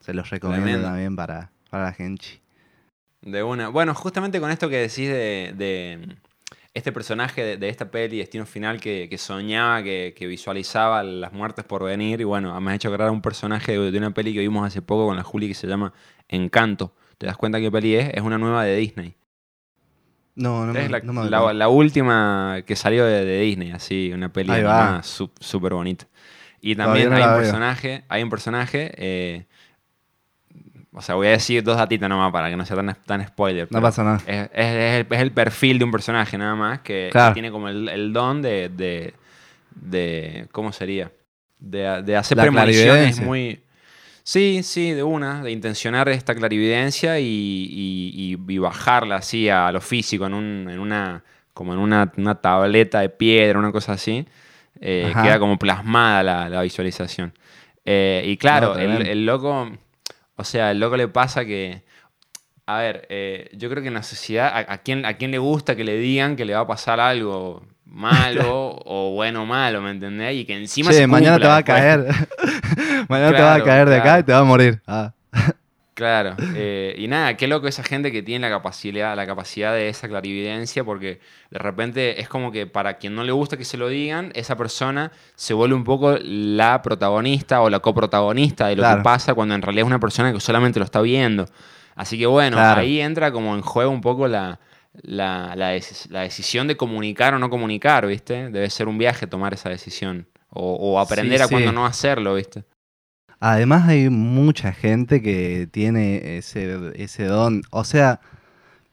Se 0.00 0.14
los 0.14 0.30
recomiendo 0.30 0.64
Tremendo. 0.64 0.88
también 0.88 1.16
para, 1.16 1.50
para 1.70 1.84
la 1.84 1.92
gente. 1.92 2.40
De 3.22 3.42
una. 3.42 3.68
Bueno, 3.68 3.94
justamente 3.94 4.40
con 4.40 4.50
esto 4.50 4.68
que 4.68 4.76
decís 4.76 5.08
de, 5.08 5.52
de 5.56 6.16
este 6.76 6.92
personaje 6.92 7.42
de, 7.42 7.56
de 7.56 7.68
esta 7.68 7.90
peli, 7.90 8.18
Destino 8.18 8.46
Final, 8.46 8.80
que, 8.80 9.08
que 9.08 9.18
soñaba, 9.18 9.82
que, 9.82 10.14
que 10.16 10.26
visualizaba 10.26 11.02
las 11.02 11.32
muertes 11.32 11.64
por 11.64 11.84
venir. 11.84 12.20
Y 12.20 12.24
bueno, 12.24 12.58
me 12.60 12.70
has 12.70 12.76
hecho 12.76 12.92
crear 12.92 13.10
un 13.10 13.22
personaje 13.22 13.78
de, 13.78 13.90
de 13.90 13.98
una 13.98 14.12
peli 14.12 14.32
que 14.34 14.40
vimos 14.40 14.66
hace 14.66 14.82
poco 14.82 15.06
con 15.06 15.16
la 15.16 15.22
Juli 15.22 15.48
que 15.48 15.54
se 15.54 15.66
llama 15.66 15.92
Encanto. 16.28 16.94
¿Te 17.18 17.26
das 17.26 17.36
cuenta 17.36 17.60
qué 17.60 17.70
peli 17.70 17.94
es? 17.96 18.10
Es 18.14 18.22
una 18.22 18.38
nueva 18.38 18.64
de 18.64 18.76
Disney. 18.76 19.16
No, 20.34 20.66
no 20.66 20.74
me, 20.74 20.88
la, 20.90 21.00
no 21.00 21.12
me 21.14 21.30
la- 21.54 21.68
última 21.68 22.62
que 22.66 22.76
salió 22.76 23.06
de, 23.06 23.24
de 23.24 23.40
Disney, 23.40 23.70
así, 23.70 24.12
una 24.12 24.30
peli 24.32 24.50
su- 25.02 25.30
súper 25.40 25.72
bonita. 25.72 26.06
Y 26.60 26.76
también 26.76 27.08
no 27.10 27.16
hay, 27.16 27.22
un 27.22 27.34
personaje, 27.34 28.04
hay 28.08 28.22
un 28.22 28.30
personaje, 28.30 28.92
eh, 28.98 29.46
o 30.98 31.02
sea, 31.02 31.14
voy 31.14 31.26
a 31.26 31.30
decir 31.32 31.62
dos 31.62 31.76
datitas 31.76 32.08
nomás 32.08 32.32
para 32.32 32.48
que 32.48 32.56
no 32.56 32.64
sea 32.64 32.74
tan, 32.76 32.96
tan 33.04 33.26
spoiler. 33.26 33.68
No 33.70 33.82
pasa 33.82 34.02
nada. 34.02 34.16
Es, 34.26 34.44
es- 34.44 34.50
es 34.54 35.00
el, 35.00 35.06
es 35.10 35.20
el 35.20 35.30
perfil 35.30 35.78
de 35.78 35.84
un 35.84 35.92
personaje 35.92 36.38
nada 36.38 36.54
más 36.54 36.80
que, 36.80 37.10
tiene 37.34 37.50
como 37.50 37.68
el, 37.68 37.88
el 37.88 38.12
don 38.12 38.40
de, 38.40 38.70
de, 38.70 39.14
de- 39.74 40.48
¿cómo 40.52 40.72
sería? 40.72 41.10
De, 41.58 42.02
de 42.02 42.16
hacer 42.16 42.36
La 42.36 42.44
premoniciones 42.44 43.20
muy... 43.26 43.60
Sí, 44.22 44.62
sí, 44.64 44.90
de 44.90 45.04
una, 45.04 45.42
de 45.44 45.52
intencionar 45.52 46.08
esta 46.08 46.34
clarividencia 46.34 47.20
y, 47.20 47.24
y- 47.24 48.34
y- 48.34 48.52
y 48.54 48.58
bajarla 48.58 49.16
así 49.16 49.48
a 49.48 49.70
lo 49.70 49.80
físico, 49.80 50.26
en, 50.26 50.34
un- 50.34 50.68
en 50.70 50.80
una 50.80 51.22
como 51.54 51.72
en 51.72 51.78
una, 51.78 52.12
una 52.16 52.34
tableta 52.34 53.00
de 53.00 53.08
piedra, 53.08 53.58
una 53.58 53.70
cosa 53.72 53.92
así. 53.92 54.26
Eh, 54.80 55.04
queda 55.22 55.38
como 55.38 55.58
plasmada 55.58 56.22
la, 56.22 56.48
la 56.48 56.60
visualización. 56.62 57.32
Eh, 57.84 58.24
y 58.26 58.36
claro, 58.36 58.74
No, 58.74 58.80
el 59.06 59.24
loco, 59.24 59.70
o 60.36 60.44
sea, 60.44 60.70
el 60.70 60.80
loco 60.80 60.96
le 60.96 61.08
pasa 61.08 61.44
que, 61.44 61.82
a 62.66 62.78
ver, 62.78 63.06
eh, 63.08 63.50
yo 63.54 63.70
creo 63.70 63.82
que 63.82 63.88
en 63.88 63.94
la 63.94 64.02
sociedad, 64.02 64.48
a, 64.48 64.72
a 64.72 64.78
quién, 64.78 65.04
a 65.04 65.14
quién 65.14 65.30
le 65.30 65.38
gusta 65.38 65.76
que 65.76 65.84
le 65.84 65.96
digan 65.96 66.36
que 66.36 66.44
le 66.44 66.54
va 66.54 66.60
a 66.60 66.66
pasar 66.66 67.00
algo 67.00 67.62
malo 67.84 68.76
o 68.84 69.12
bueno 69.14 69.42
o 69.42 69.46
malo, 69.46 69.80
¿me 69.80 69.90
entendés? 69.90 70.34
Y 70.34 70.44
que 70.44 70.56
encima 70.56 70.90
Che, 70.90 70.98
se 70.98 71.06
mañana 71.06 71.38
te 71.38 71.46
va 71.46 71.56
a 71.56 71.62
caer. 71.62 72.06
mañana 73.08 73.36
te 73.36 73.42
va 73.42 73.54
a 73.54 73.62
caer 73.62 73.88
de 73.88 73.96
acá 73.96 74.18
y 74.18 74.22
te 74.22 74.32
va 74.32 74.38
a 74.40 74.44
morir. 74.44 74.82
Ah. 74.86 75.12
Claro, 75.96 76.36
eh, 76.54 76.94
y 76.98 77.08
nada, 77.08 77.38
qué 77.38 77.46
loco 77.48 77.68
esa 77.68 77.82
gente 77.82 78.12
que 78.12 78.22
tiene 78.22 78.46
la 78.50 78.54
capacidad, 78.54 79.16
la 79.16 79.26
capacidad 79.26 79.72
de 79.72 79.88
esa 79.88 80.06
clarividencia, 80.08 80.84
porque 80.84 81.20
de 81.50 81.58
repente 81.58 82.20
es 82.20 82.28
como 82.28 82.52
que 82.52 82.66
para 82.66 82.98
quien 82.98 83.14
no 83.14 83.24
le 83.24 83.32
gusta 83.32 83.56
que 83.56 83.64
se 83.64 83.78
lo 83.78 83.88
digan, 83.88 84.30
esa 84.34 84.56
persona 84.58 85.10
se 85.36 85.54
vuelve 85.54 85.74
un 85.74 85.84
poco 85.84 86.18
la 86.20 86.82
protagonista 86.82 87.62
o 87.62 87.70
la 87.70 87.80
coprotagonista 87.80 88.66
de 88.66 88.76
lo 88.76 88.82
Claro. 88.82 88.98
que 88.98 89.04
pasa 89.04 89.32
cuando 89.32 89.54
en 89.54 89.62
realidad 89.62 89.84
es 89.84 89.86
una 89.86 89.98
persona 89.98 90.34
que 90.34 90.38
solamente 90.40 90.78
lo 90.78 90.84
está 90.84 91.00
viendo. 91.00 91.46
Así 91.94 92.18
que 92.18 92.26
bueno, 92.26 92.58
Claro. 92.58 92.82
ahí 92.82 93.00
entra 93.00 93.32
como 93.32 93.54
en 93.54 93.62
juego 93.62 93.90
un 93.90 94.02
poco 94.02 94.28
la, 94.28 94.60
la, 95.00 95.54
la 95.56 95.74
deci- 95.74 96.10
la 96.10 96.20
decisión 96.20 96.68
de 96.68 96.76
comunicar 96.76 97.32
o 97.32 97.38
no 97.38 97.48
comunicar, 97.48 98.06
¿viste? 98.06 98.50
Debe 98.50 98.68
ser 98.68 98.86
un 98.88 98.98
viaje 98.98 99.26
tomar 99.26 99.54
esa 99.54 99.70
decisión. 99.70 100.28
O, 100.50 100.74
o 100.74 100.98
aprender 101.00 101.38
Sí, 101.38 101.44
a 101.44 101.48
cuándo 101.48 101.70
sí. 101.70 101.74
no 101.74 101.86
hacerlo, 101.86 102.34
¿viste? 102.34 102.64
Además 103.40 103.88
hay 103.88 104.08
mucha 104.10 104.72
gente 104.72 105.22
que 105.22 105.68
tiene 105.70 106.38
ese, 106.38 106.92
ese 106.96 107.24
don. 107.24 107.62
O 107.70 107.84
sea, 107.84 108.20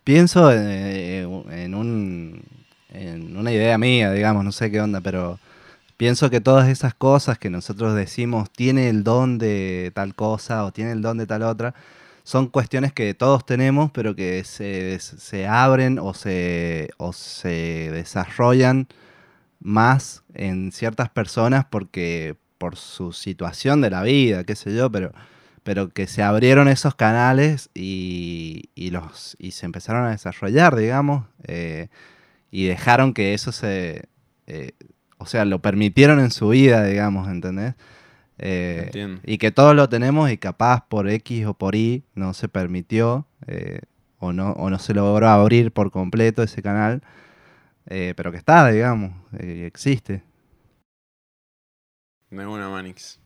pienso 0.04 0.52
eh, 0.52 1.22
en, 1.22 1.76
un, 1.76 2.44
en 2.90 3.38
una 3.38 3.52
idea 3.52 3.78
mía, 3.78 4.12
digamos, 4.12 4.44
no 4.44 4.52
sé 4.52 4.72
qué 4.72 4.82
onda, 4.82 5.02
pero 5.02 5.40
pienso 5.98 6.30
que 6.30 6.42
todas 6.42 6.70
esas 6.70 6.94
cosas 6.94 7.40
que 7.40 7.50
nosotros 7.50 7.96
decimos, 7.96 8.50
tiene 8.52 8.90
el 8.90 9.04
don 9.04 9.38
de 9.38 9.92
tal 9.96 10.16
cosa 10.16 10.66
o 10.66 10.72
tiene 10.72 10.92
el 10.92 11.02
don 11.02 11.18
de 11.18 11.28
tal 11.28 11.44
otra, 11.44 11.74
son 12.24 12.48
cuestiones 12.48 12.94
que 12.94 13.14
todos 13.14 13.46
tenemos, 13.46 13.92
pero 13.92 14.16
que 14.16 14.44
se, 14.44 15.00
se 15.00 15.48
abren 15.48 16.00
o 16.00 16.14
se, 16.14 16.90
o 16.98 17.14
se 17.14 17.92
desarrollan 17.92 18.88
más 19.62 20.24
en 20.34 20.72
ciertas 20.72 21.10
personas 21.10 21.66
porque 21.70 22.36
por 22.64 22.78
su 22.78 23.12
situación 23.12 23.82
de 23.82 23.90
la 23.90 24.04
vida, 24.04 24.46
qué 24.46 24.56
sé 24.56 24.74
yo, 24.74 24.90
pero, 24.90 25.12
pero 25.64 25.90
que 25.90 26.08
se 26.08 26.24
abrieron 26.24 26.70
esos 26.70 26.96
canales 26.96 27.70
y, 27.74 28.70
y 28.74 28.90
los, 28.92 29.36
y 29.38 29.52
se 29.52 29.66
empezaron 29.66 30.06
a 30.06 30.12
desarrollar, 30.12 30.74
digamos, 30.78 31.26
eh, 31.44 31.90
y 32.52 32.64
dejaron 32.64 33.14
que 33.14 33.34
eso 33.34 33.52
se... 33.52 34.06
eh, 34.48 34.72
o 35.18 35.26
sea, 35.26 35.44
lo 35.44 35.60
permitieron 35.60 36.22
en 36.22 36.32
su 36.32 36.48
vida, 36.48 36.86
digamos, 36.86 37.28
¿entendés? 37.28 37.76
Eh, 38.38 38.84
Entiendo. 38.86 39.20
y 39.26 39.40
que 39.40 39.52
todos 39.52 39.76
lo 39.76 39.90
tenemos 39.90 40.32
y 40.32 40.38
capaz 40.38 40.88
por 40.88 41.10
X 41.10 41.46
o 41.46 41.56
por 41.56 41.76
Y 41.76 42.06
no 42.16 42.34
se 42.34 42.48
permitió 42.48 43.28
eh, 43.46 43.82
o, 44.20 44.32
no, 44.32 44.52
o 44.54 44.70
no 44.70 44.80
se 44.80 44.94
logró 44.94 45.28
abrir 45.28 45.74
por 45.74 45.92
completo 45.92 46.44
ese 46.44 46.62
canal, 46.62 47.02
eh, 47.88 48.14
pero 48.16 48.32
que 48.32 48.38
está, 48.38 48.66
digamos, 48.72 49.12
existe. 49.38 50.24
De 52.34 52.48
una, 52.48 52.68
Manix. 52.68 53.20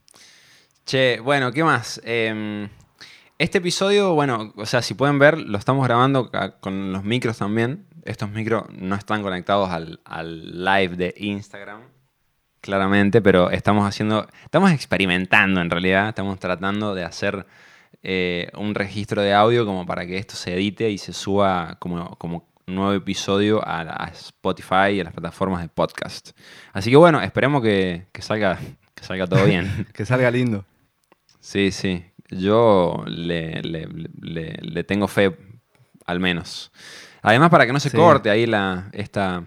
Che, 0.86 1.22
bueno, 1.22 1.54
¿qué 1.54 1.64
más? 1.64 2.02
Em, 2.04 2.68
este 3.38 3.60
episodio, 3.60 4.14
bueno, 4.14 4.52
o 4.58 4.66
sea, 4.66 4.82
si 4.82 4.96
pueden 4.96 5.18
ver, 5.18 5.38
lo 5.38 5.58
estamos 5.58 5.88
grabando 5.88 6.30
con 6.60 6.92
los 6.92 7.06
micros 7.06 7.38
también. 7.38 7.86
Estos 8.04 8.30
micros 8.30 8.66
no 8.72 8.96
están 8.96 9.24
conectados 9.24 9.70
al, 9.70 10.02
al 10.04 10.62
live 10.62 10.98
de 10.98 11.14
Instagram, 11.16 11.84
claramente, 12.60 13.22
pero 13.22 13.50
estamos 13.50 13.88
haciendo, 13.88 14.28
estamos 14.44 14.72
experimentando 14.72 15.62
en 15.62 15.70
realidad, 15.70 16.10
estamos 16.10 16.38
tratando 16.38 16.94
de 16.94 17.06
hacer 17.06 17.46
eh, 18.04 18.50
un 18.58 18.76
registro 18.76 19.22
de 19.22 19.34
audio 19.34 19.66
como 19.66 19.86
para 19.86 20.06
que 20.06 20.18
esto 20.18 20.36
se 20.36 20.54
edite 20.54 20.90
y 20.90 20.98
se 20.98 21.14
suba 21.14 21.78
como, 21.80 22.18
como 22.18 22.50
nuevo 22.66 22.92
episodio 22.92 23.66
a, 23.66 24.04
a 24.04 24.10
Spotify 24.10 24.90
y 24.96 25.00
a 25.00 25.06
las 25.06 25.14
plataformas 25.14 25.62
de 25.62 25.70
podcast. 25.70 26.32
Así 26.74 26.90
que 26.90 26.98
bueno, 26.98 27.22
esperemos 27.22 27.62
que, 27.62 28.08
que 28.12 28.22
salga, 28.22 28.60
que 28.98 29.04
salga 29.06 29.28
todo 29.28 29.46
bien. 29.46 29.88
Que 29.94 30.06
salga 30.06 30.30
lindo. 30.32 30.66
Sí, 31.40 31.72
sí. 31.72 32.04
Yo 32.30 33.04
le, 33.08 33.62
le- 33.62 33.88
le- 34.22 34.58
le 34.62 34.84
tengo 34.84 35.08
fe, 35.08 35.38
al 36.06 36.20
menos. 36.20 36.72
Además, 37.22 37.50
para 37.50 37.66
que 37.66 37.72
no 37.74 37.80
se 37.80 37.90
Sí. 37.90 37.96
corte 37.98 38.30
ahí 38.30 38.46
la, 38.46 38.90
esta, 38.92 39.44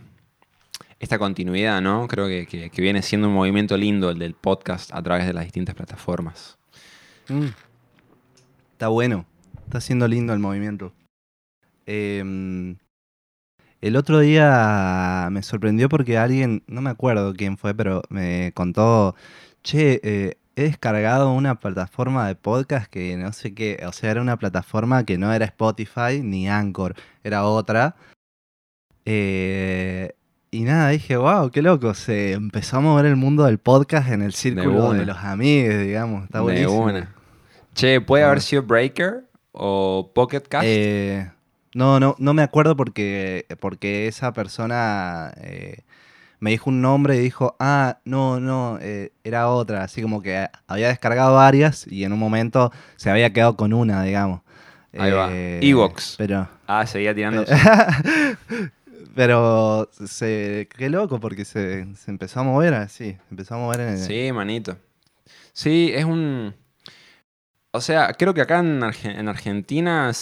esta 0.98 1.18
continuidad, 1.18 1.80
¿no? 1.82 2.08
Creo 2.08 2.26
que, 2.28 2.46
que- 2.46 2.70
que 2.70 2.82
viene 2.82 3.02
siendo 3.02 3.28
un 3.28 3.34
movimiento 3.34 3.76
lindo 3.76 4.10
el 4.10 4.18
del 4.18 4.34
podcast 4.34 4.94
a 4.94 5.02
través 5.02 5.26
de 5.26 5.32
las 5.34 5.44
distintas 5.44 5.74
plataformas. 5.74 6.56
Mm. 7.28 7.48
Está 8.72 8.88
bueno. 8.88 9.26
Está 9.66 9.80
siendo 9.80 10.08
lindo 10.08 10.32
el 10.32 10.38
movimiento. 10.38 10.92
Em, 11.86 12.76
el 13.80 13.96
otro 13.96 14.20
día 14.20 15.28
me 15.30 15.42
sorprendió 15.42 15.88
porque 15.88 16.18
alguien, 16.18 16.62
no 16.66 16.80
me 16.82 16.90
acuerdo 16.90 17.32
quién 17.34 17.56
fue, 17.56 17.74
pero 17.74 18.02
me 18.10 18.52
contó, 18.54 19.14
che, 19.62 20.00
eh, 20.02 20.36
he 20.56 20.62
descargado 20.64 21.32
una 21.32 21.58
plataforma 21.60 22.26
de 22.28 22.34
podcast 22.34 22.90
que 22.90 23.16
no 23.16 23.32
sé 23.32 23.54
qué, 23.54 23.82
o 23.86 23.92
sea, 23.92 24.10
era 24.10 24.20
una 24.20 24.36
plataforma 24.38 25.04
que 25.04 25.16
no 25.16 25.32
era 25.32 25.46
Spotify 25.46 26.20
ni 26.22 26.48
Anchor, 26.48 26.94
era 27.24 27.44
otra. 27.44 27.96
Eh, 29.06 30.12
y 30.50 30.62
nada, 30.64 30.90
dije, 30.90 31.16
wow, 31.16 31.50
qué 31.50 31.62
loco, 31.62 31.94
se 31.94 32.32
empezó 32.32 32.78
a 32.78 32.80
mover 32.80 33.06
el 33.06 33.16
mundo 33.16 33.44
del 33.44 33.58
podcast 33.58 34.10
en 34.10 34.20
el 34.22 34.32
círculo 34.34 34.92
de, 34.92 35.06
los 35.06 35.16
amigos, 35.18 35.78
digamos, 35.80 36.24
está 36.24 36.38
de 36.38 36.42
buenísimo. 36.44 36.84
una. 36.84 37.14
Che, 37.74 38.00
¿puede 38.00 38.24
Ah. 38.24 38.26
haber 38.26 38.42
sido 38.42 38.62
Breaker 38.64 39.24
o 39.52 40.10
Pocket 40.14 40.40
Cast? 40.42 40.64
Eh, 40.66 41.30
no, 41.74 42.00
no, 42.00 42.16
no 42.18 42.34
me 42.34 42.42
acuerdo 42.42 42.76
porque, 42.76 43.46
porque 43.60 44.06
esa 44.08 44.32
persona 44.32 45.32
eh, 45.38 45.78
me 46.40 46.50
dijo 46.50 46.70
un 46.70 46.80
nombre 46.82 47.16
y 47.16 47.20
dijo, 47.20 47.56
ah, 47.60 47.98
no, 48.04 48.40
no, 48.40 48.78
eh, 48.80 49.12
era 49.24 49.48
otra. 49.48 49.82
Así 49.84 50.02
como 50.02 50.22
que 50.22 50.48
había 50.66 50.88
descargado 50.88 51.34
varias 51.34 51.86
y 51.86 52.04
en 52.04 52.12
un 52.12 52.18
momento 52.18 52.72
se 52.96 53.10
había 53.10 53.32
quedado 53.32 53.56
con 53.56 53.72
una, 53.72 54.02
digamos. 54.02 54.40
Ahí 54.98 55.12
va. 55.12 55.28
Eh, 55.32 55.60
Evox. 55.62 56.16
Pero, 56.18 56.48
Ah, 56.66 56.86
seguía 56.86 57.14
tirando. 57.14 57.44
pero 59.14 59.88
se, 60.06 60.68
qué 60.76 60.88
loco 60.88 61.20
porque 61.20 61.44
se, 61.44 61.86
se 61.96 62.10
empezó 62.10 62.40
a 62.40 62.42
mover 62.44 62.74
así, 62.74 63.16
empezó 63.30 63.54
a 63.54 63.58
mover 63.58 63.80
en 63.80 63.98
Sí, 63.98 64.32
manito. 64.32 64.76
Sí, 65.52 65.90
es 65.94 66.04
un... 66.04 66.54
O 67.72 67.80
sea, 67.80 68.14
creo 68.14 68.34
que 68.34 68.40
acá 68.40 68.58
en, 68.60 68.80
Arge- 68.80 69.16
en 69.16 69.28
Argentina 69.28 70.12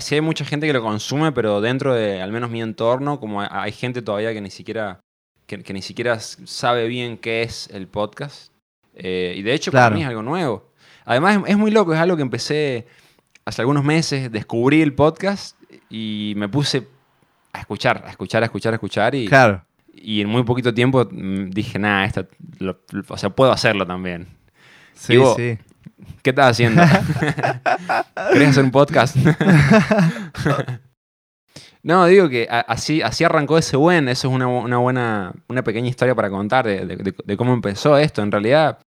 sí 0.00 0.14
hay 0.14 0.20
mucha 0.20 0.44
gente 0.44 0.66
que 0.66 0.72
lo 0.72 0.82
consume, 0.82 1.32
pero 1.32 1.60
dentro 1.60 1.94
de 1.94 2.22
al 2.22 2.32
menos 2.32 2.50
mi 2.50 2.62
entorno, 2.62 3.20
como 3.20 3.42
hay, 3.42 3.48
hay 3.50 3.72
gente 3.72 4.02
todavía 4.02 4.32
que 4.32 4.40
ni 4.40 4.50
siquiera 4.50 5.00
que, 5.46 5.62
que 5.62 5.72
ni 5.72 5.82
siquiera 5.82 6.20
sabe 6.20 6.86
bien 6.86 7.18
qué 7.18 7.42
es 7.42 7.68
el 7.72 7.88
podcast. 7.88 8.52
Eh, 8.94 9.34
y 9.36 9.42
de 9.42 9.54
hecho 9.54 9.72
para 9.72 9.90
mí 9.90 10.02
es 10.02 10.08
algo 10.08 10.22
nuevo. 10.22 10.72
Además 11.04 11.36
es, 11.36 11.50
es 11.50 11.56
muy 11.56 11.70
loco, 11.70 11.94
es 11.94 12.00
algo 12.00 12.16
que 12.16 12.22
empecé 12.22 12.86
hace 13.44 13.62
algunos 13.62 13.82
meses, 13.82 14.30
descubrí 14.30 14.82
el 14.82 14.92
podcast 14.94 15.56
y 15.88 16.34
me 16.36 16.48
puse 16.48 16.86
a 17.52 17.60
escuchar, 17.60 18.04
a 18.06 18.10
escuchar, 18.10 18.42
a 18.42 18.46
escuchar, 18.46 18.72
a 18.74 18.76
escuchar 18.76 19.14
y... 19.14 19.26
Claro. 19.26 19.64
Y 19.92 20.20
en 20.20 20.28
muy 20.28 20.44
poquito 20.44 20.72
tiempo 20.72 21.08
mm, 21.10 21.50
dije, 21.50 21.78
nada, 21.78 22.10
o 23.08 23.16
sea, 23.16 23.30
puedo 23.30 23.50
hacerlo 23.50 23.86
también. 23.86 24.28
Sí, 24.94 25.18
sí. 25.36 25.58
¿Qué 26.22 26.30
estás 26.30 26.52
haciendo? 26.52 26.82
¿Querés 28.32 28.48
hacer 28.50 28.64
un 28.64 28.70
podcast? 28.70 29.16
no, 31.82 32.06
digo 32.06 32.28
que 32.28 32.46
así, 32.50 33.02
así 33.02 33.24
arrancó 33.24 33.58
ese 33.58 33.76
buen, 33.76 34.08
eso 34.08 34.28
es 34.28 34.34
una, 34.34 34.46
bu- 34.46 34.64
una 34.64 34.78
buena, 34.78 35.32
una 35.48 35.62
pequeña 35.62 35.88
historia 35.88 36.14
para 36.14 36.30
contar 36.30 36.66
de, 36.66 36.84
de- 36.86 36.96
de- 36.96 37.14
de 37.24 37.36
cómo 37.36 37.52
empezó 37.54 37.96
esto. 37.96 38.22
En 38.22 38.32
realidad, 38.32 38.78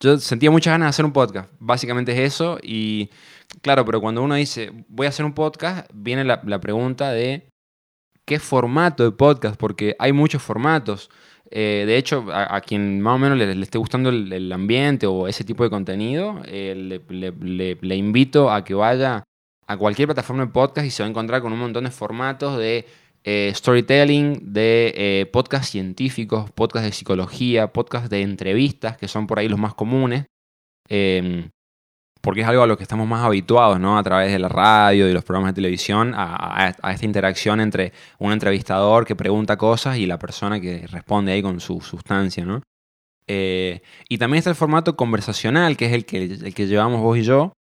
yo 0.00 0.18
sentía 0.18 0.50
muchas 0.50 0.72
ganas 0.72 0.86
de 0.86 0.90
hacer 0.90 1.04
un 1.04 1.12
podcast. 1.12 1.50
Básicamente 1.60 2.12
es 2.12 2.32
eso. 2.34 2.58
Y 2.62 3.10
claro, 3.60 3.84
pero 3.84 4.00
cuando 4.00 4.22
uno 4.22 4.34
dice, 4.34 4.72
voy 4.88 5.06
a 5.06 5.10
hacer 5.10 5.24
un 5.24 5.34
podcast, 5.34 5.88
viene 5.94 6.24
la, 6.24 6.40
la 6.44 6.60
pregunta 6.60 7.12
de 7.12 7.48
qué 8.24 8.38
formato 8.40 9.04
de 9.04 9.12
podcast, 9.12 9.56
porque 9.56 9.94
hay 9.98 10.12
muchos 10.12 10.42
formatos. 10.42 11.10
Eh, 11.54 11.84
de 11.86 11.98
hecho, 11.98 12.24
a, 12.32 12.62
quien 12.62 13.02
más 13.02 13.16
o 13.16 13.18
menos 13.18 13.36
le, 13.36 13.60
esté 13.60 13.76
gustando 13.76 14.08
el, 14.08 14.50
ambiente 14.52 15.06
o 15.06 15.28
ese 15.28 15.44
tipo 15.44 15.62
de 15.62 15.68
contenido, 15.68 16.40
eh, 16.46 16.74
le, 17.10 17.96
invito 17.96 18.50
a 18.50 18.64
que 18.64 18.72
vaya 18.72 19.22
a 19.66 19.76
cualquier 19.76 20.08
plataforma 20.08 20.46
de 20.46 20.50
podcast 20.50 20.86
y 20.86 20.90
se 20.90 21.02
va 21.02 21.08
a 21.08 21.10
encontrar 21.10 21.42
con 21.42 21.52
un 21.52 21.58
montón 21.58 21.84
de 21.84 21.90
formatos 21.90 22.56
de 22.56 22.86
eh, 23.24 23.52
storytelling, 23.54 24.54
de 24.54 24.94
eh, 24.96 25.26
podcast 25.26 25.70
científicos, 25.70 26.50
podcast 26.50 26.86
de 26.86 26.92
psicología, 26.92 27.70
podcast 27.70 28.10
de 28.10 28.22
entrevistas, 28.22 28.96
que 28.96 29.06
son 29.06 29.26
por 29.26 29.38
ahí 29.38 29.48
los 29.48 29.58
más 29.58 29.74
comunes. 29.74 30.24
Porque 32.22 32.40
es 32.42 32.46
algo 32.46 32.62
a 32.62 32.66
lo 32.66 32.76
que 32.78 32.84
estamos 32.84 33.06
más 33.06 33.24
habituados, 33.24 33.78
¿no? 33.80 33.98
A 33.98 34.02
través 34.02 34.30
de 34.32 34.38
la 34.38 34.48
radio 34.48 35.08
y 35.08 35.12
los 35.12 35.24
programas 35.24 35.50
de 35.50 35.56
televisión, 35.56 36.14
a, 36.14 36.34
a- 36.68 36.74
a 36.80 36.92
esta 36.92 37.04
interacción 37.04 37.60
entre 37.60 37.92
un 38.18 38.32
entrevistador 38.32 39.04
que 39.04 39.14
pregunta 39.16 39.56
cosas 39.58 39.98
y 39.98 40.06
la 40.06 40.18
persona 40.18 40.60
que 40.60 40.86
responde 40.86 41.32
ahí 41.32 41.42
con 41.42 41.58
su 41.60 41.80
sustancia, 41.80 42.44
¿no? 42.46 42.62
Eh, 43.26 43.82
y 44.08 44.18
también 44.18 44.38
está 44.38 44.50
el 44.50 44.56
formato 44.56 44.96
conversacional, 44.96 45.76
que 45.76 45.86
es 45.86 45.92
el 45.92 46.04
que, 46.04 46.24
el 46.24 46.54
que 46.54 46.66
llevamos 46.66 47.00
vos 47.00 47.18
y 47.18 47.22
yo. 47.22 47.52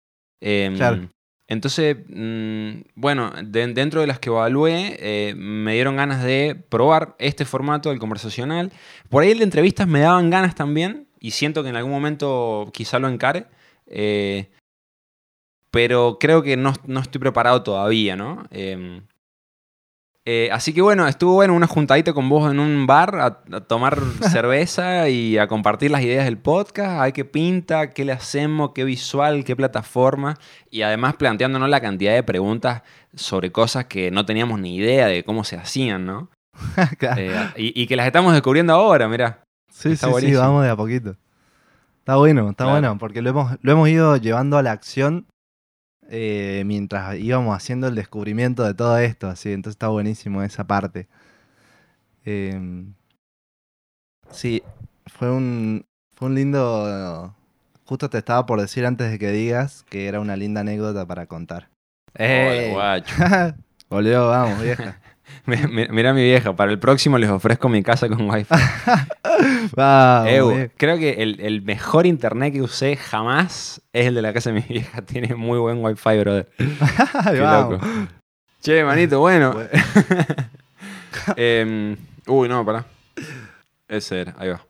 Em, 0.43 0.77
Claro. 0.77 1.09
Entonces, 1.49 1.97
mm, 2.09 2.83
bueno, 2.95 3.33
de- 3.43 3.67
dentro 3.75 4.01
de 4.03 4.07
las 4.07 4.21
que 4.21 4.29
evalué, 4.31 4.97
eh, 5.01 5.35
me 5.37 5.75
dieron 5.75 5.97
ganas 5.97 6.23
de 6.23 6.55
probar 6.69 7.17
este 7.19 7.45
formato 7.45 7.89
del 7.91 7.99
conversacional. 7.99 8.71
Por 9.09 9.23
ahí 9.25 9.33
el 9.33 9.39
de 9.39 9.45
entrevistas 9.45 9.89
me 9.89 10.01
daban 10.01 10.31
ganas 10.31 10.55
también, 10.55 11.09
y 11.19 11.33
siento 11.33 11.63
que 11.63 11.71
en 11.71 11.77
algún 11.77 11.93
momento 11.93 12.71
quizá 12.73 12.99
lo 13.01 13.09
encare. 13.09 13.47
Eh, 13.91 14.51
pero 15.71 16.19
creo 16.19 16.43
que 16.43 16.57
no, 16.57 16.73
no 16.87 17.01
estoy 17.01 17.21
preparado 17.21 17.63
todavía, 17.63 18.17
¿no? 18.17 18.45
Em, 18.51 19.03
eh, 20.27 20.51
así 20.53 20.75
que 20.75 20.83
bueno, 20.83 21.09
estuvo 21.09 21.35
bueno 21.35 21.55
una 21.55 21.67
juntadita 21.67 22.13
con 22.13 22.29
vos 22.29 22.51
en 22.51 22.61
un 22.61 22.87
bar 22.87 23.17
a, 23.17 23.27
a 23.53 23.61
tomar 23.63 23.99
cerveza 24.31 25.09
y 25.09 25.39
a 25.39 25.49
compartir 25.49 25.91
las 25.91 26.03
ideas 26.03 26.25
del 26.25 26.39
podcast, 26.39 27.01
a 27.01 27.05
ver 27.05 27.13
qué 27.13 27.25
pinta, 27.25 27.91
qué 27.91 28.05
le 28.05 28.13
hacemos, 28.13 28.73
qué 28.75 28.85
visual, 28.85 29.45
qué 29.45 29.57
plataforma, 29.57 30.37
y 30.71 30.83
además 30.83 31.17
planteándonos 31.17 31.69
la 31.69 31.81
cantidad 31.81 32.15
de 32.15 32.23
preguntas 32.23 32.83
sobre 33.15 33.51
cosas 33.51 33.87
que 33.87 34.11
no 34.11 34.27
teníamos 34.27 34.61
ni 34.61 34.77
idea 34.77 35.07
de 35.07 35.25
cómo 35.25 35.45
se 35.45 35.57
hacían, 35.57 36.07
¿no? 36.07 36.31
Claro. 36.99 37.21
Eh, 37.21 37.51
y, 37.57 37.83
y 37.83 37.87
que 37.87 37.97
las 37.97 38.07
estamos 38.07 38.33
descubriendo 38.33 38.73
ahora, 38.75 39.09
mira. 39.09 39.43
sí, 39.73 39.93
está 39.93 40.13
sí, 40.21 40.35
vamos 40.35 40.65
de 40.65 40.71
a 40.71 40.77
poquito. 40.77 41.17
Está 42.01 42.17
bueno, 42.17 42.51
está 42.51 42.65
Claro. 42.65 42.81
bueno, 42.81 42.99
porque 42.99 43.23
lo 43.23 43.31
hemos, 43.31 43.57
lo 43.63 43.73
hemos 43.73 43.89
ido 43.89 44.17
llevando 44.17 44.59
a 44.59 44.63
la 44.63 44.73
acción 44.73 45.27
eh, 46.09 46.65
mientras 46.67 47.17
íbamos 47.19 47.55
haciendo 47.57 47.87
el 47.87 47.95
descubrimiento 47.95 48.65
de 48.65 48.75
todo 48.75 48.99
esto, 48.99 49.29
así, 49.29 49.53
entonces 49.53 49.77
está 49.77 49.89
buenísimo 49.89 50.43
esa 50.43 50.67
parte. 50.67 51.07
Eh, 52.25 52.85
sí, 54.31 54.63
fue 55.07 55.31
un, 55.31 55.87
fue 56.17 56.29
un 56.29 56.35
lindo... 56.35 57.35
Justo 57.85 58.09
te 58.09 58.19
estaba 58.19 58.47
por 58.47 58.61
decir 58.61 58.87
antes 58.87 59.11
de 59.11 59.19
que 59.19 59.31
digas 59.33 59.85
que 59.89 60.07
era 60.07 60.21
una 60.21 60.37
linda 60.37 60.61
anécdota 60.61 61.07
para 61.07 61.27
contar. 61.27 61.69
¡Eh! 62.15 62.71
guacho. 62.73 63.15
Volvió, 63.91 64.29
vamos, 64.29 64.63
vieja. 64.63 65.00
Mi- 65.47 65.57
mi- 65.57 65.89
Mira 65.89 66.13
mi 66.13 66.23
vieja, 66.23 66.55
para 66.55 66.71
el 66.71 66.79
próximo 66.79 67.19
les 67.19 67.31
ofrezco 67.31 67.69
mi 67.69 67.83
casa 67.83 68.09
con 68.09 68.29
wifi. 68.31 68.55
Ew, 69.77 70.71
creo 70.77 70.99
que 70.99 71.23
el, 71.23 71.41
el 71.41 71.63
mejor 71.63 72.07
internet 72.07 72.53
que 72.53 72.63
usé 72.63 72.97
jamás 72.97 73.81
es 73.93 74.07
el 74.07 74.15
de 74.15 74.23
la 74.23 74.33
casa 74.33 74.51
de 74.53 74.61
mi 74.61 74.67
vieja. 74.69 75.03
Tiene 75.03 75.35
muy 75.35 75.59
buen 75.59 75.83
wifi, 75.85 76.19
brother. 76.19 76.49
Qué 76.57 77.37
loco. 77.39 77.79
Che, 78.63 78.85
manito, 78.85 79.21
bueno. 79.21 79.57
Em, 81.37 81.97
uy, 82.27 82.49
no, 82.49 82.65
pará. 82.65 82.85
Ese 83.89 84.21
era, 84.21 84.35
ahí 84.39 84.49
va. 84.51 84.65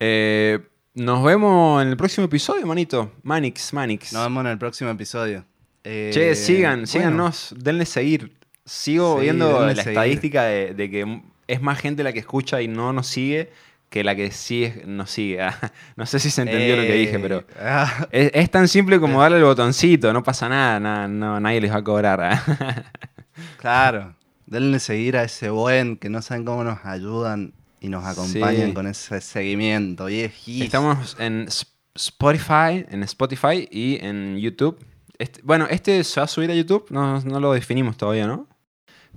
Eh, 0.00 0.58
nos 0.94 1.22
vemos 1.24 1.82
en 1.82 1.88
el 1.88 1.96
próximo 1.96 2.26
episodio, 2.26 2.66
manito. 2.66 3.12
Manix, 3.22 3.72
Manix. 3.72 4.12
Nos 4.12 4.24
vemos 4.24 4.44
en 4.44 4.50
el 4.50 4.58
próximo 4.58 4.90
episodio. 4.90 5.44
Eh, 5.84 6.10
Che, 6.12 6.34
sigan, 6.34 6.74
bueno, 6.80 6.86
síganos, 6.86 7.54
denle 7.56 7.86
seguir. 7.86 8.32
Sigo 8.66 9.16
Sí, 9.16 9.22
viendo 9.22 9.64
la 9.64 9.74
seguir. 9.74 9.88
estadística 9.88 10.42
de, 10.44 10.74
de 10.74 10.90
que 10.90 11.20
es 11.46 11.62
más 11.62 11.78
gente 11.78 12.02
la 12.04 12.12
que 12.12 12.18
escucha 12.18 12.60
y 12.60 12.68
no 12.68 12.92
nos 12.92 13.06
sigue 13.06 13.50
que 13.88 14.02
la 14.02 14.14
que 14.16 14.32
sí 14.32 14.72
nos 14.84 15.10
sigue. 15.12 15.40
Ah, 15.40 15.56
no 15.96 16.04
sé 16.06 16.18
si 16.18 16.28
se 16.30 16.42
entendió 16.42 16.76
lo 16.76 16.82
que 16.82 16.92
dije, 16.94 17.16
eh, 17.16 17.20
pero 17.22 17.44
ah, 17.60 18.08
es, 18.10 18.32
es 18.34 18.50
tan 18.50 18.66
simple 18.68 18.98
como 19.00 19.22
darle 19.22 19.38
el 19.38 19.44
botoncito, 19.44 20.12
no 20.12 20.22
pasa 20.24 20.48
nada, 20.48 20.80
na- 20.80 21.06
no, 21.08 21.38
nadie 21.40 21.60
les 21.60 21.70
va 21.72 21.76
a 21.76 21.84
cobrar. 21.84 22.20
ah. 22.20 22.84
claro. 23.58 24.14
Denle 24.46 24.78
seguir 24.78 25.16
a 25.16 25.24
ese 25.24 25.50
buen 25.50 25.96
que 25.96 26.08
no 26.08 26.22
saben 26.22 26.44
cómo 26.44 26.62
nos 26.62 26.84
ayudan 26.84 27.52
y 27.80 27.88
nos 27.88 28.04
acompañan 28.04 28.68
Sí. 28.68 28.74
con 28.74 28.86
ese 28.86 29.20
seguimiento. 29.20 30.06
Viejísimo. 30.06 30.64
Estamos 30.64 31.16
en 31.18 31.46
Spotify, 31.94 32.84
en 32.88 33.02
Spotify 33.04 33.68
y 33.70 33.98
en 34.04 34.38
YouTube. 34.38 34.78
Este- 35.18 35.40
bueno, 35.42 35.66
este 35.70 36.02
se 36.04 36.20
va 36.20 36.24
a 36.24 36.28
subir 36.28 36.50
a 36.50 36.54
YouTube, 36.54 36.86
no, 36.90 37.20
no 37.22 37.40
lo 37.40 37.52
definimos 37.54 37.96
todavía, 37.96 38.26
¿no? 38.26 38.46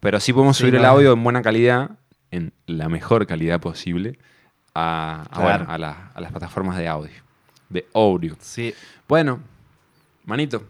Pero 0.02 0.20
sí 0.20 0.34
podemos 0.34 0.58
Sí, 0.58 0.62
subir 0.62 0.76
el 0.76 0.86
audio 0.86 1.14
en 1.14 1.24
buena 1.24 1.42
calidad, 1.42 1.92
en 2.32 2.54
la 2.68 2.90
mejor 2.90 3.28
calidad 3.28 3.60
posible, 3.60 4.18
a, 4.76 5.26
a, 5.32 5.42
bueno, 5.44 5.66
a 5.68 5.78
la- 5.78 6.12
a 6.14 6.22
las 6.22 6.32
plataformas 6.32 6.78
de 6.78 6.88
audio, 6.88 7.12
de 7.70 7.86
audio. 7.94 8.36
Sí. 8.40 8.74
Bueno, 9.08 9.40
manito, 10.26 10.64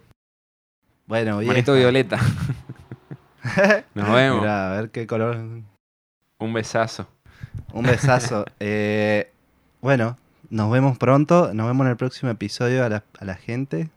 Bueno, 1.05 1.37
vieja. 1.39 1.53
manito 1.53 1.73
violeta. 1.75 2.17
Nos 3.95 4.11
vemos. 4.13 4.39
Mirá, 4.41 4.71
a 4.73 4.81
ver 4.81 4.89
qué 4.91 5.07
color. 5.07 5.37
Un 6.39 6.53
besazo. 6.53 7.07
Un 7.73 7.85
besazo. 7.85 8.45
Eh, 8.59 9.31
bueno, 9.81 10.17
nos 10.49 10.69
vemos 10.71 10.97
pronto. 10.97 11.53
Nos 11.53 11.67
vemos 11.67 11.85
en 11.85 11.91
el 11.91 11.97
próximo 11.97 12.31
episodio 12.31 12.83
a 12.83 12.89
la, 12.89 13.03
a 13.19 13.25
la 13.25 13.35
gente. 13.35 13.89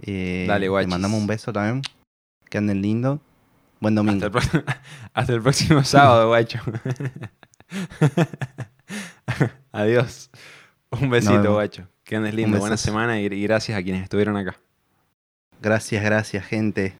Eh, 0.00 0.46
Dale, 0.48 0.60
Le 0.60 0.68
guachis. 0.68 0.88
mandamos 0.90 1.20
un 1.20 1.26
beso 1.26 1.52
también. 1.52 1.82
Que 2.48 2.58
anden 2.58 2.80
lindo. 2.82 3.20
Buen 3.80 3.94
domingo. 3.94 4.26
Hasta 4.26 4.26
el, 4.26 4.32
pro- 4.50 4.64
hasta 5.14 5.32
el 5.34 5.42
próximo 5.42 5.84
sábado, 5.84 6.28
guacho. 6.28 6.60
Adiós. 9.72 10.30
Un 10.90 11.10
besito, 11.10 11.52
guacho. 11.52 11.88
Que 12.04 12.16
andes 12.16 12.34
lindo. 12.34 12.58
Buena 12.58 12.76
semana 12.76 13.20
y 13.20 13.26
y 13.26 13.42
gracias 13.42 13.78
a 13.78 13.82
quienes 13.82 14.02
estuvieron 14.02 14.36
acá. 14.36 14.56
Gracias, 15.60 16.02
gracias, 16.04 16.44
gente. 16.46 16.94